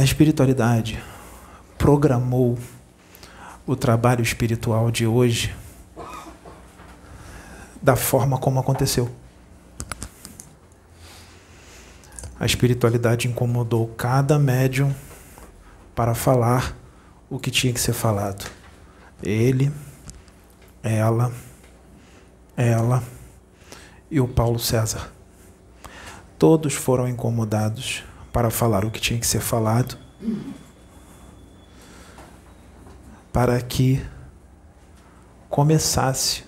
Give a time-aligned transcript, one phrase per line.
[0.00, 0.98] A espiritualidade
[1.76, 2.58] programou
[3.66, 5.54] o trabalho espiritual de hoje
[7.82, 9.10] da forma como aconteceu.
[12.38, 14.90] A espiritualidade incomodou cada médium
[15.94, 16.74] para falar
[17.28, 18.50] o que tinha que ser falado.
[19.22, 19.70] Ele,
[20.82, 21.30] ela,
[22.56, 23.02] ela
[24.10, 25.12] e o Paulo César.
[26.38, 29.98] Todos foram incomodados para falar o que tinha que ser falado,
[33.32, 34.04] para que
[35.48, 36.44] começasse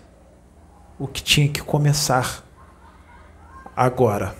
[0.99, 2.45] o que tinha que começar
[3.77, 4.37] agora.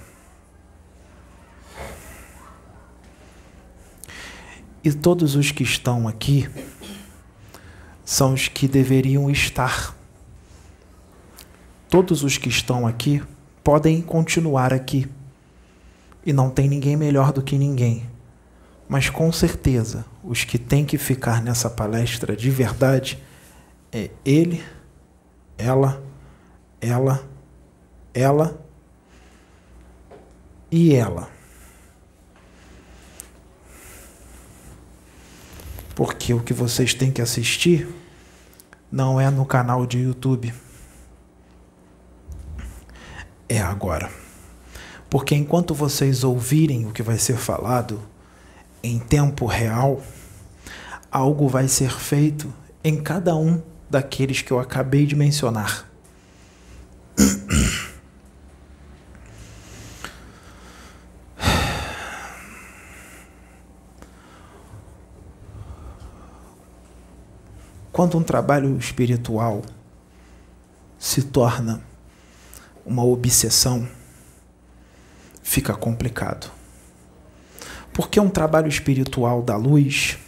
[4.85, 6.49] E todos os que estão aqui
[8.05, 9.97] são os que deveriam estar.
[11.89, 13.23] Todos os que estão aqui
[13.63, 15.09] podem continuar aqui.
[16.25, 18.09] E não tem ninguém melhor do que ninguém.
[18.89, 23.23] Mas com certeza, os que têm que ficar nessa palestra de verdade
[23.91, 24.63] é ele,
[25.57, 26.03] ela,
[26.81, 27.27] ela,
[28.13, 28.61] ela
[30.71, 31.29] e ela.
[35.95, 37.89] Porque o que vocês têm que assistir
[38.91, 40.53] não é no canal de YouTube.
[43.49, 44.22] É agora.
[45.13, 48.01] Porque enquanto vocês ouvirem o que vai ser falado
[48.83, 50.01] em tempo real,
[51.11, 52.51] algo vai ser feito
[52.83, 55.87] em cada um daqueles que eu acabei de mencionar.
[67.93, 69.61] Quando um trabalho espiritual
[70.99, 71.83] se torna
[72.87, 73.87] uma obsessão,
[75.43, 76.51] fica complicado.
[77.93, 80.19] Porque um trabalho espiritual da luz,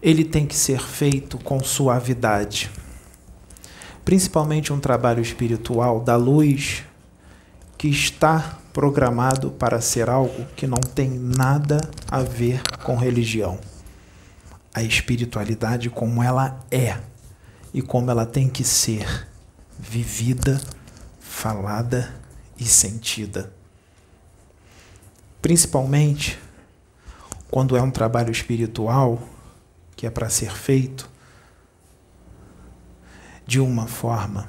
[0.00, 2.70] ele tem que ser feito com suavidade.
[4.04, 6.84] Principalmente um trabalho espiritual da luz
[7.76, 13.58] que está programado para ser algo que não tem nada a ver com religião
[14.74, 16.98] a espiritualidade como ela é
[17.74, 19.28] e como ela tem que ser
[19.78, 20.60] vivida,
[21.20, 22.21] falada
[22.62, 23.52] e sentida.
[25.40, 26.38] Principalmente
[27.50, 29.22] quando é um trabalho espiritual
[29.94, 31.10] que é para ser feito
[33.46, 34.48] de uma forma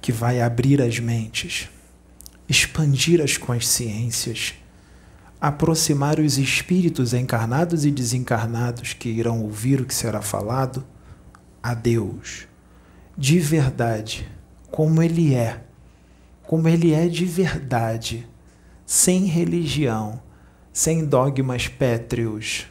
[0.00, 1.68] que vai abrir as mentes,
[2.48, 4.54] expandir as consciências
[5.42, 10.86] aproximar os espíritos encarnados e desencarnados que irão ouvir o que será falado
[11.60, 12.46] a Deus,
[13.18, 14.30] de verdade,
[14.70, 15.64] como Ele é,
[16.46, 18.28] como Ele é de verdade,
[18.84, 20.20] sem religião,
[20.72, 22.66] sem dogmas pétreos,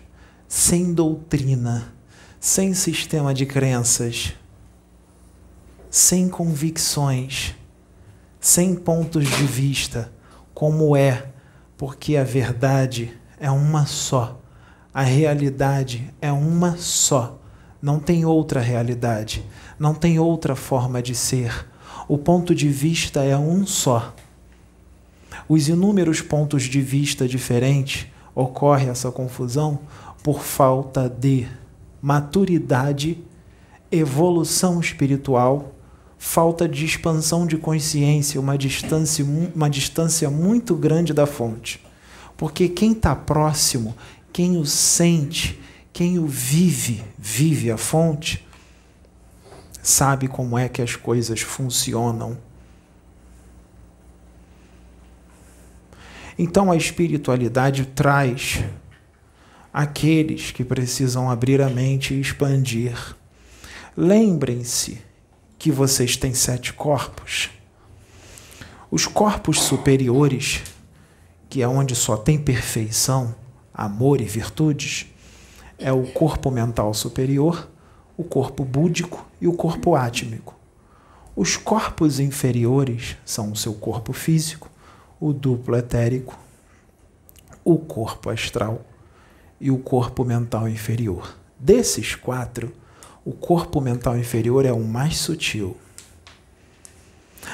[0.47, 1.93] sem doutrina,
[2.39, 4.33] sem sistema de crenças,
[5.89, 7.55] sem convicções,
[8.39, 10.11] sem pontos de vista,
[10.53, 11.31] como é
[11.77, 14.39] porque a verdade é uma só.
[14.93, 17.39] A realidade é uma só.
[17.81, 19.43] Não tem outra realidade,
[19.79, 21.67] não tem outra forma de ser.
[22.11, 24.13] O ponto de vista é um só.
[25.47, 28.05] Os inúmeros pontos de vista diferentes
[28.35, 29.79] ocorre essa confusão
[30.21, 31.47] por falta de
[32.01, 33.17] maturidade,
[33.89, 35.71] evolução espiritual
[36.17, 39.23] falta de expansão de consciência, uma distância,
[39.55, 41.81] uma distância muito grande da fonte.
[42.35, 43.95] Porque quem está próximo,
[44.33, 45.57] quem o sente,
[45.93, 48.45] quem o vive, vive a fonte,
[49.81, 52.37] sabe como é que as coisas funcionam.
[56.37, 58.63] Então a espiritualidade traz
[59.73, 63.15] aqueles que precisam abrir a mente e expandir.
[63.95, 65.01] Lembrem-se
[65.57, 67.49] que vocês têm sete corpos.
[68.89, 70.61] Os corpos superiores,
[71.49, 73.35] que é onde só tem perfeição,
[73.73, 75.07] amor e virtudes,
[75.77, 77.70] é o corpo mental superior,
[78.21, 80.55] o corpo búdico e o corpo átmico.
[81.35, 84.69] Os corpos inferiores são o seu corpo físico,
[85.19, 86.37] o duplo etérico,
[87.63, 88.85] o corpo astral
[89.59, 91.35] e o corpo mental inferior.
[91.59, 92.71] Desses quatro,
[93.25, 95.75] o corpo mental inferior é o mais sutil.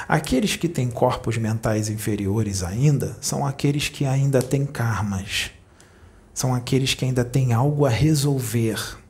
[0.06, 5.52] Aqueles que têm corpos mentais inferiores ainda são aqueles que ainda têm karmas.
[6.34, 9.07] São aqueles que ainda têm algo a resolver.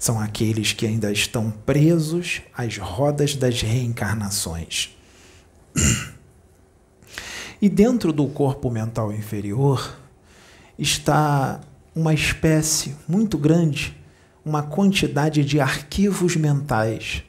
[0.00, 4.96] São aqueles que ainda estão presos às rodas das reencarnações.
[7.60, 9.94] E dentro do corpo mental inferior
[10.78, 11.60] está
[11.94, 13.94] uma espécie muito grande,
[14.42, 17.22] uma quantidade de arquivos mentais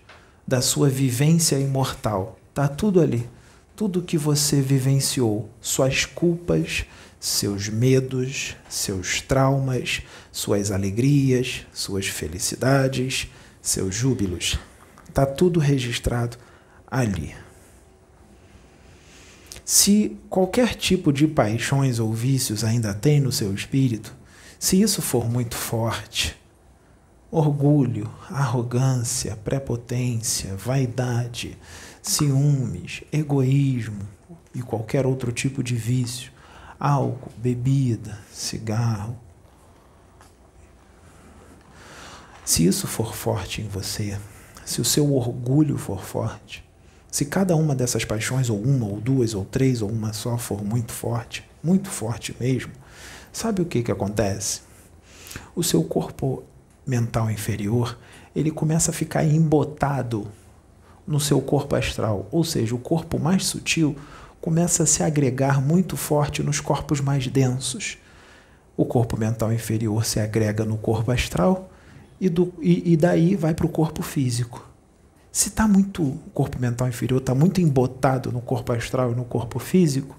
[0.48, 2.40] da sua vivência imortal.
[2.50, 3.30] Está tudo ali.
[3.76, 6.86] Tudo que você vivenciou, suas culpas,
[7.22, 10.02] seus medos, seus traumas,
[10.32, 13.28] suas alegrias, suas felicidades,
[13.62, 14.58] seus júbilos.
[15.08, 16.36] Está tudo registrado
[16.90, 17.36] ali.
[19.64, 24.12] Se qualquer tipo de paixões ou vícios ainda tem no seu espírito,
[24.58, 26.36] se isso for muito forte,
[27.30, 31.56] orgulho, arrogância, prepotência, vaidade,
[32.02, 34.10] ciúmes, egoísmo
[34.56, 36.32] e qualquer outro tipo de vício,
[36.82, 39.16] álcool, bebida, cigarro.
[42.44, 44.20] Se isso for forte em você,
[44.66, 46.68] se o seu orgulho for forte,
[47.12, 50.64] se cada uma dessas paixões, ou uma, ou duas, ou três, ou uma só, for
[50.64, 52.72] muito forte, muito forte mesmo,
[53.32, 54.62] sabe o que, que acontece?
[55.56, 56.44] O seu corpo
[56.86, 57.98] mental inferior,
[58.36, 60.28] ele começa a ficar embotado
[61.06, 63.96] no seu corpo astral, ou seja, o corpo mais sutil
[64.42, 68.00] começa a se agregar muito forte nos corpos mais densos.
[68.76, 71.70] O corpo mental inferior se agrega no corpo astral
[72.20, 74.68] e, do, e, e daí vai para o corpo físico.
[75.32, 79.24] Se está muito, o corpo mental inferior está muito embotado no corpo astral e no
[79.24, 80.16] corpo físico,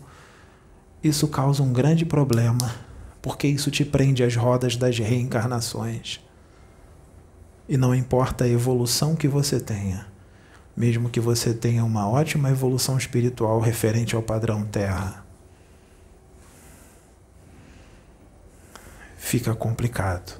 [1.03, 2.73] isso causa um grande problema,
[3.21, 6.21] porque isso te prende às rodas das reencarnações.
[7.69, 10.07] E não importa a evolução que você tenha,
[10.77, 15.25] mesmo que você tenha uma ótima evolução espiritual referente ao padrão Terra,
[19.17, 20.39] fica complicado,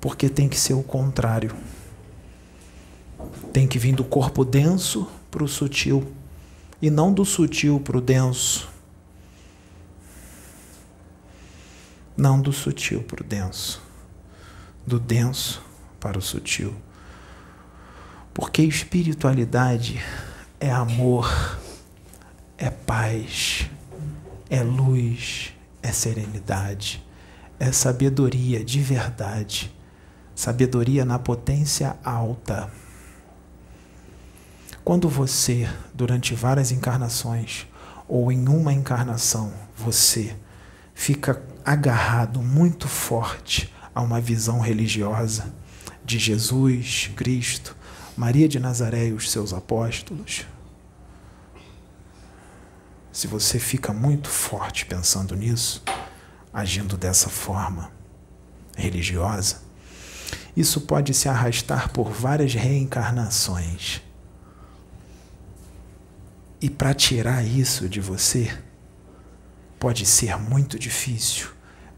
[0.00, 1.54] porque tem que ser o contrário.
[3.52, 6.10] Tem que vir do corpo denso para o sutil
[6.80, 8.68] e não do sutil para o denso.
[12.16, 13.82] Não do sutil para o denso,
[14.86, 15.62] do denso
[15.98, 16.74] para o sutil.
[18.32, 20.00] Porque espiritualidade
[20.58, 21.58] é amor,
[22.56, 23.68] é paz,
[24.48, 27.04] é luz, é serenidade,
[27.58, 29.74] é sabedoria de verdade,
[30.34, 32.70] sabedoria na potência alta.
[34.84, 37.66] Quando você, durante várias encarnações,
[38.08, 40.36] ou em uma encarnação, você
[40.94, 45.54] fica agarrado muito forte a uma visão religiosa
[46.04, 47.76] de Jesus, Cristo,
[48.20, 50.44] Maria de Nazaré e os seus apóstolos.
[53.10, 55.82] Se você fica muito forte pensando nisso,
[56.52, 57.90] agindo dessa forma
[58.76, 59.62] religiosa,
[60.54, 64.02] isso pode se arrastar por várias reencarnações.
[66.60, 68.54] E para tirar isso de você,
[69.78, 71.48] pode ser muito difícil,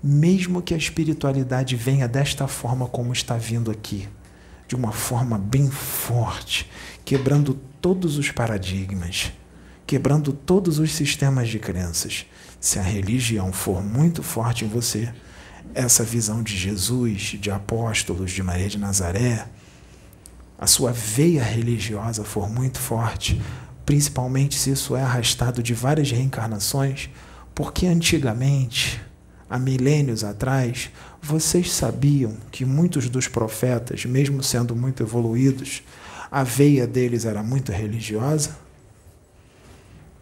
[0.01, 4.09] mesmo que a espiritualidade venha desta forma como está vindo aqui,
[4.73, 6.67] de uma forma bem forte,
[7.05, 9.31] quebrando todos os paradigmas,
[9.87, 12.25] quebrando todos os sistemas de crenças.
[12.59, 15.13] Se a religião for muito forte em você,
[15.75, 19.47] essa visão de Jesus, de apóstolos, de Maria de Nazaré,
[20.59, 23.43] a sua veia religiosa for muito forte,
[23.85, 27.11] principalmente se isso é arrastado de várias reencarnações,
[27.55, 29.03] porque antigamente,
[29.53, 30.91] há milênios atrás,
[31.21, 35.83] vocês sabiam que muitos dos profetas, mesmo sendo muito evoluídos,
[36.31, 38.57] a veia deles era muito religiosa?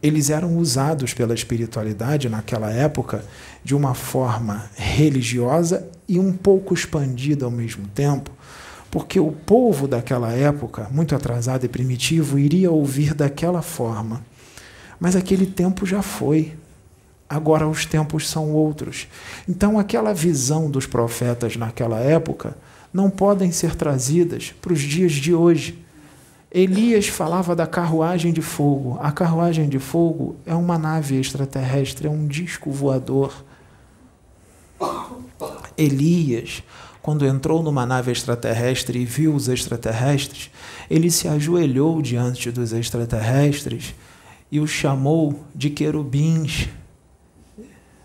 [0.03, 3.25] Eles eram usados pela espiritualidade naquela época
[3.63, 8.33] de uma forma religiosa e um pouco expandida ao mesmo tempo,
[8.91, 14.25] porque o povo daquela época, muito atrasado e primitivo, iria ouvir daquela forma.
[14.99, 16.59] Mas aquele tempo já foi.
[17.31, 19.07] Agora os tempos são outros.
[19.49, 22.57] Então, aquela visão dos profetas naquela época
[22.93, 25.79] não podem ser trazidas para os dias de hoje.
[26.51, 28.99] Elias falava da carruagem de fogo.
[29.01, 33.45] A carruagem de fogo é uma nave extraterrestre, é um disco voador.
[35.79, 36.65] Elias
[37.03, 40.51] quando entrou numa nave extraterrestre e viu os extraterrestres,
[40.91, 43.95] ele se ajoelhou diante dos extraterrestres
[44.53, 46.69] e os chamou de querubins,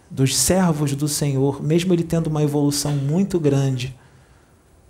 [0.09, 3.95] dos servos do Senhor, mesmo ele tendo uma evolução muito grande.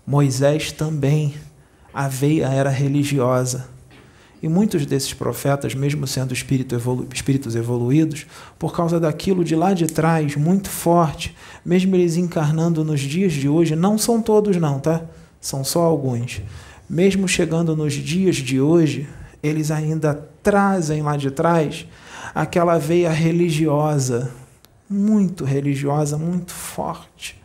[0.05, 1.33] Moisés também,
[1.93, 3.67] a veia era religiosa.
[4.43, 8.27] E muitos desses profetas, mesmo sendo espírito evolu espíritos evoluídos,
[8.59, 13.49] por causa daquilo de lá de trás, muito forte, mesmo eles encarnando nos dias de
[13.49, 15.01] hoje, não são todos não, tá?
[15.41, 16.41] São só alguns.
[16.87, 19.09] Mesmo chegando nos dias de hoje,
[19.41, 21.87] eles ainda trazem lá de trás
[22.35, 24.31] aquela veia religiosa
[24.89, 27.41] muito religiosa, muito forte,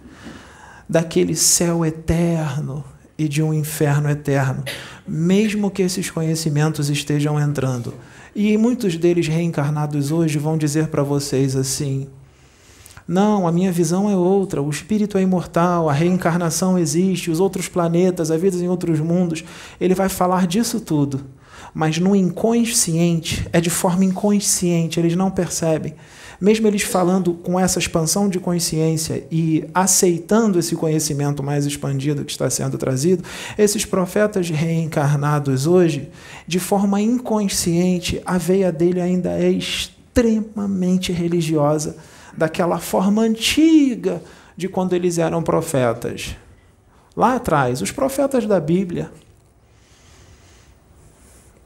[0.88, 2.85] daquele céu eterno
[3.16, 4.64] e de um inferno eterno,
[5.06, 7.94] mesmo que esses conhecimentos estejam entrando.
[8.35, 12.09] E muitos deles reencarnados hoje vão dizer para vocês assim:
[13.11, 14.62] não, a minha visão é outra.
[14.62, 19.42] O espírito é imortal, a reencarnação existe, os outros planetas, a vida em outros mundos.
[19.80, 21.20] Ele vai falar disso tudo.
[21.75, 25.97] Mas no inconsciente, é de forma inconsciente, eles não percebem.
[26.40, 32.32] Mesmo eles falando com essa expansão de consciência e aceitando esse conhecimento mais expandido que
[32.32, 33.23] está sendo trazido,
[33.59, 36.09] esses profetas reencarnados hoje,
[36.47, 41.97] de forma inconsciente, a veia dele ainda é extremamente religiosa
[42.35, 44.23] daquela forma antiga
[44.56, 46.37] de quando eles eram profetas.
[47.14, 49.11] Lá atrás, os profetas da Bíblia.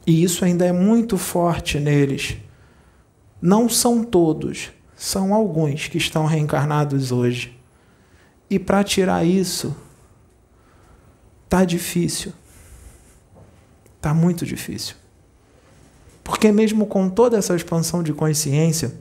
[0.04, 2.37] E isso ainda é muito forte neles.
[3.47, 7.55] Não são todos, são alguns que estão reencarnados hoje.
[8.49, 9.77] E para tirar isso,
[11.47, 12.33] tá difícil.
[14.01, 14.95] Tá muito difícil.
[16.23, 18.95] Porque mesmo com toda essa expansão de consciência,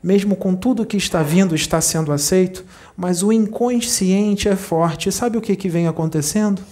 [0.00, 2.64] mesmo com tudo que está vindo, está sendo aceito,
[2.96, 5.10] mas o inconsciente é forte.
[5.10, 6.62] Sabe o que, que vem acontecendo?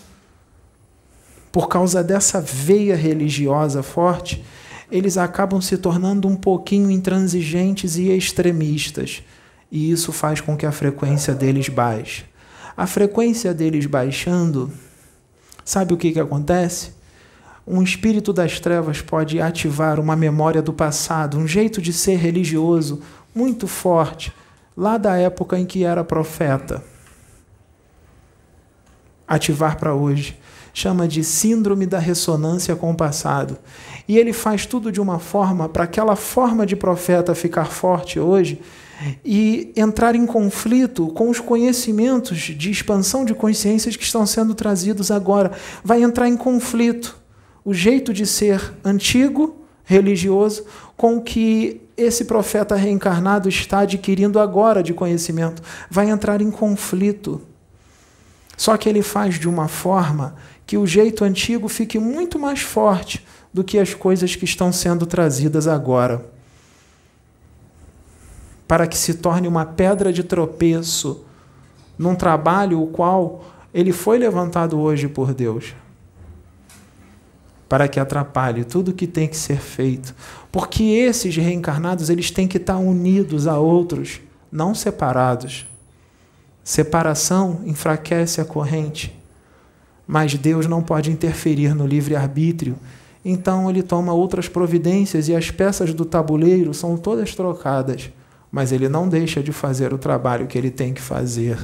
[1.51, 4.45] Por causa dessa veia religiosa forte,
[4.93, 9.23] eles acabam se tornando um pouquinho intransigentes e extremistas.
[9.71, 12.27] E isso faz com que a frequência deles baixe.
[12.77, 14.71] A frequência deles baixando,
[15.65, 16.93] sabe o que, que acontece?
[17.67, 23.01] Um espírito das trevas pode ativar uma memória do passado, um jeito de ser religioso,
[23.35, 24.31] muito forte,
[24.77, 26.85] lá da época em que era profeta.
[29.27, 30.39] Ativar para hoje.
[30.75, 33.59] Chama de síndrome da ressonância com o passado.
[34.09, 38.61] E ele faz tudo de uma forma para aquela forma de profeta ficar forte hoje
[39.25, 45.11] e entrar em conflito com os conhecimentos de expansão de consciências que estão sendo trazidos
[45.11, 45.53] agora.
[45.83, 47.17] Vai entrar em conflito
[47.65, 50.65] o jeito de ser antigo, religioso,
[50.97, 55.63] com o que esse profeta reencarnado está adquirindo agora de conhecimento.
[55.91, 57.41] Vai entrar em conflito.
[58.57, 63.25] Só que ele faz de uma forma que o jeito antigo fique muito mais forte
[63.53, 66.25] do que as coisas que estão sendo trazidas agora.
[68.67, 71.25] Para que se torne uma pedra de tropeço
[71.99, 75.75] num trabalho o qual ele foi levantado hoje por Deus
[77.73, 80.15] para que atrapalhe tudo que tem que ser feito.
[80.53, 84.21] Porque esses reencarnados, eles têm que estar unidos a outros,
[84.53, 85.67] não separados.
[86.63, 89.19] Separação enfraquece a corrente.
[90.07, 92.77] Mas Deus não pode interferir no livre-arbítrio.
[93.25, 98.11] Então ele toma outras providências e as peças do tabuleiro são todas trocadas.
[98.51, 101.57] Mas ele não deixa de fazer o trabalho que ele tem que fazer.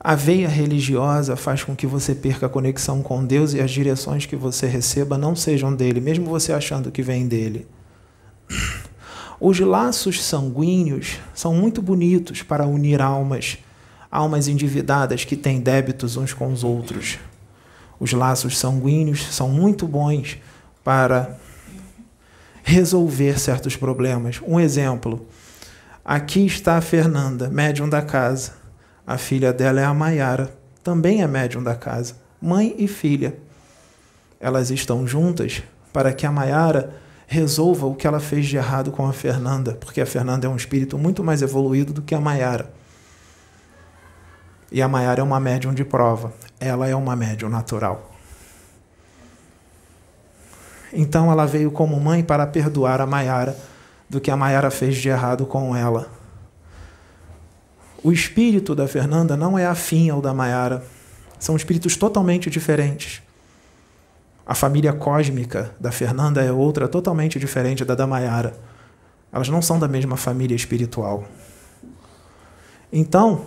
[0.00, 4.24] A veia religiosa faz com que você perca a conexão com Deus e as direções
[4.24, 7.66] que você receba não sejam dele, mesmo você achando que vem dele.
[9.40, 13.58] Os laços sanguíneos são muito bonitos para unir almas,
[14.10, 17.18] almas endividadas que têm débitos uns com os outros.
[18.00, 20.38] Os laços sanguíneos são muito bons
[20.84, 21.36] para
[22.62, 24.40] resolver certos problemas.
[24.46, 25.26] Um exemplo:
[26.04, 28.52] aqui está a Fernanda, médium da casa.
[29.06, 33.38] A filha dela é a Maiara, também é médium da casa, mãe e filha.
[34.38, 35.62] Elas estão juntas
[35.92, 36.94] para que a Maiara
[37.26, 40.56] resolva o que ela fez de errado com a Fernanda, porque a Fernanda é um
[40.56, 42.70] espírito muito mais evoluído do que a Maiara.
[44.70, 48.10] E a Maiara é uma médium de prova, ela é uma médium natural.
[50.92, 53.56] Então ela veio como mãe para perdoar a Maiara
[54.08, 56.10] do que a Maiara fez de errado com ela.
[58.02, 60.84] O espírito da Fernanda não é afim ao da Maiara.
[61.38, 63.22] São espíritos totalmente diferentes.
[64.46, 68.56] A família cósmica da Fernanda é outra totalmente diferente da da Maiara.
[69.30, 71.24] Elas não são da mesma família espiritual.
[72.90, 73.46] Então,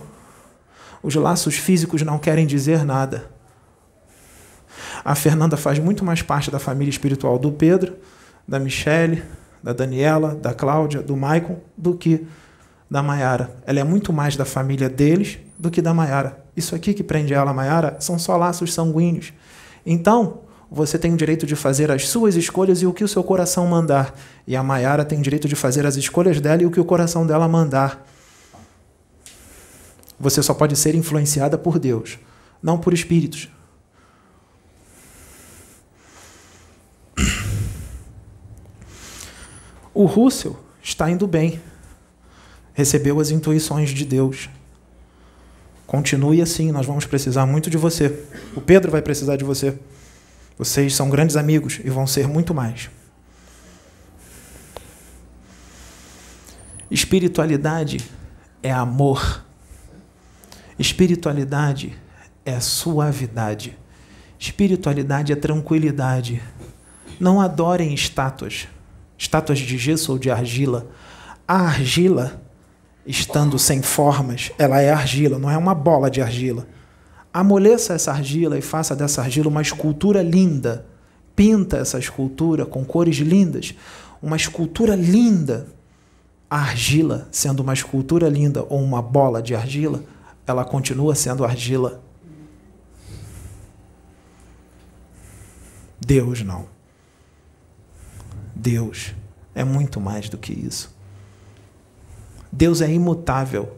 [1.02, 3.30] os laços físicos não querem dizer nada.
[5.04, 7.96] A Fernanda faz muito mais parte da família espiritual do Pedro,
[8.46, 9.22] da Michele,
[9.62, 12.26] da Daniela, da Cláudia, do Maicon, do que
[12.90, 13.56] da Maiara.
[13.66, 16.44] Ela é muito mais da família deles do que da Maiara.
[16.56, 19.32] Isso aqui que prende ela, Maiara, são só laços sanguíneos.
[19.84, 20.40] Então,
[20.70, 23.66] você tem o direito de fazer as suas escolhas e o que o seu coração
[23.66, 24.14] mandar.
[24.46, 26.84] E a Maiara tem o direito de fazer as escolhas dela e o que o
[26.84, 28.06] coração dela mandar.
[30.22, 32.16] Você só pode ser influenciada por Deus,
[32.62, 33.48] não por espíritos.
[39.92, 41.60] O Russell está indo bem.
[42.72, 44.48] Recebeu as intuições de Deus.
[45.88, 48.24] Continue assim, nós vamos precisar muito de você.
[48.54, 49.76] O Pedro vai precisar de você.
[50.56, 52.88] Vocês são grandes amigos e vão ser muito mais.
[56.88, 58.08] Espiritualidade
[58.62, 59.44] é amor.
[60.82, 61.96] Espiritualidade
[62.44, 63.78] é suavidade.
[64.36, 66.42] Espiritualidade é tranquilidade.
[67.20, 68.66] Não adorem estátuas,
[69.16, 70.88] estátuas de gesso ou de argila.
[71.46, 72.42] A argila,
[73.06, 76.66] estando sem formas, ela é argila, não é uma bola de argila.
[77.32, 80.84] Amoleça essa argila e faça dessa argila uma escultura linda.
[81.36, 83.72] Pinta essa escultura com cores lindas,
[84.20, 85.68] uma escultura linda
[86.50, 90.02] a argila, sendo uma escultura linda ou uma bola de argila,
[90.46, 92.02] ela continua sendo argila.
[96.00, 96.66] Deus não.
[98.54, 99.14] Deus
[99.54, 100.94] é muito mais do que isso.
[102.50, 103.76] Deus é imutável,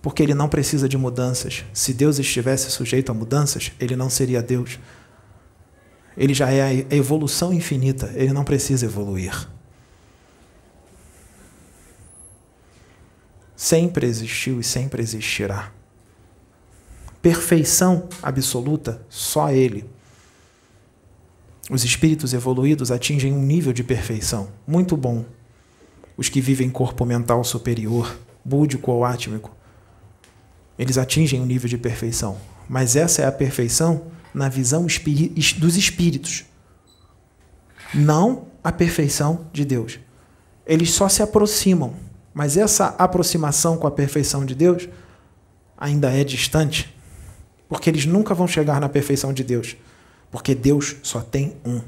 [0.00, 1.64] porque ele não precisa de mudanças.
[1.72, 4.78] Se Deus estivesse sujeito a mudanças, ele não seria Deus.
[6.16, 9.48] Ele já é a evolução infinita, ele não precisa evoluir.
[13.62, 15.72] sempre existiu e sempre existirá.
[17.22, 19.88] Perfeição absoluta, só Ele.
[21.70, 25.24] Os espíritos evoluídos atingem um nível de perfeição muito bom.
[26.16, 29.56] Os que vivem corpo mental superior, búdico ou átmico,
[30.78, 32.36] eles atingem um nível de perfeição.
[32.68, 36.44] Mas essa é a perfeição na visão dos espíritos,
[37.94, 40.00] não a perfeição de Deus.
[40.66, 41.94] Eles só se aproximam
[42.34, 44.88] mas essa aproximação com a perfeição de Deus
[45.76, 46.94] ainda é distante,
[47.72, 49.74] porque eles nunca vão chegar na perfeição de Deus,
[50.30, 51.80] porque Deus só tem um.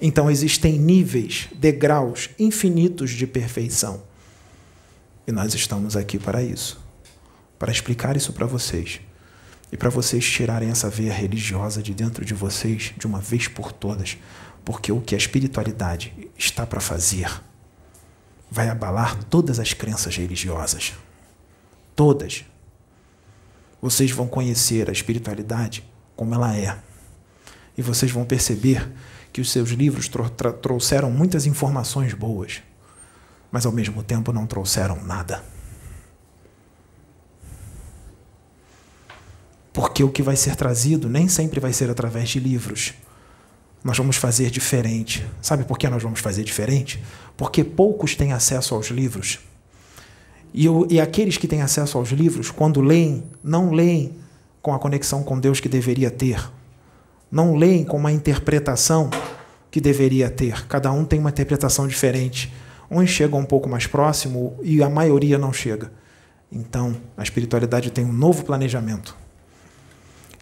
[0.00, 4.04] Então existem níveis, degraus infinitos de perfeição.
[5.26, 6.80] E nós estamos aqui para isso
[7.58, 9.00] para explicar isso para vocês
[9.72, 13.72] e para vocês tirarem essa veia religiosa de dentro de vocês de uma vez por
[13.72, 14.16] todas,
[14.64, 17.42] porque o que a espiritualidade está para fazer
[18.50, 20.94] vai abalar todas as crenças religiosas.
[21.94, 22.44] Todas.
[23.80, 25.84] Vocês vão conhecer a espiritualidade
[26.16, 26.78] como ela é.
[27.76, 28.90] E vocês vão perceber
[29.32, 30.10] que os seus livros
[30.60, 32.62] trouxeram muitas informações boas,
[33.52, 35.44] mas ao mesmo tempo não trouxeram nada.
[39.72, 42.94] Porque o que vai ser trazido nem sempre vai ser através de livros
[43.82, 45.24] nós vamos fazer diferente.
[45.40, 47.02] Sabe por que nós vamos fazer diferente?
[47.36, 49.38] Porque poucos têm acesso aos livros.
[50.52, 54.16] E, eu, e aqueles que têm acesso aos livros, quando leem, não leem
[54.60, 56.50] com a conexão com Deus que deveria ter.
[57.30, 59.10] Não leem com uma interpretação
[59.70, 60.66] que deveria ter.
[60.66, 62.52] Cada um tem uma interpretação diferente.
[62.90, 65.92] Uns chegam um pouco mais próximo e a maioria não chega.
[66.50, 69.14] Então, a espiritualidade tem um novo planejamento.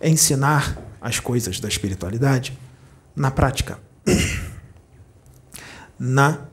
[0.01, 2.57] Ensinar as coisas da espiritualidade
[3.17, 3.81] na prática.
[5.99, 6.47] na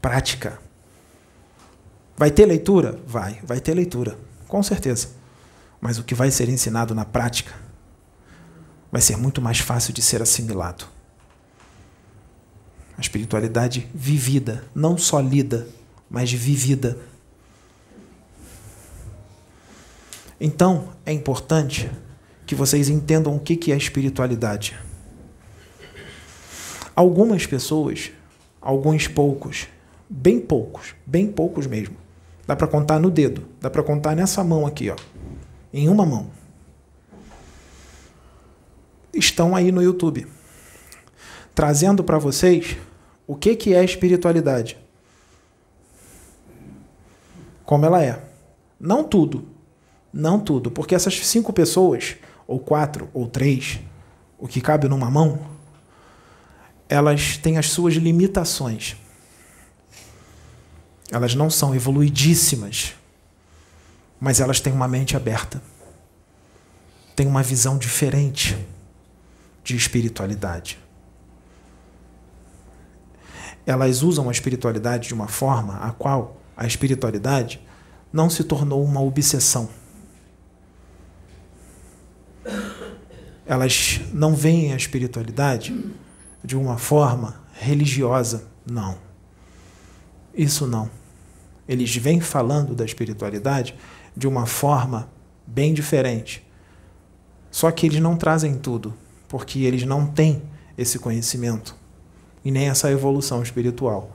[0.00, 0.60] prática.
[2.16, 2.98] Vai ter leitura?
[3.06, 5.08] Vai, vai ter leitura, com certeza.
[5.80, 7.52] Mas o que vai ser ensinado na prática
[8.90, 10.86] vai ser muito mais fácil de ser assimilado.
[12.96, 15.66] A espiritualidade vivida, não só lida,
[16.08, 16.96] mas vivida.
[20.40, 21.90] Então, é importante
[22.46, 24.78] que vocês entendam o que é espiritualidade.
[26.94, 28.12] Algumas pessoas,
[28.60, 29.66] alguns poucos,
[30.08, 31.96] bem poucos, bem poucos mesmo.
[32.46, 34.96] Dá para contar no dedo, dá para contar nessa mão aqui, ó,
[35.72, 36.30] em uma mão.
[39.12, 40.26] Estão aí no YouTube,
[41.54, 42.76] trazendo para vocês
[43.26, 44.76] o que que é espiritualidade.
[47.64, 48.22] Como ela é.
[48.78, 49.48] Não tudo,
[50.12, 53.80] não tudo, porque essas cinco pessoas, ou quatro, ou três,
[54.38, 55.53] o que cabe numa mão,
[56.88, 58.96] elas têm as suas limitações.
[61.10, 62.94] Elas não são evoluidíssimas,
[64.20, 65.62] mas elas têm uma mente aberta.
[67.14, 68.56] Têm uma visão diferente
[69.62, 70.78] de espiritualidade.
[73.66, 77.60] Elas usam a espiritualidade de uma forma a qual a espiritualidade
[78.12, 79.68] não se tornou uma obsessão.
[83.46, 85.74] Elas não veem a espiritualidade
[86.44, 88.46] de uma forma religiosa.
[88.70, 88.96] Não.
[90.34, 90.90] Isso não.
[91.66, 93.74] Eles vêm falando da espiritualidade
[94.14, 95.08] de uma forma
[95.46, 96.46] bem diferente.
[97.50, 98.92] Só que eles não trazem tudo,
[99.28, 100.42] porque eles não têm
[100.76, 101.74] esse conhecimento
[102.44, 104.14] e nem essa evolução espiritual.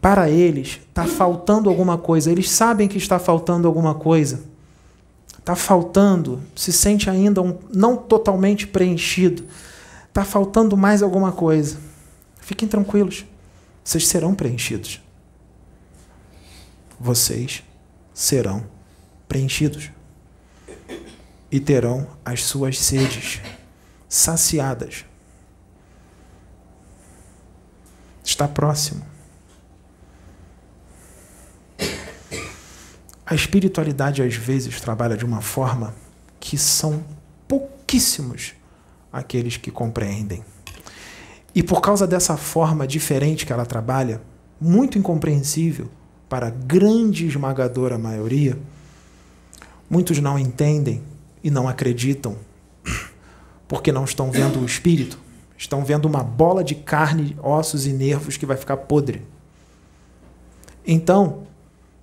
[0.00, 2.30] Para eles, está faltando alguma coisa.
[2.30, 4.44] Eles sabem que está faltando alguma coisa.
[5.36, 9.44] Está faltando, se sente ainda um, não totalmente preenchido.
[10.16, 11.78] Está faltando mais alguma coisa.
[12.40, 13.26] Fiquem tranquilos,
[13.84, 15.02] vocês serão preenchidos.
[16.98, 17.62] Vocês
[18.14, 18.66] serão
[19.28, 19.90] preenchidos
[21.52, 23.42] e terão as suas sedes
[24.08, 25.04] saciadas.
[28.24, 29.04] Está próximo.
[33.26, 35.94] A espiritualidade às vezes trabalha de uma forma
[36.40, 37.04] que são
[37.46, 38.54] pouquíssimos
[39.16, 40.44] aqueles que compreendem.
[41.54, 44.20] E por causa dessa forma diferente que ela trabalha,
[44.60, 45.88] muito incompreensível
[46.28, 48.58] para a grande esmagadora maioria,
[49.88, 51.02] muitos não entendem
[51.42, 52.36] e não acreditam,
[53.66, 55.18] porque não estão vendo o espírito,
[55.56, 59.22] estão vendo uma bola de carne, ossos e nervos que vai ficar podre.
[60.86, 61.46] Então,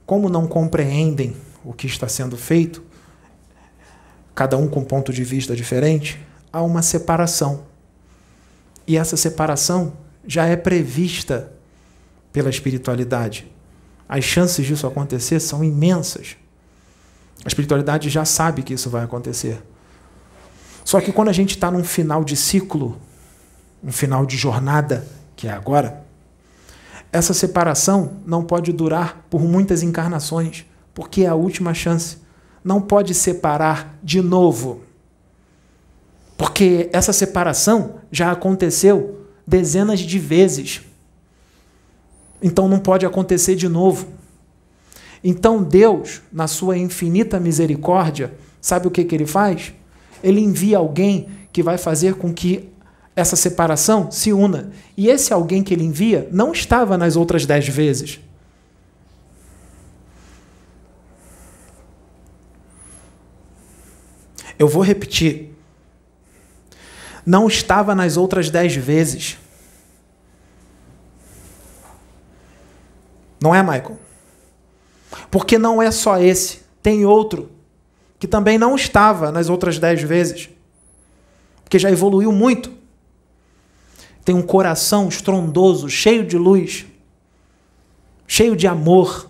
[0.06, 2.84] como não compreendem o que está sendo feito,
[4.34, 6.19] cada um com um ponto de vista diferente,
[6.53, 7.63] há uma separação.
[8.85, 9.93] E essa separação
[10.25, 11.51] já é prevista
[12.31, 13.51] pela espiritualidade.
[14.07, 16.37] As chances disso acontecer são imensas.
[17.43, 19.61] A espiritualidade já sabe que isso vai acontecer.
[20.85, 22.99] Só que quando a gente está num final de ciclo,
[23.83, 26.05] um final de jornada, que é agora,
[27.11, 32.17] essa separação não pode durar por muitas encarnações, porque é a última chance.
[32.63, 34.81] Não pode separar de novo.
[36.43, 40.82] Porque essa separação já aconteceu dezenas de vezes.
[42.41, 44.08] Então não pode acontecer de novo.
[45.23, 49.73] Então Deus, na sua infinita misericórdia, sabe o que, que ele faz?
[50.21, 52.69] Ele envia alguém que vai fazer com que
[53.15, 54.69] essa separação se una.
[54.97, 58.19] E esse alguém que ele envia não estava nas outras dez vezes.
[64.60, 65.52] Eu vou repetir.
[67.25, 69.38] Não estava nas outras dez vezes.
[73.41, 73.99] Não é, Michael?
[75.29, 77.49] Porque não é só esse, tem outro
[78.19, 80.49] que também não estava nas outras dez vezes,
[81.62, 82.71] porque já evoluiu muito.
[84.23, 86.86] Tem um coração estrondoso, cheio de luz,
[88.25, 89.29] cheio de amor.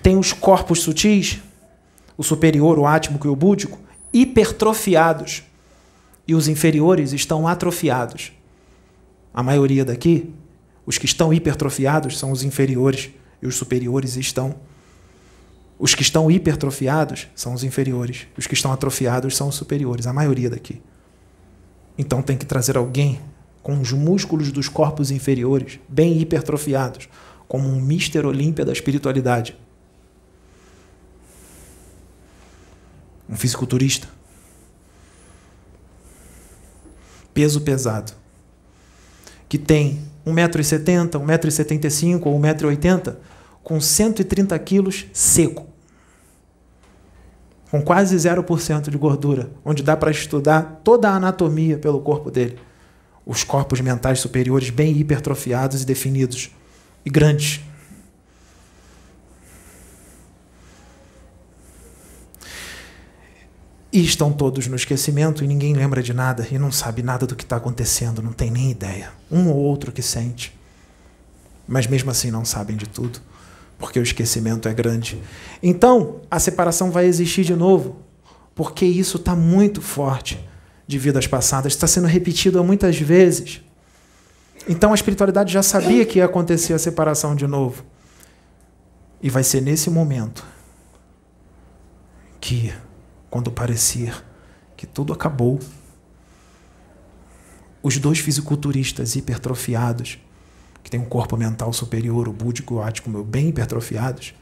[0.00, 1.40] Tem os corpos sutis,
[2.16, 3.76] o superior, o átmico e o búdico,
[4.12, 5.42] hipertrofiados.
[6.26, 8.32] E os inferiores estão atrofiados.
[9.32, 10.32] A maioria daqui
[10.90, 14.56] os que estão hipertrofiados são os inferiores e os superiores estão.
[15.78, 18.26] Os que estão hipertrofiados são os inferiores.
[18.36, 20.82] Os que estão atrofiados são os superiores, a maioria daqui.
[21.96, 23.20] Então tem que trazer alguém
[23.62, 27.08] com os músculos dos corpos inferiores bem hipertrofiados,
[27.46, 29.56] como um Mister Olímpia da espiritualidade.
[33.30, 34.08] Um fisiculturista.
[37.32, 38.12] Peso pesado.
[39.48, 43.16] Que tem 1,70m, 1,75m ou 1,80m,
[43.62, 45.68] com 130 quilos seco.
[47.70, 52.58] Com quase 0% de gordura, onde dá para estudar toda a anatomia pelo corpo dele.
[53.24, 56.50] Os corpos mentais superiores bem hipertrofiados e definidos,
[57.04, 57.60] e grandes.
[63.92, 67.34] E estão todos no esquecimento e ninguém lembra de nada e não sabe nada do
[67.34, 69.10] que está acontecendo, não tem nem ideia.
[69.30, 70.56] Um ou outro que sente.
[71.66, 73.20] Mas mesmo assim não sabem de tudo,
[73.78, 75.20] porque o esquecimento é grande.
[75.62, 77.96] Então, a separação vai existir de novo,
[78.54, 80.38] porque isso está muito forte
[80.86, 83.60] de vidas passadas, está sendo repetido muitas vezes.
[84.68, 87.84] Então a espiritualidade já sabia que ia acontecer a separação de novo.
[89.22, 90.44] E vai ser nesse momento
[92.40, 92.72] que
[93.30, 94.24] quando parecer
[94.76, 95.60] que tudo acabou.
[97.82, 100.18] Os dois fisiculturistas hipertrofiados,
[100.82, 104.34] que têm um corpo mental superior, o búdico e o ático bem hipertrofiados,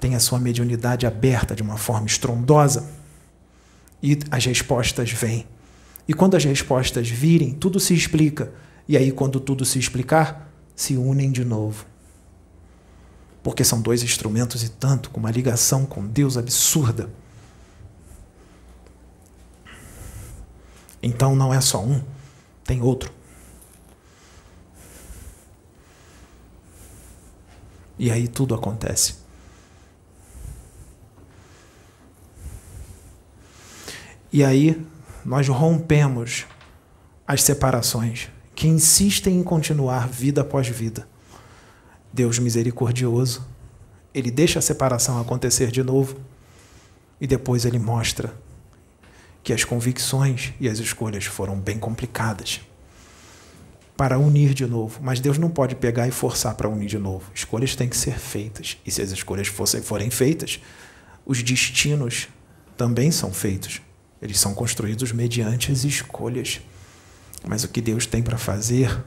[0.00, 2.90] têm a sua mediunidade aberta de uma forma estrondosa
[4.02, 5.46] e as respostas vêm.
[6.06, 8.52] E quando as respostas virem, tudo se explica.
[8.86, 11.86] E aí, quando tudo se explicar, se unem de novo.
[13.42, 17.08] Porque são dois instrumentos e tanto, com uma ligação com Deus absurda.
[21.06, 22.02] Então não é só um,
[22.64, 23.12] tem outro.
[27.98, 29.16] E aí tudo acontece.
[34.32, 34.82] E aí
[35.22, 36.46] nós rompemos
[37.26, 41.06] as separações que insistem em continuar vida após vida.
[42.10, 43.46] Deus misericordioso,
[44.14, 46.16] ele deixa a separação acontecer de novo
[47.20, 48.34] e depois ele mostra
[49.44, 52.62] que as convicções e as escolhas foram bem complicadas
[53.94, 54.98] para unir de novo.
[55.02, 57.30] Mas Deus não pode pegar e forçar para unir de novo.
[57.34, 58.78] Escolhas têm que ser feitas.
[58.86, 60.58] E se as escolhas fossem, forem feitas,
[61.26, 62.26] os destinos
[62.74, 63.82] também são feitos.
[64.20, 66.62] Eles são construídos mediante as escolhas.
[67.46, 69.04] Mas o que Deus tem para fazer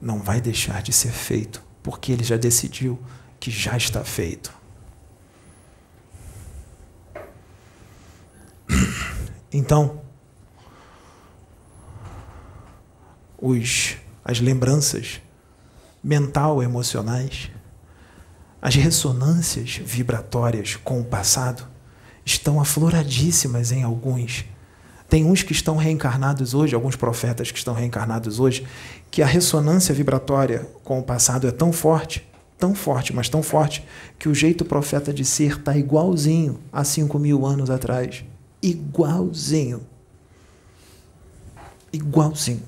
[0.00, 2.98] não vai deixar de ser feito, porque Ele já decidiu
[3.38, 4.57] que já está feito.
[9.52, 10.02] Então,
[13.40, 15.20] os, as lembranças
[16.02, 17.50] mental emocionais,
[18.60, 21.66] as ressonâncias vibratórias com o passado
[22.24, 24.44] estão afloradíssimas em alguns.
[25.08, 28.66] Tem uns que estão reencarnados hoje, alguns profetas que estão reencarnados hoje,
[29.10, 32.28] que a ressonância vibratória com o passado é tão forte,
[32.58, 33.82] tão forte, mas tão forte,
[34.18, 38.24] que o jeito profeta de ser está igualzinho a 5 mil anos atrás.
[38.62, 39.86] Igualzinho.
[41.92, 42.62] Igualzinho.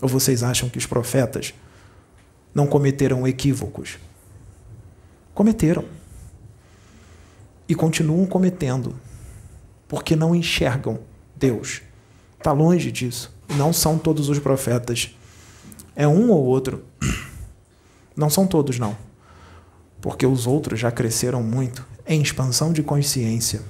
[0.00, 1.54] Ou vocês acham que os profetas
[2.54, 3.98] não cometeram equívocos?
[5.32, 5.84] Cometeram.
[7.68, 8.94] E continuam cometendo,
[9.88, 10.98] porque não enxergam
[11.36, 11.80] Deus.
[12.36, 13.32] Está longe disso.
[13.56, 15.16] Não são todos os profetas.
[15.94, 16.84] É um ou outro.
[18.14, 18.96] Não são todos, não.
[20.00, 23.62] Porque os outros já cresceram muito em expansão de consciência.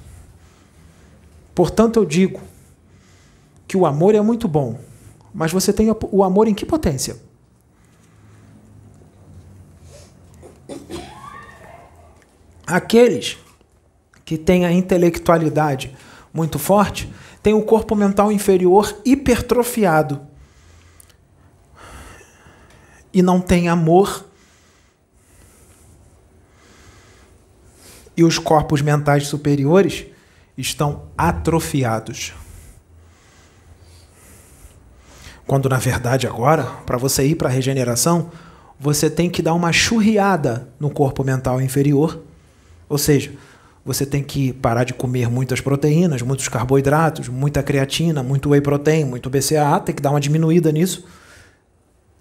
[1.53, 2.41] Portanto, eu digo
[3.67, 4.79] que o amor é muito bom,
[5.33, 7.17] mas você tem o amor em que potência?
[12.65, 13.37] Aqueles
[14.25, 15.95] que têm a intelectualidade
[16.33, 20.21] muito forte têm o corpo mental inferior hipertrofiado
[23.13, 24.25] e não têm amor.
[28.15, 30.05] E os corpos mentais superiores
[30.57, 32.33] estão atrofiados.
[35.45, 38.31] Quando na verdade agora, para você ir para a regeneração,
[38.79, 42.21] você tem que dar uma churriada no corpo mental inferior.
[42.87, 43.31] Ou seja,
[43.85, 49.05] você tem que parar de comer muitas proteínas, muitos carboidratos, muita creatina, muito whey protein,
[49.05, 51.05] muito BCAA, tem que dar uma diminuída nisso.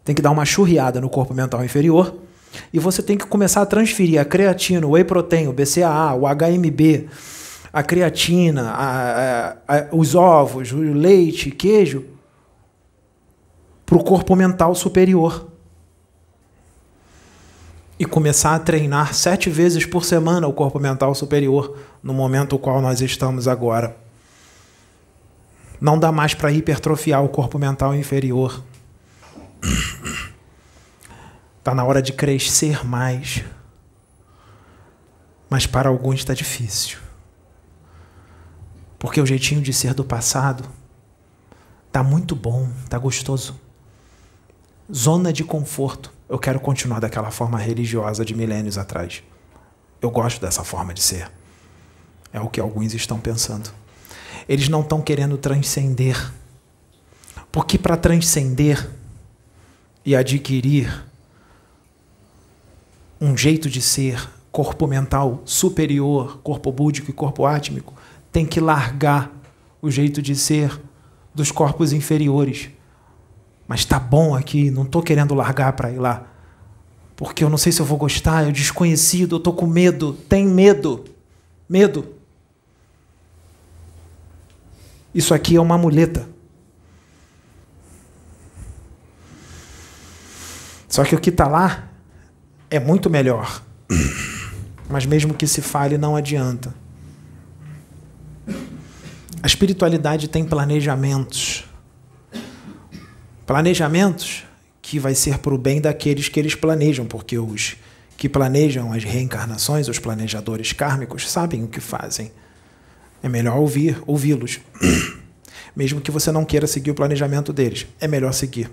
[0.05, 2.16] Tem que dar uma churriada no corpo mental inferior.
[2.73, 6.27] E você tem que começar a transferir a creatina, o whey protein, o BCAA, o
[6.27, 7.09] HMB,
[7.73, 12.05] a creatina, a, a, a, os ovos, o leite, queijo
[13.87, 15.49] para o corpo mental superior.
[17.99, 22.59] E começar a treinar sete vezes por semana o corpo mental superior, no momento no
[22.59, 23.97] qual nós estamos agora.
[25.81, 28.62] Não dá mais para hipertrofiar o corpo mental inferior.
[31.62, 33.44] Está na hora de crescer mais.
[35.48, 36.98] Mas para alguns está difícil.
[38.98, 40.68] Porque o jeitinho de ser do passado
[41.87, 43.61] está muito bom, está gostoso
[44.92, 46.12] zona de conforto.
[46.29, 49.22] Eu quero continuar daquela forma religiosa de milênios atrás.
[50.01, 51.31] Eu gosto dessa forma de ser.
[52.33, 53.70] É o que alguns estão pensando.
[54.48, 56.33] Eles não estão querendo transcender.
[57.51, 58.90] Porque para transcender
[60.05, 61.05] e adquirir
[63.23, 67.95] um jeito de ser corpo mental superior, corpo búdico e corpo átmico,
[68.31, 69.31] tem que largar
[69.81, 70.79] o jeito de ser
[71.35, 72.71] dos corpos inferiores
[73.73, 76.27] mas está bom aqui, não estou querendo largar para ir lá.
[77.17, 80.13] Porque eu não sei se eu vou gostar, é desconhecido, eu estou com medo.
[80.29, 81.05] Tem medo.
[81.67, 82.15] Medo.
[85.15, 86.29] Isso aqui é uma muleta.
[90.87, 91.89] Só que o que está lá
[92.73, 93.63] é muito melhor.
[94.89, 96.75] Mas mesmo que se fale, não adianta.
[99.43, 101.65] A espiritualidade tem planejamentos
[103.45, 104.45] planejamentos
[104.81, 107.77] que vai ser para o bem daqueles que eles planejam, porque os
[108.17, 112.33] que planejam as reencarnações, os planejadores kármicos, sabem o que fazem.
[113.23, 114.61] É melhor ouvir, ouvi-los.
[115.77, 118.71] Mesmo que você não queira seguir o planejamento deles, é melhor seguir.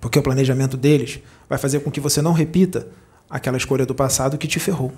[0.00, 2.88] Porque o planejamento deles vai fazer com que você não repita
[3.28, 4.92] aquela escolha do passado que te ferrou.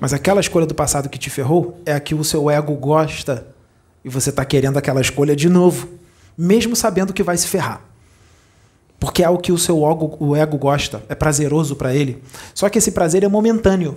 [0.00, 3.46] Mas aquela escolha do passado que te ferrou é a que o seu ego gosta
[4.04, 5.96] e você está querendo aquela escolha de novo
[6.36, 7.80] mesmo sabendo que vai se ferrar.
[8.98, 12.22] Porque é o que o seu ego, o ego gosta, é prazeroso para ele.
[12.54, 13.96] Só que esse prazer é momentâneo.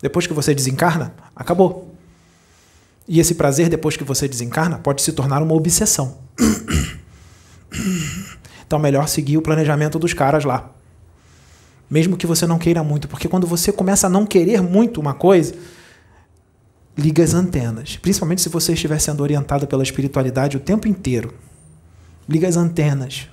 [0.00, 1.94] Depois que você desencarna, acabou.
[3.08, 6.18] E esse prazer, depois que você desencarna, pode se tornar uma obsessão.
[8.66, 10.70] Então, melhor seguir o planejamento dos caras lá.
[11.88, 15.14] Mesmo que você não queira muito, porque quando você começa a não querer muito uma
[15.14, 15.54] coisa,
[16.98, 17.96] liga as antenas.
[17.96, 21.32] Principalmente se você estiver sendo orientado pela espiritualidade o tempo inteiro.
[22.28, 23.28] Liga as antenas.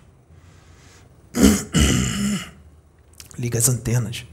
[3.37, 4.23] liga as antenas.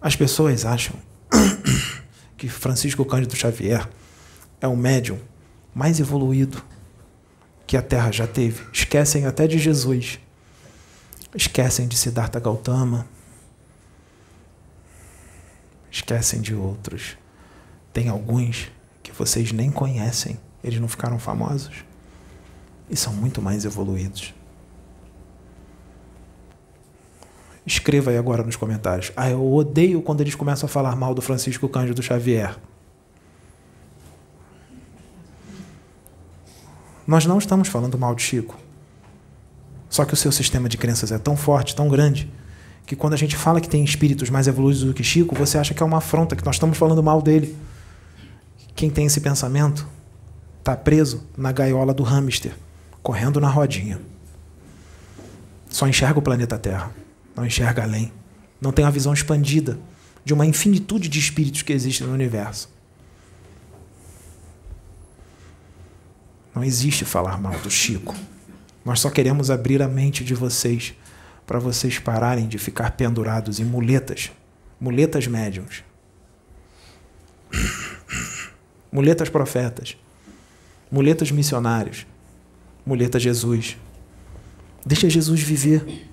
[0.00, 0.96] As pessoas acham
[2.36, 3.88] que Francisco Cândido Xavier
[4.60, 5.18] é o médium
[5.74, 6.62] mais evoluído
[7.66, 8.64] que a Terra já teve.
[8.72, 10.18] Esquecem até de Jesus.
[11.34, 13.06] Esquecem de Siddhartha Gautama.
[15.90, 17.16] Esquecem de outros.
[17.92, 18.70] Tem alguns
[19.02, 20.38] que vocês nem conhecem.
[20.62, 21.84] Eles não ficaram famosos.
[22.88, 24.34] E são muito mais evoluídos.
[27.66, 29.10] Escreva aí agora nos comentários.
[29.16, 32.56] Ah, eu odeio quando eles começam a falar mal do Francisco Cândido Xavier.
[37.06, 38.58] Nós não estamos falando mal de Chico.
[39.88, 42.30] Só que o seu sistema de crenças é tão forte, tão grande,
[42.84, 45.72] que quando a gente fala que tem espíritos mais evoluídos do que Chico, você acha
[45.72, 47.56] que é uma afronta, que nós estamos falando mal dele.
[48.74, 49.86] Quem tem esse pensamento
[50.58, 52.54] está preso na gaiola do hamster,
[53.02, 54.00] correndo na rodinha.
[55.70, 57.03] Só enxerga o planeta Terra
[57.34, 58.12] não enxerga além,
[58.60, 59.78] não tem uma visão expandida
[60.24, 62.72] de uma infinitude de espíritos que existem no universo.
[66.54, 68.14] Não existe falar mal do Chico.
[68.84, 70.94] Nós só queremos abrir a mente de vocês
[71.46, 74.30] para vocês pararem de ficar pendurados em muletas,
[74.80, 75.82] muletas médiums,
[78.90, 79.96] muletas profetas,
[80.90, 82.06] muletas missionários,
[82.86, 83.76] muleta Jesus.
[84.86, 86.08] Deixa Jesus viver.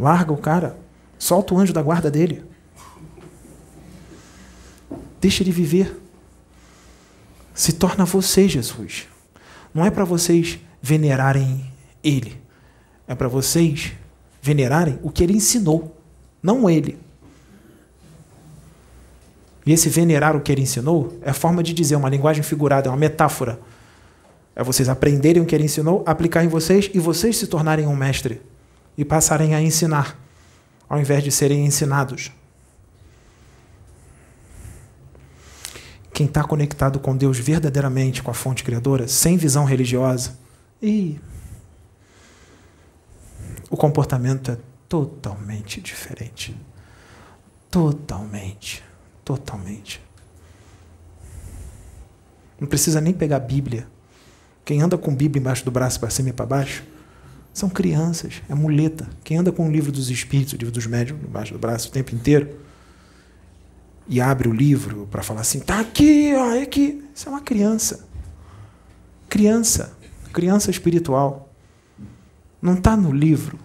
[0.00, 0.78] Larga o cara.
[1.18, 2.42] Solta o anjo da guarda dele.
[5.20, 6.00] Deixa ele viver.
[7.52, 9.06] Se torna você, Jesus.
[9.74, 11.70] Não é para vocês venerarem
[12.02, 12.40] ele.
[13.06, 13.92] É para vocês
[14.40, 15.94] venerarem o que ele ensinou,
[16.42, 16.98] não ele.
[19.66, 22.90] E esse venerar o que ele ensinou é forma de dizer, uma linguagem figurada, é
[22.90, 23.60] uma metáfora.
[24.56, 27.94] É vocês aprenderem o que ele ensinou, aplicar em vocês e vocês se tornarem um
[27.94, 28.40] mestre
[29.00, 30.14] e passarem a ensinar,
[30.86, 32.30] ao invés de serem ensinados.
[36.12, 40.38] Quem está conectado com Deus verdadeiramente, com a fonte criadora, sem visão religiosa,
[40.82, 41.18] e
[43.70, 46.54] o comportamento é totalmente diferente.
[47.70, 48.84] Totalmente.
[49.24, 50.02] Totalmente.
[52.60, 53.88] Não precisa nem pegar a Bíblia.
[54.62, 56.84] Quem anda com Bíblia embaixo do braço para cima e para baixo,
[57.52, 59.08] são crianças, é muleta.
[59.24, 61.92] Quem anda com o livro dos espíritos, o livro dos médiuns, embaixo do braço o
[61.92, 62.58] tempo inteiro,
[64.06, 67.04] e abre o livro para falar assim, tá aqui, ó, é aqui.
[67.14, 68.08] Isso é uma criança.
[69.28, 69.96] Criança,
[70.32, 71.52] criança espiritual.
[72.60, 73.58] Não está no livro,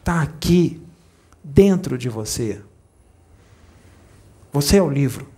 [0.00, 0.80] está aqui,
[1.42, 2.60] dentro de você.
[4.52, 5.28] Você é o livro.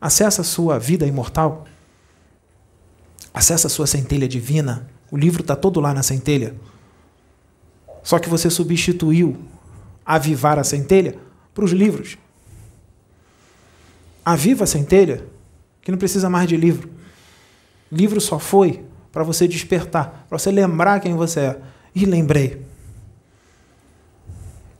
[0.00, 1.66] Acessa a sua vida imortal.
[3.32, 6.56] Acessa a sua centelha divina o livro está todo lá na centelha.
[8.02, 9.38] Só que você substituiu
[10.04, 11.16] avivar a centelha
[11.54, 12.18] para os livros.
[14.24, 15.24] Aviva a centelha,
[15.80, 16.90] que não precisa mais de livro.
[17.92, 21.60] Livro só foi para você despertar, para você lembrar quem você é.
[21.94, 22.66] E lembrei.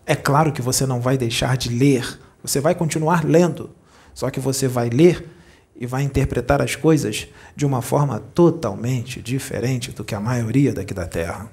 [0.04, 3.70] É claro que você não vai deixar de ler, você vai continuar lendo,
[4.12, 5.30] só que você vai ler
[5.76, 10.94] e vai interpretar as coisas de uma forma totalmente diferente do que a maioria daqui
[10.94, 11.50] da Terra.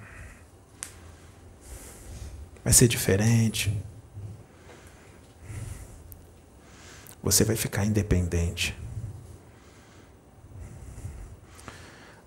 [2.63, 3.75] Vai ser diferente.
[7.23, 8.77] Você vai ficar independente.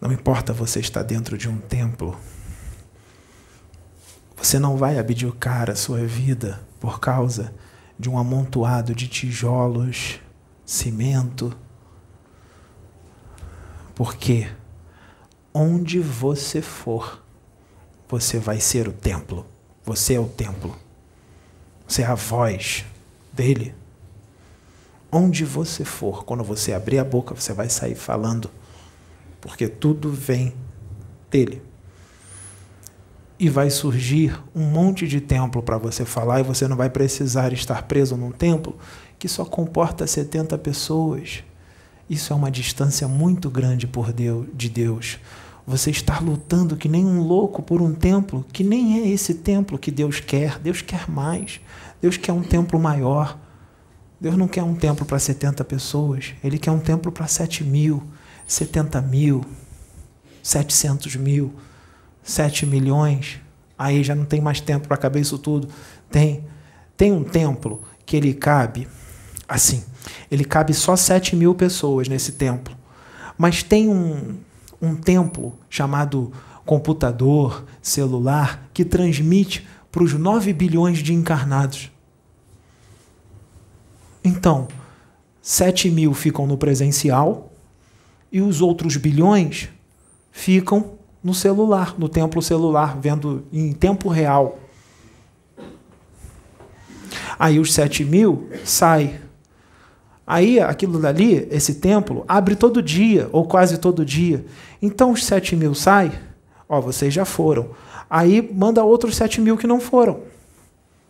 [0.01, 2.19] Não importa você estar dentro de um templo,
[4.37, 7.55] você não vai abdicar a sua vida por causa
[7.99, 10.21] de um amontoado de tijolos,
[10.67, 11.57] cimento,
[13.95, 14.49] porque
[15.53, 17.23] onde você for,
[18.09, 19.47] você vai ser o templo.
[19.85, 20.75] Você é o templo.
[21.87, 22.85] Você é a voz
[23.33, 23.75] dele.
[25.13, 28.51] Onde você for, quando você abrir a boca, você vai sair falando,
[29.41, 30.55] porque tudo vem
[31.31, 31.63] dele.
[33.39, 37.53] E vai surgir um monte de templo para você falar, e você não vai precisar
[37.53, 38.77] estar preso num templo
[39.19, 41.45] que só comporta 70 pessoas.
[42.09, 45.19] Isso é uma distância muito grande por Deus, de Deus.
[45.67, 49.79] você está lutando que nem um louco por um templo que nem é esse templo
[49.79, 50.59] que Deus quer.
[50.59, 51.61] Deus quer mais.
[52.03, 53.39] Deus quer um templo maior.
[54.21, 56.35] Deus não quer um templo para 70 pessoas.
[56.43, 58.03] Ele quer um templo para 7 mil,
[58.47, 59.45] 70 mil,
[60.43, 61.55] 700 mil,
[62.23, 63.41] 7 milhões.
[63.79, 65.69] Aí já não tem mais tempo para caber isso tudo.
[66.11, 66.45] Tem,
[66.97, 68.87] tem um templo que ele cabe
[69.49, 69.83] assim.
[70.31, 72.77] Ele cabe só 7 mil pessoas nesse templo.
[73.37, 74.37] Mas tem um,
[74.81, 76.33] um templo chamado
[76.65, 81.91] computador, celular, que transmite para os 9 bilhões de encarnados.
[84.25, 84.69] Então,
[85.43, 87.53] 7 mil ficam no presencial
[88.33, 89.69] e os outros bilhões
[90.33, 94.59] ficam no celular, no templo celular, vendo em tempo real.
[97.39, 99.24] Aí os 7 mil saem
[100.27, 104.45] Aí aquilo dali, esse templo, abre todo dia, ou quase todo dia.
[104.81, 106.13] Então os sete mil saem,
[106.69, 107.71] ó, vocês já foram.
[108.09, 110.21] Aí manda outros sete mil que não foram,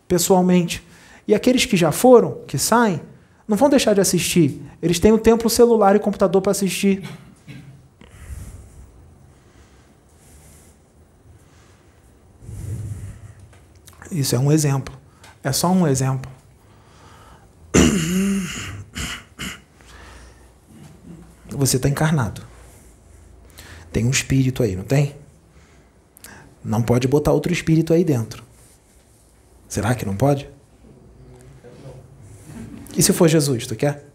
[0.07, 0.85] pessoalmente.
[1.27, 2.99] E aqueles que já foram, que saem,
[3.47, 4.61] não vão deixar de assistir.
[4.81, 7.03] Eles têm o templo celular e computador para assistir.
[14.11, 14.95] Isso é um exemplo.
[15.43, 16.31] É só um exemplo.
[21.55, 22.41] você está encarnado.
[23.91, 25.15] Tem um espírito aí, não tem?
[26.63, 28.43] Não pode botar outro espírito aí dentro.
[29.67, 30.49] Será que não pode?
[32.97, 34.05] E se for Jesus, tu quer?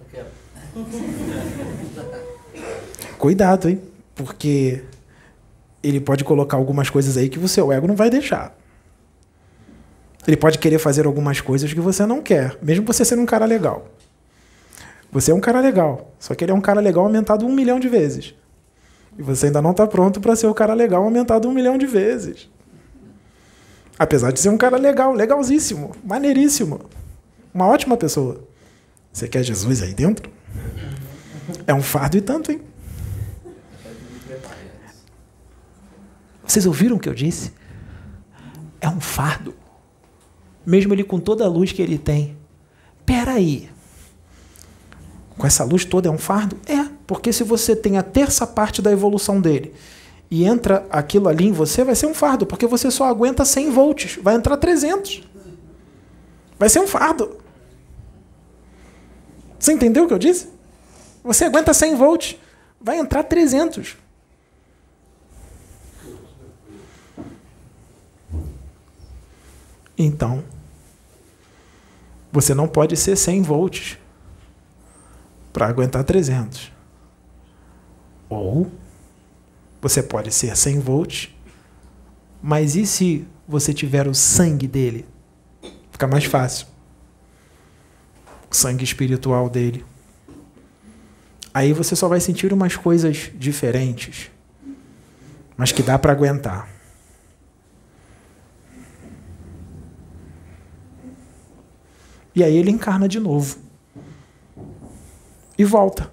[0.00, 0.28] Eu quero.
[3.18, 3.80] Cuidado, hein?
[4.14, 4.84] Porque
[5.82, 8.56] ele pode colocar algumas coisas aí que o seu ego não vai deixar.
[10.26, 13.44] Ele pode querer fazer algumas coisas que você não quer, mesmo você sendo um cara
[13.44, 13.88] legal.
[15.16, 17.80] Você é um cara legal, só que ele é um cara legal aumentado um milhão
[17.80, 18.34] de vezes.
[19.16, 21.86] E você ainda não está pronto para ser o cara legal aumentado um milhão de
[21.86, 22.50] vezes.
[23.98, 26.82] Apesar de ser um cara legal, legalzíssimo, maneiríssimo.
[27.54, 28.46] Uma ótima pessoa.
[29.10, 30.30] Você quer Jesus aí dentro?
[31.66, 32.60] É um fardo e tanto, hein?
[36.46, 37.54] Vocês ouviram o que eu disse?
[38.82, 39.54] É um fardo.
[40.66, 42.36] Mesmo ele com toda a luz que ele tem.
[43.06, 43.74] Peraí
[45.38, 46.58] com essa luz toda é um fardo?
[46.66, 49.74] É, porque se você tem a terça parte da evolução dele
[50.30, 53.70] e entra aquilo ali em você, vai ser um fardo, porque você só aguenta 100
[53.70, 55.22] volts, vai entrar 300.
[56.58, 57.36] Vai ser um fardo.
[59.58, 60.48] Você entendeu o que eu disse?
[61.22, 62.36] Você aguenta 100 volts,
[62.80, 63.96] vai entrar 300.
[69.98, 70.44] Então,
[72.30, 73.98] você não pode ser 100 volts
[75.56, 76.70] para aguentar 300.
[78.28, 78.70] Ou
[79.80, 81.34] você pode ser 100 volts,
[82.42, 85.06] mas e se você tiver o sangue dele?
[85.90, 86.66] Fica mais fácil.
[88.50, 89.82] O sangue espiritual dele.
[91.54, 94.30] Aí você só vai sentir umas coisas diferentes,
[95.56, 96.68] mas que dá para aguentar.
[102.34, 103.64] E aí ele encarna de novo
[105.58, 106.12] e volta.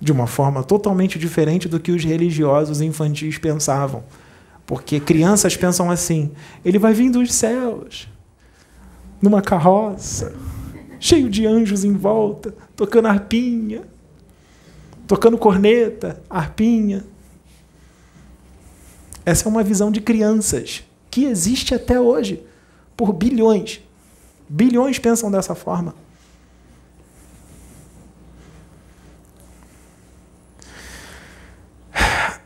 [0.00, 4.02] De uma forma totalmente diferente do que os religiosos infantis pensavam.
[4.66, 6.32] Porque crianças pensam assim:
[6.64, 8.08] ele vai vir dos céus,
[9.20, 10.34] numa carroça,
[10.98, 13.82] cheio de anjos em volta, tocando arpinha,
[15.06, 17.04] tocando corneta, arpinha.
[19.24, 22.42] Essa é uma visão de crianças que existe até hoje,
[22.96, 23.80] por bilhões.
[24.48, 25.94] Bilhões pensam dessa forma.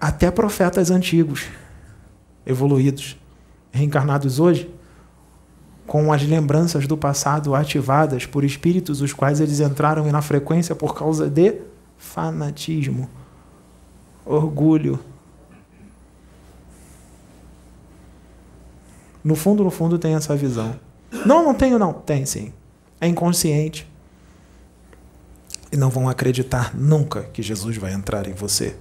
[0.07, 1.49] Até profetas antigos,
[2.47, 3.17] evoluídos,
[3.73, 4.73] reencarnados hoje,
[5.85, 10.95] com as lembranças do passado ativadas por espíritos os quais eles entraram na frequência por
[10.95, 11.61] causa de
[11.99, 13.11] fanatismo,
[14.25, 15.01] orgulho.
[19.25, 20.79] No fundo, no fundo, tem essa visão.
[21.25, 21.93] Não, não tenho, não.
[21.93, 22.53] Tem sim.
[23.01, 23.91] É inconsciente.
[25.73, 28.77] E não vão acreditar nunca que Jesus vai entrar em você.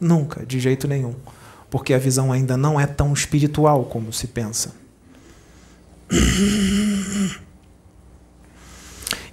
[0.00, 1.14] Nunca, de jeito nenhum.
[1.68, 4.74] Porque a visão ainda não é tão espiritual como se pensa.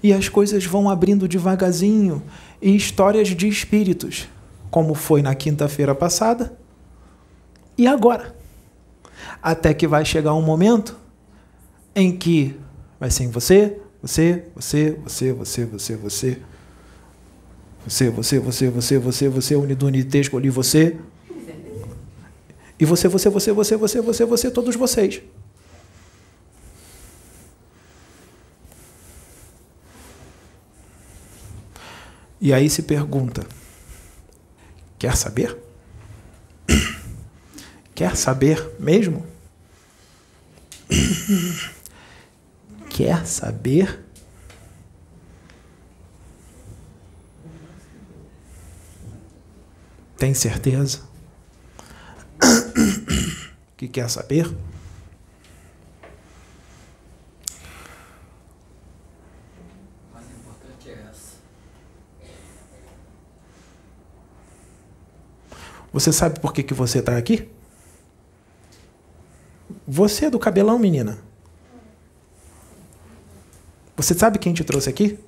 [0.04, 2.22] E as coisas vão abrindo devagarzinho
[2.62, 4.28] e histórias de espíritos,
[4.70, 6.56] como foi na quinta-feira passada
[7.78, 8.36] e agora.
[9.42, 10.96] Até que vai chegar um momento
[11.96, 12.56] em que
[13.00, 16.42] vai ser em você, você, você, você, você, você, você.
[17.88, 20.98] Você, você, você, você, você, você, unido, unite, escolhi você.
[22.78, 25.22] E você, você, você, você, você, você, você, todos vocês.
[32.42, 33.48] E aí se pergunta:
[35.00, 35.58] quer saber?
[37.96, 39.26] Quer saber mesmo?
[42.90, 44.07] Quer saber?
[50.18, 51.02] Tem certeza?
[53.78, 54.52] Que quer saber?
[65.94, 67.50] Você sabe por que, que você está aqui?
[69.88, 71.20] Você é do cabelão, menina.
[73.96, 75.20] Você sabe quem te trouxe aqui?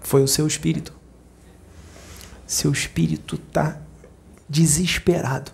[0.00, 1.01] Foi o seu espírito.
[2.46, 3.80] Seu espírito está
[4.48, 5.50] desesperado.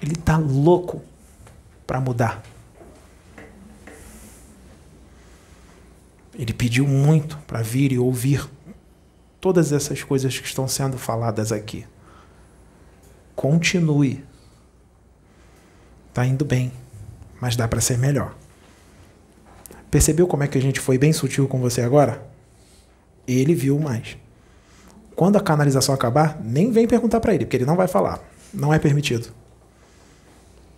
[0.00, 1.02] Ele está louco
[1.86, 2.42] para mudar.
[6.34, 8.48] Ele pediu muito para vir e ouvir
[9.40, 11.86] todas essas coisas que estão sendo faladas aqui.
[13.34, 14.24] Continue.
[16.08, 16.72] Está indo bem,
[17.40, 18.36] mas dá para ser melhor.
[19.90, 22.26] Percebeu como é que a gente foi bem sutil com você agora?
[23.26, 24.16] Ele viu mais.
[25.14, 28.20] Quando a canalização acabar, nem vem perguntar para ele, porque ele não vai falar.
[28.52, 29.28] Não é permitido.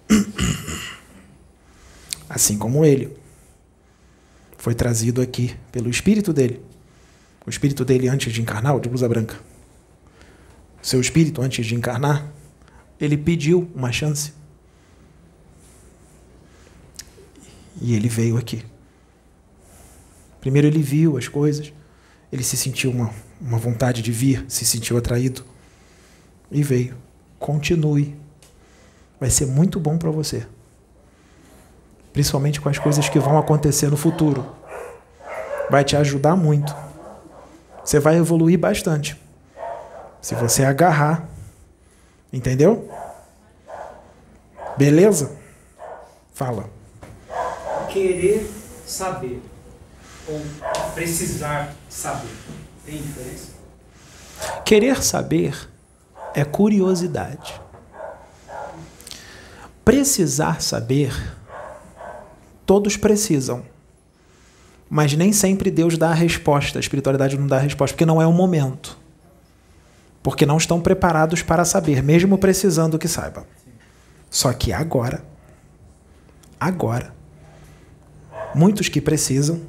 [2.28, 3.16] Assim como ele
[4.58, 6.60] foi trazido aqui pelo espírito dele
[7.46, 9.38] o espírito dele antes de encarnar, o de blusa branca,
[10.80, 12.32] seu espírito antes de encarnar,
[12.98, 14.32] ele pediu uma chance.
[17.80, 18.64] E ele veio aqui.
[20.40, 21.72] Primeiro ele viu as coisas,
[22.32, 25.44] ele se sentiu uma, uma vontade de vir, se sentiu atraído
[26.50, 26.96] e veio.
[27.38, 28.16] Continue.
[29.20, 30.46] Vai ser muito bom para você.
[32.12, 34.46] Principalmente com as coisas que vão acontecer no futuro.
[35.70, 36.74] Vai te ajudar muito
[37.84, 39.20] você vai evoluir bastante.
[40.20, 41.28] Se você agarrar.
[42.32, 42.90] Entendeu?
[44.76, 45.36] Beleza?
[46.32, 46.68] Fala.
[47.90, 48.50] Querer
[48.86, 49.40] saber
[50.26, 50.40] ou
[50.94, 52.34] precisar saber.
[52.84, 53.52] Tem diferença?
[54.64, 55.68] Querer saber
[56.34, 57.60] é curiosidade.
[59.84, 61.14] Precisar saber,
[62.66, 63.64] todos precisam.
[64.88, 68.20] Mas nem sempre Deus dá a resposta, a espiritualidade não dá a resposta, porque não
[68.20, 68.98] é o momento.
[70.22, 73.46] Porque não estão preparados para saber, mesmo precisando que saiba.
[74.30, 75.24] Só que agora,
[76.58, 77.14] agora,
[78.54, 79.60] muitos que precisam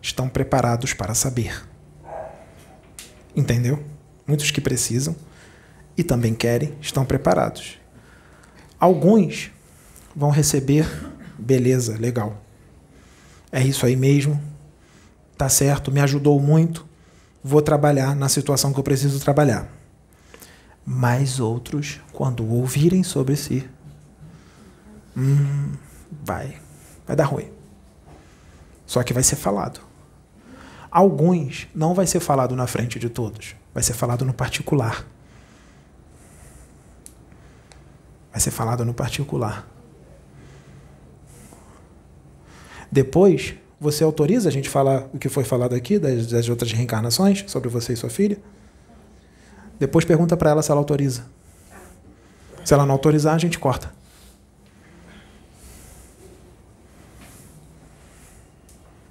[0.00, 1.67] estão preparados para saber.
[3.38, 3.82] Entendeu?
[4.26, 5.16] Muitos que precisam
[5.96, 7.78] e também querem estão preparados.
[8.78, 9.50] Alguns
[10.14, 10.86] vão receber
[11.38, 12.42] beleza, legal
[13.50, 14.40] é isso aí mesmo,
[15.36, 16.86] tá certo, me ajudou muito,
[17.42, 19.68] vou trabalhar na situação que eu preciso trabalhar.
[20.84, 23.68] Mas outros, quando ouvirem sobre si,
[25.16, 25.72] hum,
[26.24, 26.56] vai,
[27.06, 27.50] vai dar ruim.
[28.86, 29.80] Só que vai ser falado.
[30.90, 35.06] Alguns não vai ser falado na frente de todos, vai ser falado no particular.
[38.32, 39.66] Vai ser falado no particular.
[42.90, 47.44] Depois, você autoriza a gente falar o que foi falado aqui, das, das outras reencarnações,
[47.46, 48.38] sobre você e sua filha?
[49.78, 51.26] Depois pergunta para ela se ela autoriza.
[52.64, 53.92] Se ela não autorizar, a gente corta.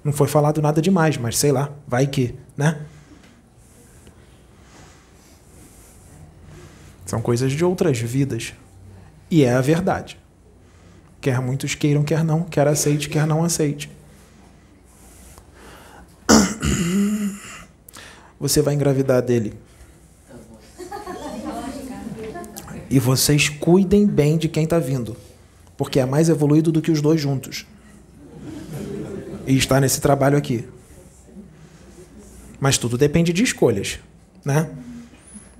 [0.02, 2.80] Não foi falado nada demais, mas sei lá, vai que, né?
[7.04, 8.52] São coisas de outras vidas.
[9.30, 10.18] E é a verdade.
[11.20, 13.90] Quer muitos queiram, quer não, quer aceite, quer não aceite.
[18.38, 19.54] Você vai engravidar dele.
[22.90, 25.14] E vocês cuidem bem de quem está vindo,
[25.76, 27.66] porque é mais evoluído do que os dois juntos.
[29.48, 30.68] E está nesse trabalho aqui.
[32.60, 33.98] Mas tudo depende de escolhas,
[34.44, 34.68] né?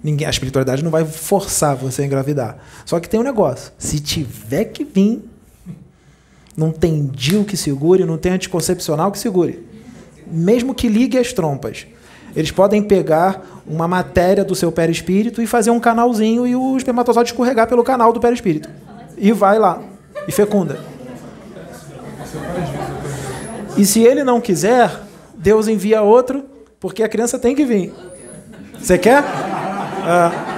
[0.05, 2.59] Ninguém, a espiritualidade não vai forçar você a engravidar.
[2.85, 5.25] Só que tem um negócio: se tiver que vir,
[6.55, 9.67] não tem DIL que segure, não tem anticoncepcional que segure.
[10.27, 11.87] Mesmo que ligue as trompas.
[12.37, 17.31] Eles podem pegar uma matéria do seu perispírito e fazer um canalzinho e o espermatozoide
[17.31, 18.69] escorregar pelo canal do perispírito.
[19.17, 19.83] E vai lá.
[20.29, 20.79] E fecunda.
[23.79, 24.91] E se ele não quiser,
[25.37, 26.45] Deus envia outro
[26.81, 27.95] Porque a criança tem que vir.
[28.79, 29.23] Você quer?
[30.05, 30.57] Ah.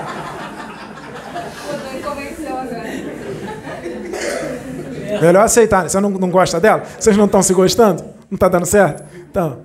[5.20, 5.88] Melhor aceitar.
[5.88, 6.84] Você não, não gosta dela?
[6.98, 8.02] Vocês não estão se gostando?
[8.30, 9.04] Não está dando certo?
[9.30, 9.60] Então.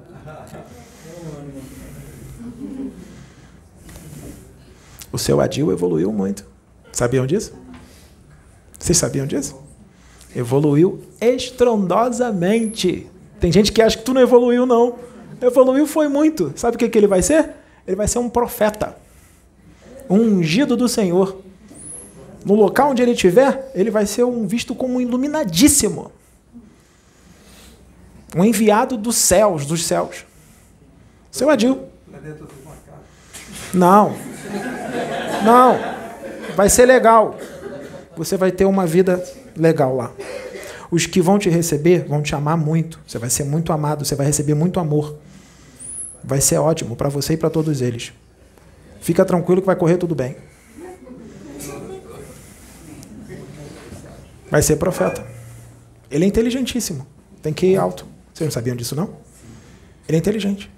[5.11, 6.45] O seu Adil evoluiu muito.
[6.91, 7.53] Sabiam disso?
[8.77, 9.61] Vocês sabiam disso?
[10.35, 13.09] Evoluiu estrondosamente.
[13.45, 14.95] Tem gente que acha que tu não evoluiu, não.
[15.39, 16.51] Evoluiu foi muito.
[16.55, 17.51] Sabe o que, que ele vai ser?
[17.85, 18.97] Ele vai ser um profeta.
[20.09, 21.43] Um ungido do Senhor.
[22.43, 26.11] No local onde ele estiver, ele vai ser um visto como um iluminadíssimo.
[28.35, 30.25] Um enviado dos céus, dos céus.
[31.29, 31.83] Seu Adil.
[33.71, 34.15] Não.
[35.43, 35.79] Não.
[36.55, 37.37] Vai ser legal.
[38.17, 39.23] Você vai ter uma vida
[39.55, 40.11] legal lá.
[40.91, 42.99] Os que vão te receber vão te amar muito.
[43.05, 45.17] Você vai ser muito amado, você vai receber muito amor.
[46.23, 48.13] Vai ser ótimo para você e para todos eles.
[49.01, 50.35] Fica tranquilo que vai correr tudo bem.
[54.49, 55.25] Vai ser profeta.
[56.09, 57.05] Ele é inteligentíssimo.
[57.41, 58.05] Tem que ir alto.
[58.33, 59.17] Vocês não sabiam disso, não?
[60.07, 60.71] Ele é inteligente.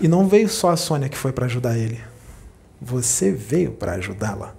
[0.00, 2.00] E não veio só a Sônia que foi para ajudar ele.
[2.84, 4.54] Você veio para ajudá-la.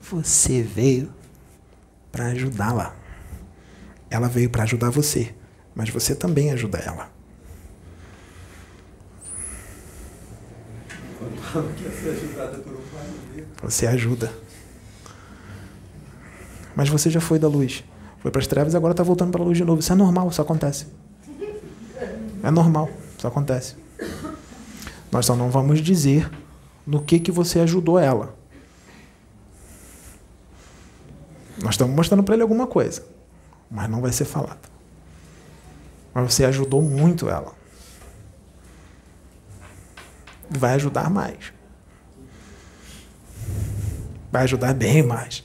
[0.00, 1.12] Você veio
[2.12, 2.94] para ajudá-la.
[4.08, 5.34] Ela veio para ajudar você,
[5.74, 7.10] mas você também ajuda ela.
[13.60, 14.32] Você ajuda.
[16.76, 17.82] Mas você já foi da luz.
[18.20, 19.80] Foi para as trevas e agora está voltando para a luz de novo.
[19.80, 20.86] Isso é normal, isso acontece.
[22.44, 23.82] É normal, isso acontece.
[25.12, 26.30] Nós só não vamos dizer
[26.86, 28.34] no que, que você ajudou ela.
[31.62, 33.04] Nós estamos mostrando para ele alguma coisa,
[33.70, 34.70] mas não vai ser falado.
[36.14, 37.52] Mas você ajudou muito ela.
[40.48, 41.52] Vai ajudar mais.
[44.32, 45.44] Vai ajudar bem mais.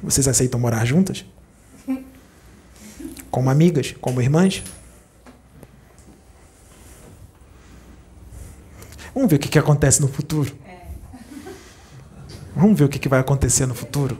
[0.00, 1.24] Vocês aceitam morar juntas?
[3.28, 3.94] Como amigas?
[4.00, 4.62] Como irmãs?
[9.14, 10.54] Vamos ver o que, que acontece no futuro.
[12.54, 14.18] Vamos ver o que, que vai acontecer no futuro.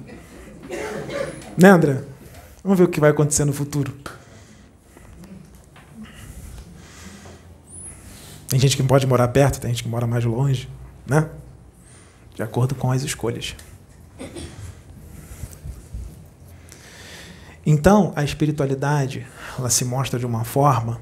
[1.57, 2.03] Né, André?
[2.63, 3.93] Vamos ver o que vai acontecer no futuro.
[8.49, 10.69] Tem gente que pode morar perto, tem gente que mora mais longe,
[11.07, 11.29] né?
[12.35, 13.55] De acordo com as escolhas.
[17.65, 19.27] Então, a espiritualidade,
[19.57, 21.01] ela se mostra de uma forma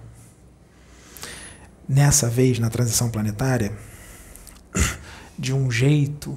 [1.89, 3.73] nessa vez na transição planetária
[5.39, 6.37] de um jeito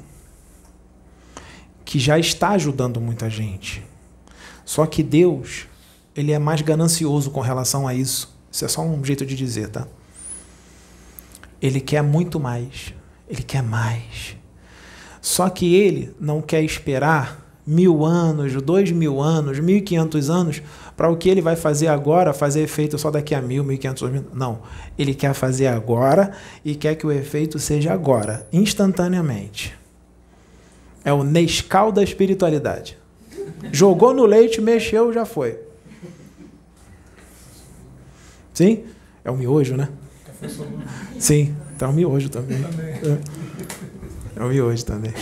[1.84, 3.84] que já está ajudando muita gente.
[4.64, 5.68] Só que Deus,
[6.16, 8.34] ele é mais ganancioso com relação a isso.
[8.50, 9.88] Isso é só um jeito de dizer, tá?
[11.62, 12.94] Ele quer muito mais.
[13.28, 14.38] Ele quer mais.
[15.22, 20.62] Só que ele não quer esperar mil anos, dois mil anos, mil e quinhentos anos
[21.02, 23.78] para o que ele vai fazer agora fazer efeito só daqui a mil, mil e
[23.80, 24.22] quinhentos anos.
[24.36, 24.62] Não.
[25.00, 26.32] Ele quer fazer agora
[26.64, 29.76] e quer que o efeito seja agora, instantaneamente.
[31.04, 33.00] É o Nescau da espiritualidade.
[33.72, 35.58] Jogou no leite, mexeu, já foi.
[38.54, 38.84] Sim?
[39.26, 39.90] É o miojo, né?
[41.18, 42.60] Sim, tá o miojo também.
[42.64, 45.14] É, é o miojo também.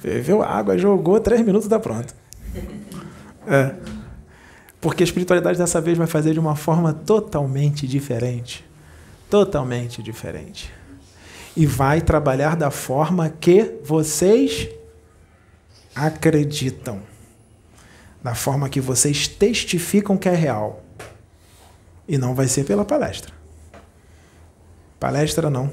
[0.00, 2.12] Ferveu água, jogou, três minutos, tá pronto.
[3.46, 3.94] É.
[4.84, 8.62] Porque a espiritualidade dessa vez vai fazer de uma forma totalmente diferente.
[9.30, 10.70] Totalmente diferente.
[11.56, 14.68] E vai trabalhar da forma que vocês
[15.94, 17.00] acreditam,
[18.22, 20.84] da forma que vocês testificam que é real.
[22.06, 23.32] E não vai ser pela palestra.
[25.00, 25.72] Palestra não.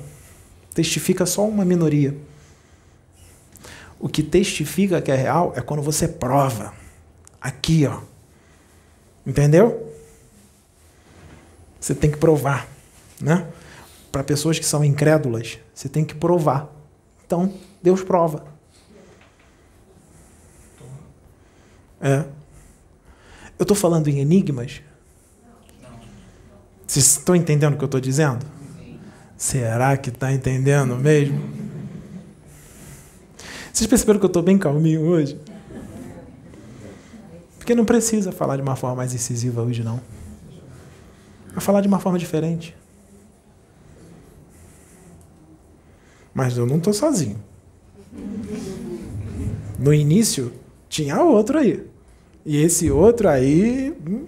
[0.73, 2.15] Testifica só uma minoria.
[3.99, 6.73] O que testifica que é real é quando você prova.
[7.41, 8.09] Aqui, ó.
[9.25, 9.93] Entendeu?
[11.79, 12.67] Você tem que provar,
[13.19, 13.47] né?
[14.11, 16.69] Para pessoas que são incrédulas, você tem que provar.
[17.25, 18.45] Então, Deus prova.
[21.99, 22.25] É.
[23.57, 24.81] Eu estou falando em enigmas?
[26.85, 28.45] Vocês estão entendendo o que eu estou dizendo?
[29.37, 31.39] Será que está entendendo mesmo?
[33.71, 35.39] Vocês perceberam que eu estou bem calminho hoje?
[37.61, 40.01] Porque não precisa falar de uma forma mais incisiva hoje, não.
[41.51, 42.75] Vai falar de uma forma diferente.
[46.33, 47.39] Mas eu não estou sozinho.
[49.77, 50.51] No início,
[50.89, 51.87] tinha outro aí.
[52.43, 53.95] E esse outro aí.
[54.09, 54.25] hum,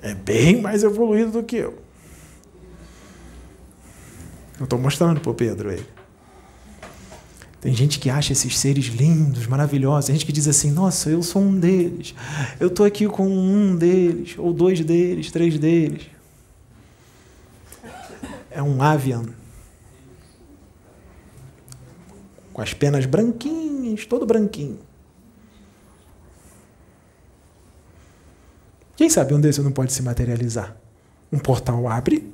[0.00, 1.78] É bem mais evoluído do que eu.
[4.58, 5.86] Eu estou mostrando para o Pedro ele.
[7.62, 10.06] Tem gente que acha esses seres lindos, maravilhosos.
[10.06, 12.12] Tem gente que diz assim: Nossa, eu sou um deles.
[12.58, 16.08] Eu estou aqui com um deles, ou dois deles, três deles.
[18.50, 19.26] É um avian.
[22.52, 24.80] Com as penas branquinhas, todo branquinho.
[28.96, 30.76] Quem sabe um desses não pode se materializar?
[31.32, 32.28] Um portal abre,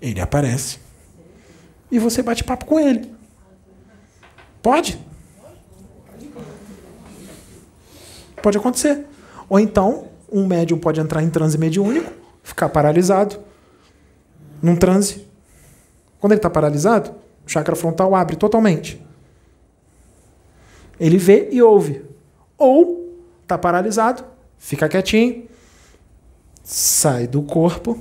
[0.00, 0.78] ele aparece,
[1.90, 3.11] e você bate papo com ele.
[4.62, 4.98] Pode?
[8.40, 9.04] Pode acontecer.
[9.48, 12.10] Ou então, um médium pode entrar em transe mediúnico,
[12.42, 13.38] ficar paralisado,
[14.62, 15.26] num transe.
[16.18, 17.10] Quando ele está paralisado,
[17.44, 19.04] o chakra frontal abre totalmente.
[20.98, 22.04] Ele vê e ouve.
[22.56, 24.24] Ou está paralisado,
[24.56, 25.48] fica quietinho,
[26.62, 28.00] sai do corpo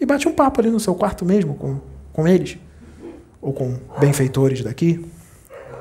[0.00, 1.78] e bate um papo ali no seu quarto mesmo com,
[2.12, 2.58] com eles.
[3.40, 5.04] Ou com benfeitores daqui.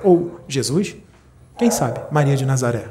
[0.06, 0.96] Ou Jesus.
[1.58, 2.00] Quem sabe?
[2.12, 2.90] Maria de Nazaré.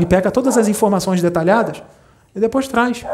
[0.00, 1.80] E pega todas as informações detalhadas
[2.34, 3.06] e depois traz.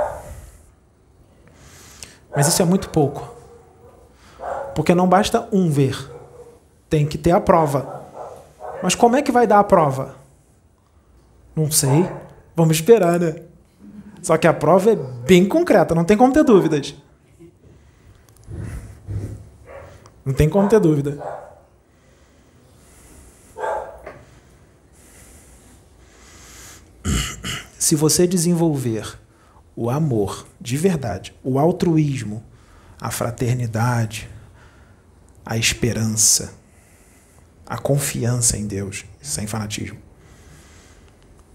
[2.34, 3.36] Mas isso é muito pouco.
[4.74, 6.10] Porque não basta um ver.
[6.88, 8.04] Tem que ter a prova.
[8.82, 10.14] Mas como é que vai dar a prova?
[11.54, 12.08] Não sei.
[12.56, 13.42] Vamos esperar, né?
[14.22, 16.94] Só que a prova é bem concreta, não tem como ter dúvidas.
[20.28, 21.18] Não tem como ter dúvida.
[27.78, 29.18] Se você desenvolver
[29.74, 32.44] o amor de verdade, o altruísmo,
[33.00, 34.28] a fraternidade,
[35.46, 36.52] a esperança,
[37.66, 39.98] a confiança em Deus, sem fanatismo.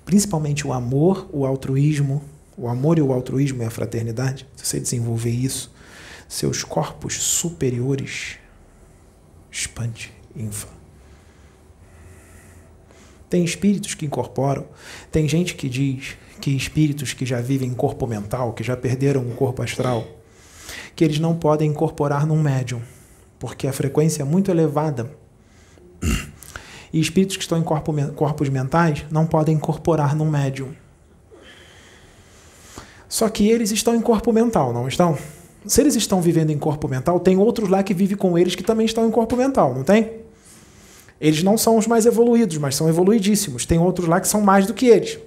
[0.04, 2.24] Principalmente o amor, o altruísmo,
[2.58, 5.72] o amor e o altruísmo e a fraternidade, se você desenvolver isso,
[6.28, 8.42] seus corpos superiores
[9.54, 10.72] expande, infla.
[13.30, 14.66] Tem espíritos que incorporam,
[15.12, 19.22] tem gente que diz que espíritos que já vivem em corpo mental, que já perderam
[19.22, 20.06] o corpo astral,
[20.96, 22.82] que eles não podem incorporar num médium,
[23.38, 25.16] porque a frequência é muito elevada.
[26.92, 30.76] E espíritos que estão em corpo, corpos mentais não podem incorporar num médium.
[33.10, 35.18] Só que eles estão em corpo mental, não estão?
[35.66, 38.64] Se eles estão vivendo em corpo mental, tem outros lá que vivem com eles que
[38.64, 40.24] também estão em corpo mental, não tem?
[41.20, 43.66] Eles não são os mais evoluídos, mas são evoluidíssimos.
[43.66, 45.18] Tem outros lá que são mais do que eles.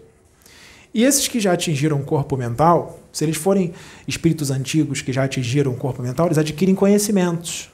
[0.93, 3.72] E esses que já atingiram o corpo mental, se eles forem
[4.07, 7.70] espíritos antigos que já atingiram o corpo mental, eles adquirem conhecimentos.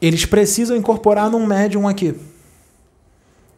[0.00, 2.14] Eles precisam incorporar num médium aqui.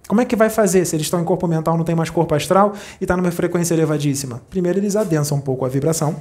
[0.07, 2.35] Como é que vai fazer se eles estão em corpo mental, não tem mais corpo
[2.35, 4.41] astral e está numa frequência elevadíssima?
[4.49, 6.15] Primeiro, eles adensam um pouco a vibração.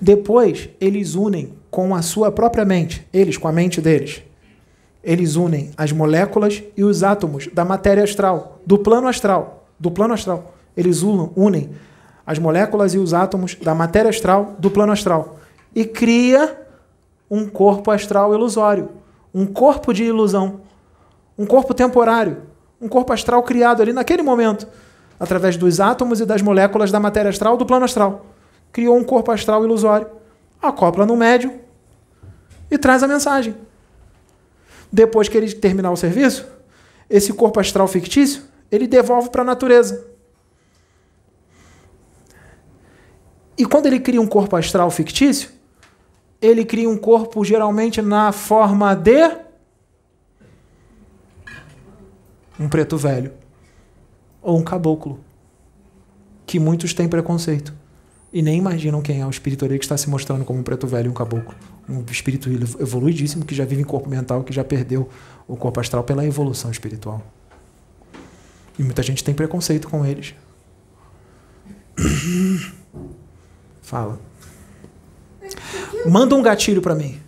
[0.00, 4.22] Depois, eles unem com a sua própria mente, eles com a mente deles.
[5.02, 10.14] Eles unem as moléculas e os átomos da matéria astral, do plano astral, do plano
[10.14, 10.54] astral.
[10.76, 11.70] Eles unem
[12.26, 15.38] as moléculas e os átomos da matéria astral do plano astral
[15.74, 16.58] e cria
[17.30, 18.90] um corpo astral ilusório,
[19.34, 20.60] um corpo de ilusão,
[21.38, 22.38] um corpo temporário,
[22.80, 24.66] um corpo astral criado ali naquele momento,
[25.18, 28.26] através dos átomos e das moléculas da matéria astral do plano astral.
[28.72, 30.08] Criou um corpo astral ilusório,
[30.60, 31.58] acopla no médium
[32.70, 33.56] e traz a mensagem.
[34.92, 36.46] Depois que ele terminar o serviço,
[37.08, 40.06] esse corpo astral fictício, ele devolve para a natureza.
[43.58, 45.50] E quando ele cria um corpo astral fictício,
[46.40, 49.36] ele cria um corpo geralmente na forma de
[52.58, 53.32] um preto velho
[54.40, 55.20] ou um caboclo,
[56.46, 57.79] que muitos têm preconceito
[58.32, 60.86] e nem imaginam quem é o espírito ali que está se mostrando como um preto
[60.86, 61.54] velho e um caboclo.
[61.88, 65.08] Um espírito evoluidíssimo que já vive em corpo mental, que já perdeu
[65.48, 67.22] o corpo astral pela evolução espiritual.
[68.78, 70.34] E muita gente tem preconceito com eles.
[73.82, 74.20] Fala.
[76.06, 77.20] Manda um gatilho para mim.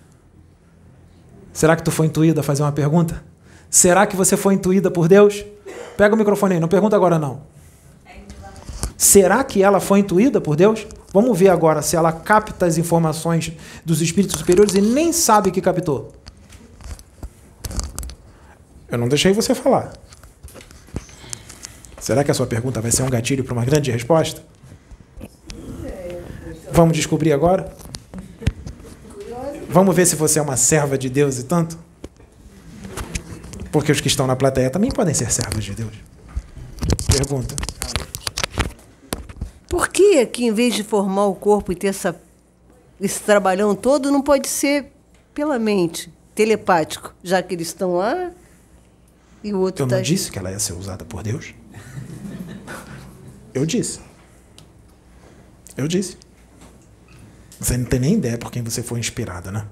[1.53, 3.22] Será que tu foi intuída a fazer uma pergunta?
[3.68, 5.44] Será que você foi intuída por Deus?
[5.96, 7.42] Pega o microfone aí, não pergunta agora não.
[9.03, 10.86] Será que ela foi intuída por Deus?
[11.12, 13.50] Vamos ver agora se ela capta as informações
[13.84, 16.12] dos espíritos superiores e nem sabe que captou.
[18.88, 19.92] Eu não deixei você falar.
[21.98, 24.40] Será que a sua pergunta vai ser um gatilho para uma grande resposta?
[26.70, 27.74] Vamos descobrir agora?
[29.68, 31.76] Vamos ver se você é uma serva de Deus e tanto?
[33.72, 35.92] Porque os que estão na plateia também podem ser servos de Deus.
[37.11, 37.71] Pergunta.
[39.72, 42.20] Por que que em vez de formar o corpo e ter essa,
[43.00, 44.92] esse trabalhão todo, não pode ser
[45.32, 48.32] pela mente, telepático, já que eles estão lá
[49.42, 49.96] e o outro Eu está...
[49.96, 51.54] não disse que ela ia ser usada por Deus?
[53.54, 53.98] Eu disse.
[55.74, 56.18] Eu disse.
[57.58, 59.66] Você não tem nem ideia por quem você foi inspirada, né?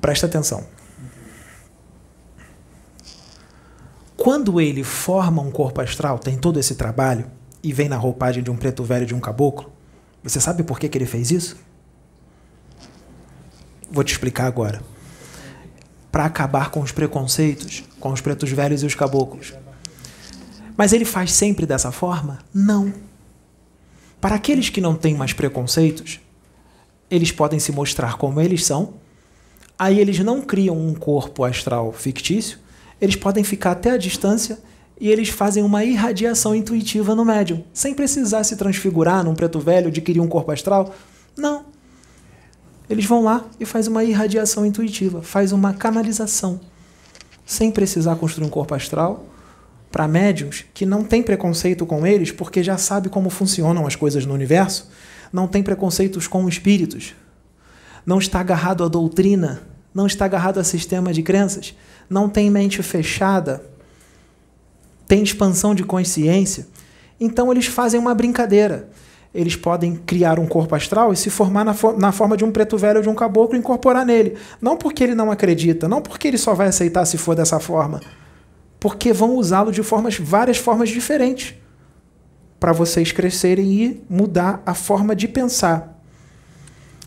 [0.00, 0.66] Presta atenção.
[4.16, 7.35] Quando ele forma um corpo astral, tem todo esse trabalho,
[7.66, 9.72] e vem na roupagem de um preto velho de um caboclo,
[10.22, 11.56] você sabe por que, que ele fez isso?
[13.90, 14.80] Vou te explicar agora.
[16.12, 19.52] Para acabar com os preconceitos, com os pretos velhos e os caboclos.
[20.76, 22.38] Mas ele faz sempre dessa forma?
[22.54, 22.94] Não.
[24.20, 26.20] Para aqueles que não têm mais preconceitos,
[27.10, 28.94] eles podem se mostrar como eles são.
[29.76, 32.60] Aí eles não criam um corpo astral fictício,
[33.00, 34.56] eles podem ficar até a distância
[34.98, 39.88] e eles fazem uma irradiação intuitiva no médium, sem precisar se transfigurar num preto velho,
[39.88, 40.94] adquirir um corpo astral.
[41.36, 41.66] Não.
[42.88, 46.60] Eles vão lá e faz uma irradiação intuitiva, faz uma canalização,
[47.44, 49.26] sem precisar construir um corpo astral,
[49.90, 54.24] para médiums que não têm preconceito com eles, porque já sabe como funcionam as coisas
[54.24, 54.90] no universo,
[55.32, 57.14] não tem preconceitos com espíritos,
[58.04, 61.74] não está agarrado à doutrina, não está agarrado a sistema de crenças,
[62.08, 63.62] não tem mente fechada,
[65.06, 66.66] tem expansão de consciência.
[67.20, 68.88] Então eles fazem uma brincadeira.
[69.34, 72.78] Eles podem criar um corpo astral e se formar na, na forma de um preto
[72.78, 74.36] velho ou de um caboclo e incorporar nele.
[74.60, 78.00] Não porque ele não acredita, não porque ele só vai aceitar se for dessa forma.
[78.80, 81.54] Porque vão usá-lo de formas, várias formas diferentes.
[82.58, 86.00] Para vocês crescerem e mudar a forma de pensar.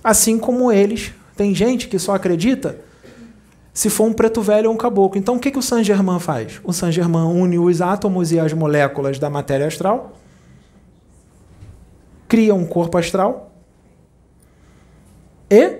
[0.03, 2.79] Assim como eles, tem gente que só acredita
[3.79, 5.17] se for um preto velho ou um caboclo.
[5.17, 6.59] Então o que, que o Saint Germain faz?
[6.65, 10.17] O Saint Germain une os átomos e as moléculas da matéria astral,
[12.27, 13.53] cria um corpo astral
[15.49, 15.77] e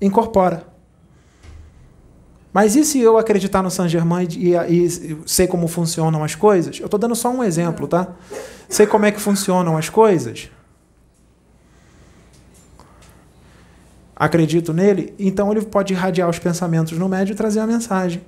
[0.00, 0.66] incorpora.
[2.52, 6.34] Mas e se eu acreditar no Saint Germain e, e, e sei como funcionam as
[6.34, 6.80] coisas?
[6.80, 8.08] Eu estou dando só um exemplo, tá?
[8.68, 10.50] Sei como é que funcionam as coisas.
[14.16, 18.22] Acredito nele, então ele pode irradiar os pensamentos no médio e trazer a mensagem.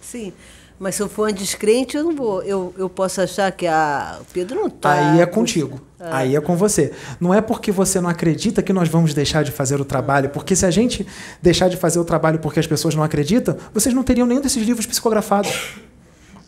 [0.00, 0.32] Sim,
[0.78, 2.40] mas se eu for um descrente, eu não vou.
[2.42, 4.92] Eu, eu posso achar que a Pedro não está.
[4.92, 5.80] Aí é contigo.
[5.98, 6.18] Ah.
[6.18, 6.92] Aí é com você.
[7.20, 10.30] Não é porque você não acredita que nós vamos deixar de fazer o trabalho.
[10.30, 11.04] Porque se a gente
[11.42, 14.62] deixar de fazer o trabalho porque as pessoas não acreditam, vocês não teriam nenhum desses
[14.64, 15.80] livros psicografados.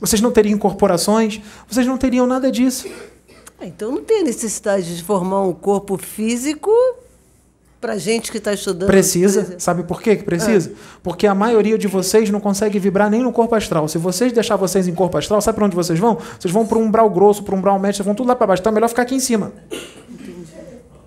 [0.00, 2.88] Vocês não teriam incorporações, vocês não teriam nada disso.
[3.60, 6.70] Então não tem necessidade de formar um corpo físico
[7.80, 8.86] para gente que está estudando.
[8.88, 9.56] Precisa.
[9.58, 10.70] Sabe por quê que precisa?
[10.72, 10.98] Ah.
[11.02, 13.88] Porque a maioria de vocês não consegue vibrar nem no corpo astral.
[13.88, 16.18] Se vocês deixar vocês em corpo astral, sabe para onde vocês vão?
[16.38, 18.46] Vocês vão para um umbral grosso, para um umbral médio, vocês vão tudo lá para
[18.48, 18.60] baixo.
[18.60, 19.52] Então é melhor ficar aqui em cima.
[20.10, 20.44] Entendi.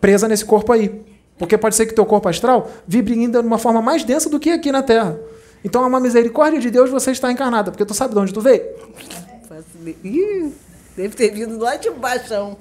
[0.01, 1.01] Presa nesse corpo aí.
[1.37, 4.39] Porque pode ser que teu corpo astral vibre ainda de uma forma mais densa do
[4.39, 5.19] que aqui na Terra.
[5.63, 7.69] Então é uma misericórdia de Deus você estar encarnada.
[7.69, 8.63] Porque tu sabe de onde tu veio?
[10.03, 10.51] Ih,
[10.97, 12.57] deve ter vindo lá de baixo.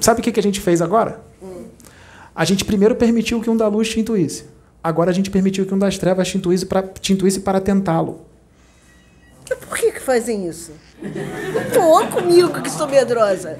[0.00, 1.29] Sabe o que, que a gente fez agora?
[2.34, 4.44] A gente primeiro permitiu que um da luz te intuísse.
[4.82, 8.22] Agora a gente permitiu que um das trevas te intuísse para, te intuísse para tentá-lo.
[9.68, 10.72] Por que, que fazem isso?
[11.74, 13.58] Pô, comigo que sou medrosa.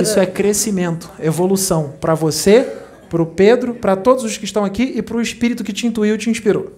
[0.00, 1.94] Isso é crescimento, evolução.
[2.00, 2.72] Para você,
[3.08, 5.86] para o Pedro, para todos os que estão aqui e para o espírito que te
[5.86, 6.72] intuiu e te inspirou.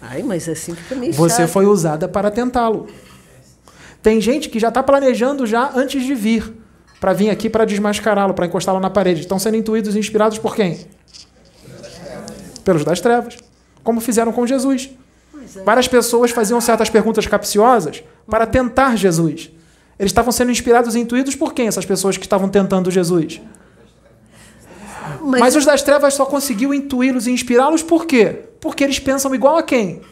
[0.00, 1.50] Ai, mas assim fica meio Você chato.
[1.50, 2.88] foi usada para tentá-lo.
[4.02, 6.52] Tem gente que já está planejando já antes de vir
[7.02, 9.22] para vir aqui para desmascará-lo, para encostá-lo na parede.
[9.22, 10.86] Estão sendo intuídos e inspirados por quem?
[12.64, 13.38] Pelos das trevas.
[13.82, 14.88] Como fizeram com Jesus.
[15.64, 19.50] Várias pessoas faziam certas perguntas capciosas para tentar Jesus.
[19.98, 23.40] Eles estavam sendo inspirados e intuídos por quem, essas pessoas que estavam tentando Jesus?
[25.20, 28.44] Mas, Mas os das trevas só conseguiu intuí-los e inspirá-los por quê?
[28.60, 30.02] Porque eles pensam igual a quem?